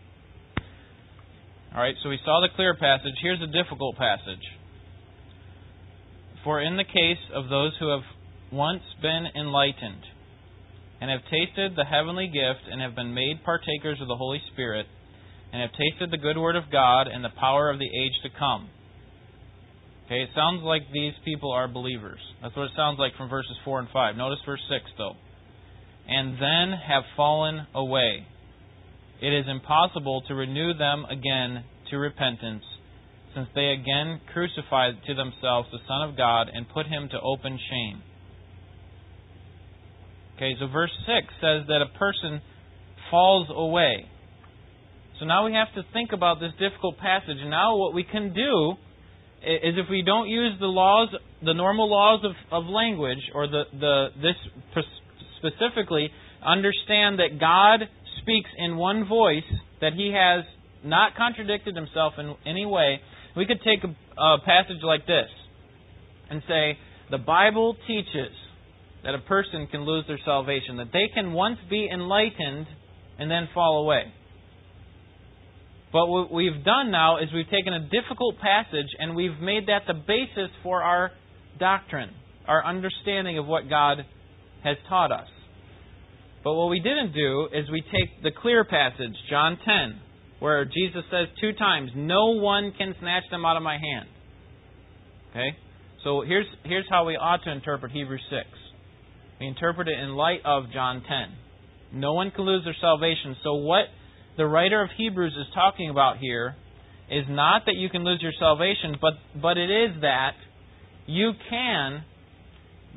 All 1.75 1.81
right, 1.81 1.95
so 2.03 2.11
we 2.11 2.19
saw 2.25 2.41
the 2.41 2.55
clear 2.55 2.75
passage. 2.75 3.15
Here's 3.23 3.41
a 3.41 3.47
difficult 3.47 3.97
passage. 3.97 4.45
For 6.45 6.61
in 6.61 6.77
the 6.77 6.85
case 6.85 7.23
of 7.35 7.49
those 7.49 7.73
who 7.81 7.89
have 7.89 8.05
once 8.53 8.83
been 9.01 9.27
enlightened, 9.35 10.05
and 11.01 11.11
have 11.11 11.23
tasted 11.31 11.75
the 11.75 11.85
heavenly 11.85 12.27
gift, 12.27 12.69
and 12.71 12.81
have 12.81 12.95
been 12.95 13.15
made 13.15 13.43
partakers 13.45 13.99
of 14.01 14.07
the 14.07 14.17
Holy 14.17 14.41
Spirit, 14.53 14.87
and 15.53 15.61
have 15.61 15.71
tasted 15.73 16.11
the 16.11 16.23
good 16.23 16.37
word 16.37 16.57
of 16.57 16.71
God 16.71 17.09
and 17.09 17.25
the 17.25 17.35
power 17.41 17.71
of 17.71 17.79
the 17.79 17.89
age 17.89 18.15
to 18.23 18.39
come. 18.39 18.69
Okay, 20.07 20.23
it 20.23 20.31
sounds 20.35 20.63
like 20.63 20.83
these 20.93 21.15
people 21.25 21.51
are 21.53 21.69
believers. 21.69 22.21
That's 22.43 22.55
what 22.55 22.67
it 22.67 22.77
sounds 22.77 22.99
like 22.99 23.17
from 23.17 23.31
verses 23.31 23.57
4 23.65 23.81
and 23.81 23.89
5. 23.93 24.17
Notice 24.17 24.39
verse 24.45 24.61
6, 24.69 24.85
though. 24.99 25.17
And 26.09 26.35
then 26.35 26.79
have 26.89 27.05
fallen 27.17 27.67
away 27.75 28.27
it 29.23 29.33
is 29.33 29.45
impossible 29.49 30.23
to 30.27 30.35
renew 30.35 30.75
them 30.75 31.05
again 31.05 31.63
to 31.91 31.97
repentance, 31.97 32.65
since 33.37 33.47
they 33.55 33.69
again 33.69 34.21
crucified 34.33 34.95
to 35.07 35.15
themselves 35.15 35.69
the 35.71 35.79
Son 35.87 36.11
of 36.11 36.17
God 36.17 36.51
and 36.53 36.69
put 36.69 36.87
him 36.87 37.09
to 37.09 37.21
open 37.21 37.57
shame. 37.71 38.03
Okay, 40.35 40.57
so 40.59 40.67
verse 40.67 40.91
6 41.07 41.35
says 41.41 41.69
that 41.69 41.87
a 41.87 41.97
person 41.97 42.43
falls 43.13 43.47
away. 43.55 44.07
So 45.21 45.27
now 45.27 45.47
we 45.47 45.53
have 45.53 45.73
to 45.77 45.89
think 45.93 46.11
about 46.13 46.41
this 46.41 46.51
difficult 46.59 46.99
passage. 46.99 47.37
Now 47.47 47.77
what 47.77 47.95
we 47.95 48.03
can 48.03 48.35
do 48.35 48.73
is 49.47 49.79
if 49.79 49.89
we 49.89 50.03
don't 50.03 50.29
use 50.29 50.59
the 50.59 50.67
laws, 50.67 51.11
the 51.45 51.55
normal 51.55 51.89
laws 51.89 52.25
of, 52.25 52.33
of 52.51 52.69
language, 52.69 53.23
or 53.37 53.47
the, 53.47 53.63
the 53.79 54.09
this 54.21 54.35
specifically, 55.43 56.11
understand 56.45 57.19
that 57.19 57.39
God 57.41 57.89
speaks 58.23 58.51
in 58.57 58.77
one 58.77 59.09
voice, 59.09 59.43
that 59.81 59.93
he 59.95 60.15
has 60.15 60.45
not 60.85 61.17
contradicted 61.17 61.75
himself 61.75 62.15
in 62.19 62.35
any 62.47 62.67
way, 62.67 63.01
we 63.37 63.47
could 63.47 63.61
take 63.65 63.83
a, 63.85 64.21
a 64.21 64.39
passage 64.45 64.83
like 64.83 65.07
this 65.07 65.29
and 66.31 66.43
say, 66.49 66.79
the 67.11 67.19
Bible 67.19 67.77
teaches 67.87 68.33
that 69.05 69.15
a 69.15 69.19
person 69.19 69.67
can 69.71 69.85
lose 69.85 70.05
their 70.07 70.19
salvation, 70.25 70.77
that 70.77 70.93
they 70.93 71.09
can 71.13 71.33
once 71.33 71.59
be 71.69 71.89
enlightened 71.93 72.67
and 73.19 73.31
then 73.31 73.49
fall 73.53 73.85
away. 73.85 74.05
But 75.93 76.07
what 76.07 76.33
we've 76.33 76.65
done 76.65 76.91
now 76.91 77.19
is 77.19 77.29
we've 77.35 77.51
taken 77.51 77.75
a 77.75 77.81
difficult 77.81 78.39
passage 78.39 78.87
and 78.99 79.15
we've 79.15 79.39
made 79.41 79.67
that 79.67 79.83
the 79.87 79.95
basis 79.95 80.51
for 80.63 80.83
our 80.83 81.11
doctrine, 81.59 82.11
our 82.49 82.65
understanding 82.65 83.39
of 83.39 83.47
what 83.47 83.69
God 83.69 83.99
has 84.65 84.77
taught 84.89 85.13
us. 85.13 85.29
But 86.45 86.55
what 86.55 86.69
we 86.69 86.81
didn't 86.81 87.13
do 87.13 87.49
is 87.53 87.71
we 87.71 87.83
take 87.83 88.23
the 88.23 88.31
clear 88.31 88.65
passage, 88.65 89.15
John 89.31 89.59
10, 89.65 90.01
where 90.41 90.65
Jesus 90.65 91.05
says 91.11 91.29
two 91.41 91.53
times, 91.53 91.91
No 91.95 92.33
one 92.33 92.73
can 92.77 92.95
snatch 93.01 93.25
them 93.31 93.45
out 93.45 93.57
of 93.57 93.63
my 93.63 93.75
hand. 93.75 94.09
Okay? 95.31 95.57
So 96.05 96.23
here's, 96.27 96.47
here's 96.65 96.87
how 96.91 97.07
we 97.07 97.15
ought 97.15 97.45
to 97.45 97.53
interpret 97.53 97.93
Hebrews 97.93 98.23
6. 98.29 98.43
We 99.41 99.47
interpret 99.47 99.89
it 99.89 99.99
in 99.99 100.11
light 100.11 100.41
of 100.45 100.65
John 100.73 101.03
10. 101.93 102.01
No 102.01 102.15
one 102.15 102.31
can 102.31 102.45
lose 102.45 102.65
their 102.65 102.77
salvation. 102.81 103.37
So 103.45 103.55
what 103.55 103.85
the 104.37 104.47
writer 104.47 104.83
of 104.83 104.91
Hebrews 104.97 105.33
is 105.33 105.47
talking 105.55 105.91
about 105.91 106.19
here 106.19 106.57
is 107.11 107.25
not 107.29 107.63
that 107.67 107.75
you 107.77 107.89
can 107.89 108.05
lose 108.05 108.21
your 108.23 108.33
salvation, 108.39 108.97
but, 109.01 109.15
but 109.41 109.59
it 109.59 109.71
is 109.71 110.01
that 110.01 110.33
you 111.07 111.33
can 111.51 112.05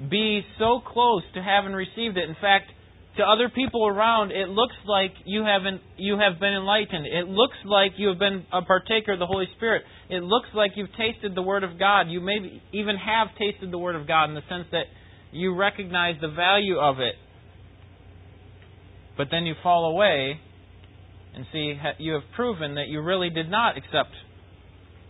be 0.10 0.42
so 0.60 0.82
close 0.86 1.24
to 1.34 1.42
having 1.42 1.74
received 1.74 2.18
it. 2.18 2.30
In 2.30 2.36
fact, 2.42 2.72
to 3.18 3.24
other 3.24 3.50
people 3.50 3.88
around, 3.88 4.32
it 4.32 4.50
looks 4.50 4.76
like 4.86 5.12
you 5.26 5.44
haven't 5.44 5.82
you 5.98 6.18
have 6.20 6.40
been 6.40 6.54
enlightened. 6.54 7.06
It 7.06 7.28
looks 7.28 7.56
like 7.64 7.94
you 7.98 8.10
have 8.10 8.20
been 8.20 8.46
a 8.52 8.62
partaker 8.62 9.14
of 9.14 9.20
the 9.20 9.26
Holy 9.26 9.48
Spirit. 9.56 9.84
It 10.10 10.22
looks 10.22 10.50
like 10.54 10.72
you've 10.76 10.94
tasted 10.98 11.34
the 11.34 11.42
Word 11.42 11.64
of 11.64 11.80
God. 11.80 12.10
You 12.10 12.20
maybe 12.20 12.62
even 12.74 12.98
have 12.98 13.28
tasted 13.40 13.72
the 13.72 13.78
Word 13.78 13.96
of 13.96 14.08
God 14.08 14.26
in 14.26 14.36
the 14.36 14.44
sense 14.50 14.66
that 14.72 14.86
you 15.32 15.56
recognize 15.56 16.16
the 16.20 16.28
value 16.28 16.78
of 16.78 17.00
it. 17.00 17.16
But 19.18 19.28
then 19.32 19.46
you 19.46 19.54
fall 19.64 19.86
away 19.86 20.40
and 21.36 21.46
see 21.54 21.76
you 22.00 22.14
have 22.14 22.24
proven 22.36 22.76
that 22.76 22.88
you 22.88 23.02
really 23.02 23.30
did 23.30 23.50
not 23.50 23.78
accept 23.78 24.12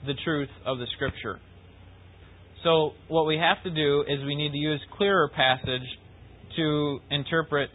the 0.05 0.13
truth 0.23 0.49
of 0.65 0.77
the 0.77 0.85
Scripture. 0.95 1.39
So 2.65 2.91
what 3.09 3.25
we 3.27 3.37
have 3.37 3.61
to 3.63 3.69
do 3.69 4.01
is 4.01 4.25
we 4.25 4.35
need 4.35 4.51
to 4.51 4.57
use 4.57 4.81
clearer 4.97 5.29
passage 5.29 5.87
to 6.57 6.99
interpret 7.11 7.69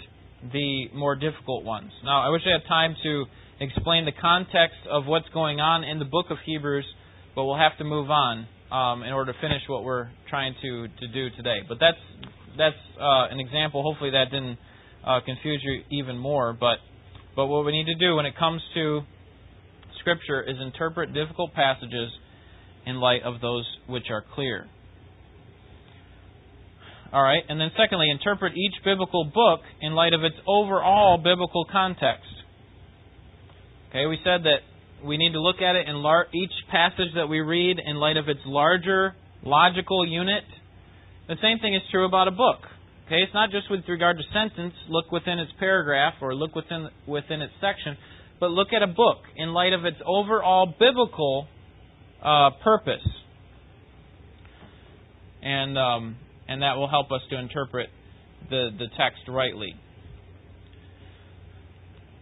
the 0.53 0.89
more 0.93 1.15
difficult 1.15 1.65
ones. 1.65 1.93
Now, 2.03 2.27
I 2.27 2.31
wish 2.31 2.43
I 2.45 2.59
had 2.59 2.67
time 2.69 2.97
to 3.05 3.25
explain 3.61 4.05
the 4.05 4.13
context 4.21 4.83
of 4.91 5.07
what's 5.07 5.29
going 5.33 5.61
on 5.61 5.85
in 5.85 6.01
the 6.01 6.05
book 6.05 6.27
of 6.31 6.39
Hebrews, 6.45 6.87
but 7.37 7.45
we'll 7.45 7.57
have 7.57 7.79
to 7.79 7.85
move 7.85 8.11
on. 8.11 8.49
um, 8.71 9.03
in 9.03 9.13
order 9.13 9.33
to 9.33 9.39
finish 9.41 9.63
what 9.69 9.85
we're 9.85 10.09
trying 10.29 10.55
to, 10.63 10.87
to 10.89 11.09
do 11.09 11.31
today. 11.37 11.61
But 11.69 11.79
that's 11.81 11.99
that's 12.57 12.77
uh, 12.99 13.27
an 13.31 13.41
example. 13.41 13.83
Hopefully 13.83 14.11
that 14.11 14.27
didn't 14.31 14.59
uh, 15.07 15.21
confuse 15.25 15.61
you 15.63 15.83
even 15.91 16.17
more. 16.19 16.53
But 16.53 16.79
but 17.37 17.47
what 17.47 17.65
we 17.65 17.73
need 17.73 17.87
to 17.87 17.95
do 17.95 18.17
when 18.17 18.27
it 18.27 18.37
comes 18.39 18.63
to 18.75 19.01
Scripture 20.01 20.43
is 20.43 20.57
interpret 20.61 21.13
difficult 21.13 21.53
passages 21.55 22.11
in 22.87 22.97
light 22.97 23.23
of 23.25 23.41
those 23.41 23.67
which 23.87 24.05
are 24.11 24.25
clear. 24.35 24.67
All 27.13 27.23
right, 27.23 27.43
and 27.49 27.61
then 27.61 27.71
secondly, 27.77 28.09
interpret 28.09 28.57
each 28.57 28.85
biblical 28.85 29.25
book 29.25 29.61
in 29.81 29.95
light 29.95 30.13
of 30.13 30.23
its 30.23 30.37
overall 30.47 31.19
biblical 31.19 31.67
context. 31.71 32.31
Okay, 33.89 34.07
we 34.07 34.17
said 34.23 34.45
that 34.45 34.59
we 35.05 35.17
need 35.17 35.33
to 35.33 35.41
look 35.41 35.61
at 35.61 35.75
it 35.75 35.89
in 35.89 35.97
lar- 35.97 36.29
each 36.33 36.53
passage 36.71 37.09
that 37.17 37.29
we 37.29 37.41
read 37.41 37.79
in 37.85 37.97
light 37.97 38.17
of 38.17 38.29
its 38.29 38.39
larger 38.47 39.17
logical 39.43 40.07
unit. 40.07 40.45
The 41.27 41.35
same 41.43 41.59
thing 41.59 41.75
is 41.75 41.83
true 41.91 42.07
about 42.07 42.29
a 42.29 42.31
book. 42.31 42.61
Okay, 43.07 43.23
it's 43.23 43.35
not 43.35 43.51
just 43.51 43.69
with 43.69 43.81
regard 43.89 44.17
to 44.19 44.23
sentence, 44.33 44.75
look 44.89 45.11
within 45.11 45.41
its 45.41 45.51
paragraph 45.59 46.15
or 46.21 46.33
look 46.33 46.55
within 46.55 46.89
within 47.09 47.43
its 47.43 47.53
section, 47.61 47.97
but 48.39 48.53
look 48.53 48.69
at 48.73 48.85
a 48.85 48.87
book 48.87 49.19
in 49.35 49.53
light 49.53 49.73
of 49.73 49.85
its 49.85 49.97
overall 50.07 50.73
biblical 50.79 51.49
uh, 52.23 52.51
purpose, 52.63 53.03
and 55.43 55.77
um, 55.77 56.17
and 56.51 56.63
that 56.63 56.77
will 56.77 56.91
help 56.91 57.13
us 57.13 57.23
to 57.31 57.39
interpret 57.39 57.89
the 58.51 58.71
the 58.77 58.87
text 58.99 59.23
rightly. 59.29 59.73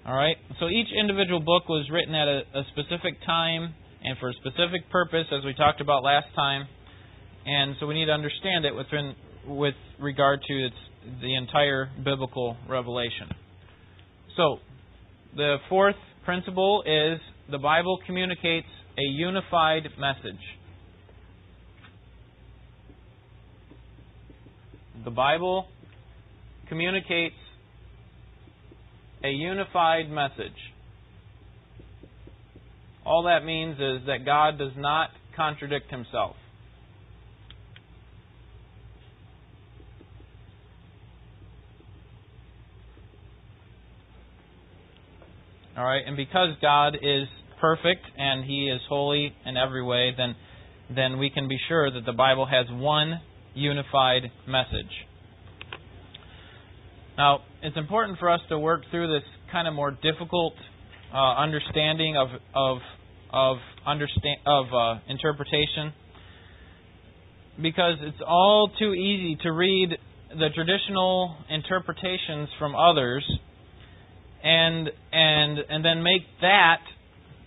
All 0.07 0.14
right. 0.14 0.37
So 0.61 0.68
each 0.68 0.89
individual 0.99 1.41
book 1.41 1.68
was 1.68 1.89
written 1.91 2.14
at 2.14 2.29
a, 2.29 2.41
a 2.55 2.62
specific 2.72 3.14
time 3.26 3.74
and 4.05 4.16
for 4.18 4.29
a 4.29 4.35
specific 4.35 4.89
purpose, 4.91 5.26
as 5.33 5.45
we 5.45 5.55
talked 5.55 5.81
about 5.81 6.05
last 6.05 6.29
time, 6.37 6.68
and 7.45 7.74
so 7.81 7.87
we 7.87 7.95
need 7.95 8.07
to 8.07 8.12
understand 8.12 8.64
it 8.64 8.74
within 8.74 9.14
with 9.47 9.74
regard 9.99 10.41
to 10.47 10.66
its 10.66 10.76
the 11.22 11.35
entire 11.35 11.91
biblical 12.05 12.57
revelation. 12.68 13.29
So, 14.37 14.59
the 15.37 15.57
fourth 15.68 15.97
principle 16.24 16.83
is 16.87 17.18
the 17.51 17.59
Bible 17.59 17.99
communicates 18.07 18.66
a 18.99 19.03
unified 19.03 19.89
message. 19.99 20.41
The 25.05 25.11
Bible 25.11 25.67
communicates 26.69 27.37
a 29.23 29.29
unified 29.29 30.11
message. 30.11 30.57
All 33.07 33.25
that 33.25 33.45
means 33.45 33.77
is 33.77 34.07
that 34.07 34.25
God 34.25 34.59
does 34.59 34.73
not 34.77 35.11
contradict 35.37 35.91
himself. 35.91 36.37
All 45.77 45.85
right, 45.85 46.03
and 46.05 46.17
because 46.17 46.57
God 46.61 46.97
is 46.97 47.29
perfect 47.61 48.05
and 48.17 48.45
He 48.45 48.69
is 48.69 48.81
holy 48.89 49.33
in 49.47 49.57
every 49.57 49.83
way, 49.83 50.13
then 50.17 50.35
then 50.91 51.19
we 51.19 51.31
can 51.31 51.47
be 51.47 51.59
sure 51.69 51.91
that 51.91 52.05
the 52.05 52.13
Bible 52.13 52.47
has 52.47 52.67
one 52.71 53.21
unified 53.59 54.23
message. 54.47 54.93
Now, 57.17 57.41
it's 57.63 57.77
important 57.77 58.19
for 58.19 58.31
us 58.31 58.41
to 58.49 58.59
work 58.59 58.83
through 58.91 59.09
this 59.09 59.27
kind 59.51 59.67
of 59.67 59.75
more 59.75 59.91
difficult 59.91 60.55
uh, 61.13 61.35
understanding 61.35 62.17
of 62.17 62.29
of 62.55 62.79
of 63.33 63.57
understand 63.87 64.39
of 64.47 64.67
uh, 64.73 65.01
interpretation 65.09 65.93
because 67.61 67.97
it's 68.03 68.23
all 68.27 68.71
too 68.79 68.95
easy 68.95 69.37
to 69.43 69.51
read 69.51 69.91
the 70.31 70.49
traditional 70.55 71.37
interpretations 71.51 72.49
from 72.59 72.77
others 72.77 73.25
and 74.45 74.89
and 75.13 75.59
and 75.69 75.85
then 75.85 76.03
make 76.03 76.23
that 76.41 76.81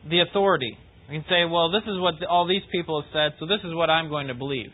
the 0.09 0.20
authority. 0.20 0.78
You 1.09 1.20
can 1.20 1.30
say, 1.30 1.45
well, 1.49 1.72
this 1.72 1.84
is 1.84 1.99
what 1.99 2.16
all 2.30 2.47
these 2.47 2.64
people 2.72 3.01
have 3.01 3.09
said, 3.14 3.38
so 3.39 3.45
this 3.45 3.59
is 3.64 3.74
what 3.74 3.89
I'm 3.89 4.09
going 4.09 4.28
to 4.28 4.34
believe. 4.34 4.72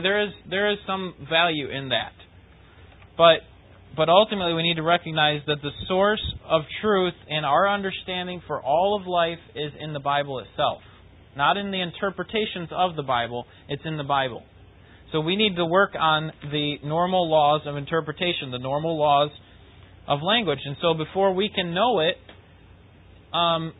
There 0.00 0.22
is 0.22 0.30
there 0.48 0.70
is 0.72 0.78
some 0.86 1.14
value 1.28 1.68
in 1.68 1.90
that, 1.90 2.12
but 3.16 3.40
but 3.96 4.08
ultimately 4.08 4.54
we 4.54 4.62
need 4.62 4.76
to 4.76 4.82
recognize 4.82 5.42
that 5.46 5.60
the 5.62 5.70
source 5.86 6.22
of 6.48 6.62
truth 6.80 7.14
in 7.28 7.44
our 7.44 7.68
understanding 7.68 8.40
for 8.46 8.62
all 8.62 8.98
of 8.98 9.06
life 9.06 9.38
is 9.54 9.72
in 9.78 9.92
the 9.92 10.00
Bible 10.00 10.38
itself, 10.38 10.80
not 11.36 11.58
in 11.58 11.70
the 11.70 11.80
interpretations 11.80 12.70
of 12.70 12.96
the 12.96 13.02
Bible. 13.02 13.44
It's 13.68 13.82
in 13.84 13.98
the 13.98 14.04
Bible. 14.04 14.44
So 15.12 15.20
we 15.20 15.36
need 15.36 15.56
to 15.56 15.66
work 15.66 15.90
on 15.98 16.32
the 16.42 16.76
normal 16.82 17.30
laws 17.30 17.60
of 17.66 17.76
interpretation, 17.76 18.50
the 18.50 18.58
normal 18.58 18.98
laws 18.98 19.30
of 20.08 20.20
language. 20.22 20.60
And 20.64 20.76
so 20.80 20.94
before 20.94 21.34
we 21.34 21.50
can 21.54 21.74
know 21.74 22.00
it, 22.00 22.16
um, 23.36 23.74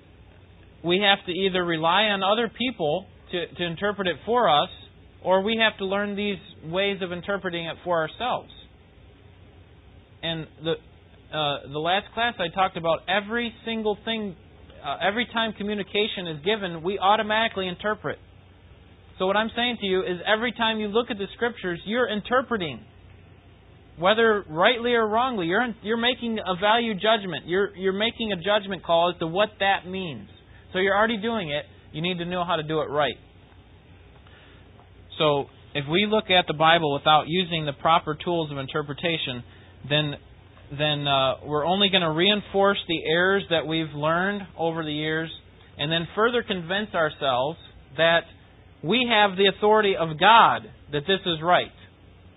we 0.84 1.00
have 1.00 1.24
to 1.26 1.32
either 1.32 1.64
rely 1.64 2.04
on 2.04 2.22
other 2.22 2.50
people 2.50 3.06
to, 3.30 3.46
to 3.46 3.64
interpret 3.64 4.08
it 4.08 4.16
for 4.26 4.50
us, 4.50 4.68
or 5.24 5.42
we 5.42 5.60
have 5.62 5.76
to 5.78 5.84
learn 5.84 6.16
these 6.16 6.38
ways 6.64 6.98
of 7.02 7.12
interpreting 7.12 7.66
it 7.66 7.76
for 7.84 8.00
ourselves. 8.00 8.50
And 10.22 10.46
the 10.62 10.74
uh, 11.36 11.72
the 11.72 11.78
last 11.78 12.12
class 12.12 12.34
I 12.38 12.54
talked 12.54 12.76
about 12.76 13.00
every 13.08 13.54
single 13.64 13.96
thing, 14.04 14.36
uh, 14.84 14.98
every 15.02 15.26
time 15.32 15.54
communication 15.54 16.26
is 16.28 16.44
given, 16.44 16.82
we 16.82 16.98
automatically 16.98 17.68
interpret. 17.68 18.18
So 19.18 19.26
what 19.26 19.36
I'm 19.36 19.50
saying 19.56 19.78
to 19.80 19.86
you 19.86 20.00
is 20.00 20.18
every 20.26 20.52
time 20.52 20.78
you 20.78 20.88
look 20.88 21.10
at 21.10 21.16
the 21.16 21.26
scriptures, 21.34 21.80
you're 21.86 22.08
interpreting 22.08 22.84
whether 23.98 24.44
rightly 24.48 24.94
or 24.94 25.06
wrongly, 25.06 25.46
you're 25.46 25.66
you're 25.82 25.96
making 25.96 26.38
a 26.38 26.56
value 26.60 26.94
judgment. 26.94 27.46
You're 27.46 27.74
you're 27.76 27.92
making 27.92 28.32
a 28.32 28.36
judgment 28.36 28.84
call 28.84 29.12
as 29.14 29.18
to 29.20 29.26
what 29.26 29.50
that 29.60 29.86
means. 29.86 30.28
So 30.72 30.78
you're 30.78 30.96
already 30.96 31.18
doing 31.18 31.50
it. 31.50 31.64
You 31.92 32.02
need 32.02 32.18
to 32.18 32.24
know 32.24 32.44
how 32.44 32.56
to 32.56 32.62
do 32.62 32.80
it 32.80 32.90
right. 32.90 33.16
So 35.18 35.46
if 35.74 35.84
we 35.90 36.06
look 36.06 36.30
at 36.30 36.46
the 36.46 36.54
Bible 36.54 36.92
without 36.94 37.24
using 37.26 37.66
the 37.66 37.72
proper 37.72 38.16
tools 38.22 38.50
of 38.50 38.58
interpretation, 38.58 39.42
then 39.88 40.14
then 40.70 41.06
uh, 41.06 41.34
we're 41.44 41.66
only 41.66 41.90
going 41.90 42.02
to 42.02 42.10
reinforce 42.10 42.78
the 42.88 43.04
errors 43.04 43.42
that 43.50 43.66
we've 43.66 43.92
learned 43.94 44.40
over 44.56 44.82
the 44.82 44.92
years, 44.92 45.30
and 45.76 45.92
then 45.92 46.08
further 46.14 46.42
convince 46.42 46.94
ourselves 46.94 47.58
that 47.98 48.20
we 48.82 49.06
have 49.10 49.36
the 49.36 49.52
authority 49.54 49.94
of 49.96 50.18
God 50.18 50.62
that 50.92 51.02
this 51.06 51.20
is 51.26 51.42
right. 51.42 51.72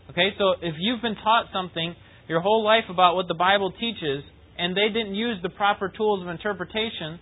Okay, 0.09 0.29
so 0.37 0.55
if 0.61 0.75
you've 0.79 1.01
been 1.01 1.15
taught 1.15 1.45
something 1.53 1.95
your 2.27 2.41
whole 2.41 2.63
life 2.63 2.83
about 2.89 3.15
what 3.15 3.27
the 3.27 3.35
Bible 3.35 3.71
teaches, 3.79 4.23
and 4.57 4.75
they 4.75 4.87
didn't 4.87 5.15
use 5.15 5.37
the 5.41 5.49
proper 5.49 5.89
tools 5.89 6.21
of 6.21 6.29
interpretation, 6.29 7.19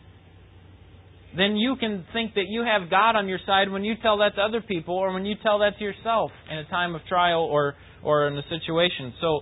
then 1.37 1.55
you 1.57 1.75
can 1.79 2.05
think 2.13 2.35
that 2.35 2.45
you 2.47 2.63
have 2.63 2.89
God 2.89 3.15
on 3.15 3.27
your 3.27 3.39
side 3.45 3.71
when 3.71 3.83
you 3.83 3.95
tell 4.01 4.19
that 4.19 4.35
to 4.35 4.41
other 4.41 4.61
people 4.61 4.95
or 4.95 5.13
when 5.13 5.25
you 5.25 5.35
tell 5.41 5.59
that 5.59 5.77
to 5.77 5.83
yourself 5.83 6.31
in 6.51 6.57
a 6.57 6.65
time 6.65 6.95
of 6.95 7.01
trial 7.07 7.41
or, 7.41 7.75
or 8.03 8.27
in 8.27 8.37
a 8.37 8.43
situation. 8.49 9.13
So, 9.19 9.41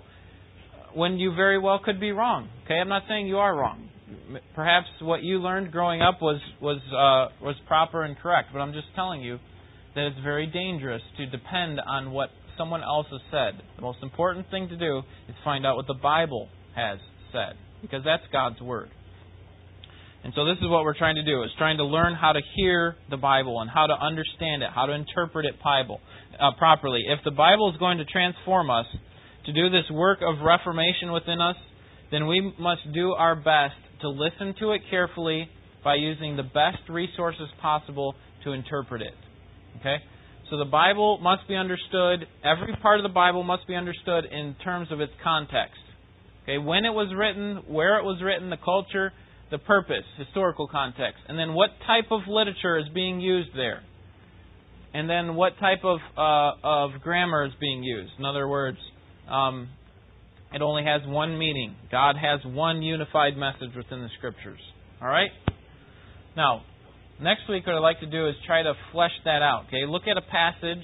when 0.94 1.18
you 1.18 1.34
very 1.34 1.60
well 1.60 1.80
could 1.84 2.00
be 2.00 2.12
wrong. 2.12 2.50
Okay, 2.66 2.76
I'm 2.76 2.90
not 2.90 3.04
saying 3.08 3.28
you 3.28 3.38
are 3.38 3.56
wrong. 3.56 3.90
Perhaps 4.56 4.88
what 5.02 5.24
you 5.24 5.40
learned 5.40 5.72
growing 5.72 6.02
up 6.02 6.22
was 6.22 6.42
was 6.62 6.80
uh, 6.92 7.34
was 7.44 7.56
proper 7.68 8.04
and 8.04 8.18
correct, 8.18 8.50
but 8.52 8.60
I'm 8.60 8.74
just 8.74 8.88
telling 8.94 9.22
you 9.22 9.40
that 9.96 10.08
it's 10.08 10.20
very 10.22 10.48
dangerous 10.48 11.02
to 11.18 11.26
depend 11.28 11.80
on 11.80 12.12
what 12.12 12.30
someone 12.58 12.84
else 12.84 13.08
has 13.12 13.22
said. 13.32 13.62
The 13.78 13.82
most 13.82 14.00
important 14.02 14.50
thing 14.52 14.68
to 14.70 14.78
do 14.78 15.00
is 15.30 15.36
find 15.44 15.66
out 15.66 15.78
what 15.78 15.88
the 15.88 15.94
Bible 16.02 16.50
has 16.76 17.00
said, 17.32 17.56
because 17.82 18.04
that's 18.04 18.24
God's 18.32 18.60
Word. 18.60 18.90
And 20.24 20.34
so 20.36 20.46
this 20.46 20.58
is 20.58 20.70
what 20.70 20.84
we're 20.84 20.98
trying 20.98 21.16
to 21.16 21.24
do, 21.24 21.44
is 21.44 21.50
trying 21.58 21.78
to 21.78 21.84
learn 21.84 22.14
how 22.14 22.32
to 22.32 22.42
hear 22.56 22.96
the 23.10 23.18
Bible 23.18 23.60
and 23.60 23.70
how 23.70 23.88
to 23.88 23.94
understand 23.94 24.62
it, 24.62 24.70
how 24.74 24.86
to 24.86 24.94
interpret 24.94 25.46
it 25.46 25.56
Bible, 25.64 26.00
uh, 26.40 26.52
properly. 26.58 27.04
If 27.08 27.24
the 27.26 27.32
Bible 27.32 27.72
is 27.72 27.78
going 27.78 27.98
to 27.98 28.06
transform 28.06 28.70
us, 28.70 28.86
to 29.46 29.54
do 29.54 29.70
this 29.70 29.90
work 29.92 30.20
of 30.22 30.44
reformation 30.44 31.12
within 31.12 31.42
us, 31.42 31.56
then 32.12 32.28
we 32.28 32.54
must 32.60 32.82
do 32.94 33.12
our 33.12 33.36
best 33.36 33.76
to 34.02 34.10
listen 34.10 34.54
to 34.60 34.72
it 34.72 34.82
carefully 34.90 35.50
by 35.84 35.96
using 35.96 36.38
the 36.38 36.44
best 36.44 36.88
resources 36.90 37.48
possible 37.62 38.14
to 38.44 38.52
interpret 38.52 39.02
it. 39.02 39.14
Okay? 39.80 39.98
So 40.50 40.58
the 40.58 40.66
Bible 40.66 41.18
must 41.20 41.48
be 41.48 41.56
understood, 41.56 42.28
every 42.44 42.76
part 42.82 43.00
of 43.00 43.04
the 43.04 43.14
Bible 43.14 43.44
must 43.44 43.68
be 43.68 43.76
understood 43.76 44.26
in 44.26 44.56
terms 44.64 44.92
of 44.92 45.00
its 45.00 45.14
context. 45.24 45.80
Okay, 46.44 46.58
when 46.58 46.86
it 46.86 46.90
was 46.90 47.14
written, 47.16 47.64
where 47.68 48.00
it 48.00 48.04
was 48.04 48.22
written, 48.22 48.50
the 48.50 48.58
culture, 48.58 49.14
the 49.52 49.58
purpose, 49.58 50.06
historical 50.18 50.68
context, 50.68 51.20
and 51.28 51.38
then 51.38 51.54
what 51.54 51.70
type 51.86 52.12
of 52.12 52.22
literature 52.28 52.80
is 52.80 52.86
being 52.94 53.20
used 53.20 53.50
there. 53.56 53.84
And 54.94 55.10
then 55.10 55.36
what 55.36 55.54
type 55.60 55.84
of 55.84 56.00
uh, 56.18 56.52
of 56.64 57.02
grammar 57.02 57.46
is 57.46 57.52
being 57.60 57.84
used. 57.84 58.12
In 58.18 58.26
other 58.26 58.48
words, 58.48 58.78
um, 59.30 59.70
it 60.54 60.62
only 60.62 60.84
has 60.84 61.02
one 61.06 61.38
meaning. 61.38 61.76
God 61.92 62.16
has 62.18 62.40
one 62.44 62.82
unified 62.82 63.38
message 63.38 63.76
within 63.76 64.02
the 64.02 64.10
Scriptures. 64.18 64.60
All 65.02 65.08
right. 65.08 65.32
Now, 66.36 66.64
next 67.22 67.42
week, 67.50 67.66
what 67.66 67.76
I'd 67.76 67.80
like 67.80 68.02
to 68.02 68.10
do 68.10 68.28
is 68.28 68.36
try 68.46 68.64
to 68.64 68.74
flesh 68.92 69.12
that 69.24 69.42
out. 69.42 69.66
Okay, 69.68 69.86
look 69.88 70.04
at 70.08 70.18
a 70.18 70.22
passage 70.22 70.84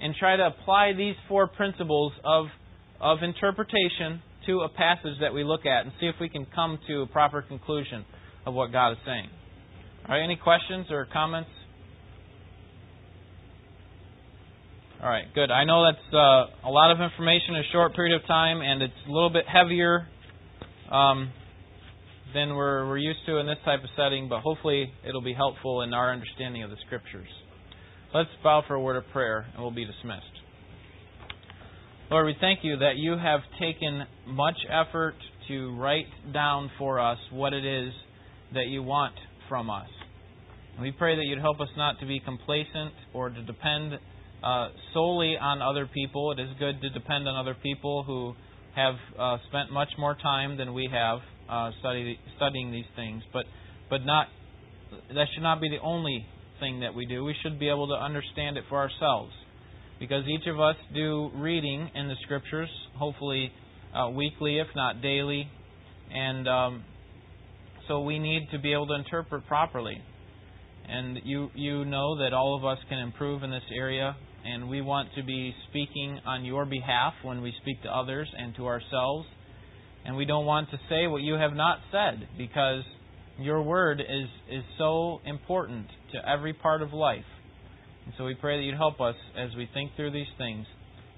and 0.00 0.14
try 0.18 0.36
to 0.36 0.46
apply 0.46 0.92
these 0.96 1.14
four 1.28 1.46
principles 1.46 2.12
of 2.24 2.46
of 3.00 3.18
interpretation 3.22 4.22
to 4.46 4.60
a 4.60 4.68
passage 4.68 5.18
that 5.20 5.34
we 5.34 5.44
look 5.44 5.66
at, 5.66 5.84
and 5.84 5.92
see 6.00 6.06
if 6.06 6.16
we 6.20 6.28
can 6.28 6.46
come 6.54 6.78
to 6.88 7.02
a 7.02 7.06
proper 7.06 7.42
conclusion 7.42 8.04
of 8.46 8.54
what 8.54 8.72
God 8.72 8.92
is 8.92 8.98
saying. 9.04 9.28
All 10.08 10.14
right, 10.14 10.22
any 10.22 10.36
questions 10.36 10.86
or 10.90 11.06
comments? 11.12 11.50
All 15.02 15.10
right, 15.10 15.26
good. 15.34 15.50
I 15.50 15.64
know 15.64 15.84
that's 15.84 16.14
uh, 16.14 16.68
a 16.68 16.70
lot 16.70 16.90
of 16.90 17.00
information 17.00 17.54
in 17.54 17.56
a 17.56 17.72
short 17.72 17.94
period 17.94 18.18
of 18.20 18.26
time, 18.26 18.60
and 18.62 18.82
it's 18.82 18.94
a 19.06 19.10
little 19.10 19.30
bit 19.30 19.44
heavier 19.46 20.08
um, 20.90 21.30
than 22.32 22.54
we're, 22.54 22.88
we're 22.88 22.98
used 22.98 23.20
to 23.26 23.38
in 23.38 23.46
this 23.46 23.58
type 23.64 23.82
of 23.82 23.90
setting, 23.96 24.28
but 24.28 24.40
hopefully 24.40 24.90
it'll 25.06 25.20
be 25.20 25.34
helpful 25.34 25.82
in 25.82 25.92
our 25.92 26.12
understanding 26.12 26.62
of 26.62 26.70
the 26.70 26.76
Scriptures. 26.86 27.28
Let's 28.14 28.30
bow 28.42 28.62
for 28.66 28.74
a 28.74 28.80
word 28.80 28.96
of 28.96 29.04
prayer, 29.12 29.46
and 29.52 29.62
we'll 29.62 29.74
be 29.74 29.84
dismissed. 29.84 30.35
Lord, 32.08 32.26
we 32.26 32.36
thank 32.40 32.60
you 32.62 32.76
that 32.78 32.92
you 32.98 33.16
have 33.18 33.40
taken 33.58 34.04
much 34.28 34.54
effort 34.70 35.16
to 35.48 35.76
write 35.76 36.06
down 36.32 36.70
for 36.78 37.00
us 37.00 37.18
what 37.32 37.52
it 37.52 37.64
is 37.66 37.92
that 38.54 38.66
you 38.68 38.84
want 38.84 39.14
from 39.48 39.68
us. 39.68 39.88
And 40.74 40.82
we 40.82 40.92
pray 40.92 41.16
that 41.16 41.24
you'd 41.24 41.40
help 41.40 41.60
us 41.60 41.68
not 41.76 41.98
to 41.98 42.06
be 42.06 42.20
complacent 42.20 42.92
or 43.12 43.30
to 43.30 43.42
depend 43.42 43.94
uh, 44.44 44.68
solely 44.94 45.36
on 45.36 45.60
other 45.60 45.90
people. 45.92 46.30
It 46.30 46.38
is 46.38 46.50
good 46.60 46.80
to 46.80 46.90
depend 46.90 47.26
on 47.26 47.34
other 47.34 47.56
people 47.60 48.04
who 48.04 48.34
have 48.76 48.94
uh, 49.18 49.38
spent 49.48 49.72
much 49.72 49.88
more 49.98 50.14
time 50.14 50.56
than 50.56 50.74
we 50.74 50.88
have 50.92 51.18
uh, 51.50 51.72
study, 51.80 52.20
studying 52.36 52.70
these 52.70 52.84
things, 52.94 53.24
but 53.32 53.46
but 53.90 54.04
not 54.04 54.28
that 55.12 55.26
should 55.34 55.42
not 55.42 55.60
be 55.60 55.68
the 55.68 55.82
only 55.82 56.24
thing 56.60 56.80
that 56.80 56.94
we 56.94 57.06
do. 57.06 57.24
We 57.24 57.34
should 57.42 57.58
be 57.58 57.68
able 57.68 57.88
to 57.88 57.94
understand 57.94 58.56
it 58.56 58.64
for 58.68 58.78
ourselves, 58.78 59.32
because 59.98 60.24
each 60.26 60.46
of 60.46 60.60
us 60.60 60.76
do 60.94 61.30
reading 61.34 61.90
in 61.94 62.08
the 62.08 62.14
scriptures, 62.22 62.68
hopefully 62.96 63.50
uh, 63.94 64.10
weekly, 64.10 64.58
if 64.58 64.66
not 64.74 65.00
daily, 65.00 65.48
and 66.12 66.48
um, 66.48 66.84
so 67.88 68.00
we 68.00 68.18
need 68.18 68.48
to 68.52 68.58
be 68.58 68.72
able 68.72 68.86
to 68.88 68.94
interpret 68.94 69.46
properly. 69.46 69.96
And 70.88 71.18
you 71.24 71.50
you 71.54 71.84
know 71.84 72.18
that 72.18 72.32
all 72.32 72.56
of 72.56 72.64
us 72.64 72.78
can 72.88 72.98
improve 72.98 73.42
in 73.42 73.50
this 73.50 73.62
area, 73.76 74.14
and 74.44 74.68
we 74.68 74.80
want 74.80 75.08
to 75.16 75.22
be 75.22 75.54
speaking 75.68 76.20
on 76.26 76.44
your 76.44 76.64
behalf 76.64 77.14
when 77.22 77.42
we 77.42 77.52
speak 77.62 77.82
to 77.82 77.88
others 77.88 78.28
and 78.36 78.54
to 78.56 78.66
ourselves. 78.66 79.26
And 80.04 80.16
we 80.16 80.24
don't 80.24 80.46
want 80.46 80.70
to 80.70 80.76
say 80.88 81.08
what 81.08 81.22
you 81.22 81.34
have 81.34 81.52
not 81.54 81.78
said 81.90 82.28
because 82.38 82.84
your 83.38 83.62
word 83.62 84.00
is, 84.00 84.28
is 84.50 84.62
so 84.78 85.20
important 85.24 85.86
to 86.12 86.28
every 86.28 86.52
part 86.52 86.80
of 86.80 86.92
life. 86.92 87.24
And 88.06 88.14
so 88.16 88.24
we 88.24 88.34
pray 88.34 88.56
that 88.56 88.62
you'd 88.62 88.76
help 88.76 89.00
us 89.00 89.16
as 89.36 89.50
we 89.56 89.68
think 89.74 89.90
through 89.96 90.12
these 90.12 90.30
things. 90.38 90.66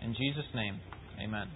In 0.03 0.15
Jesus' 0.15 0.49
name, 0.55 0.81
amen. 1.23 1.49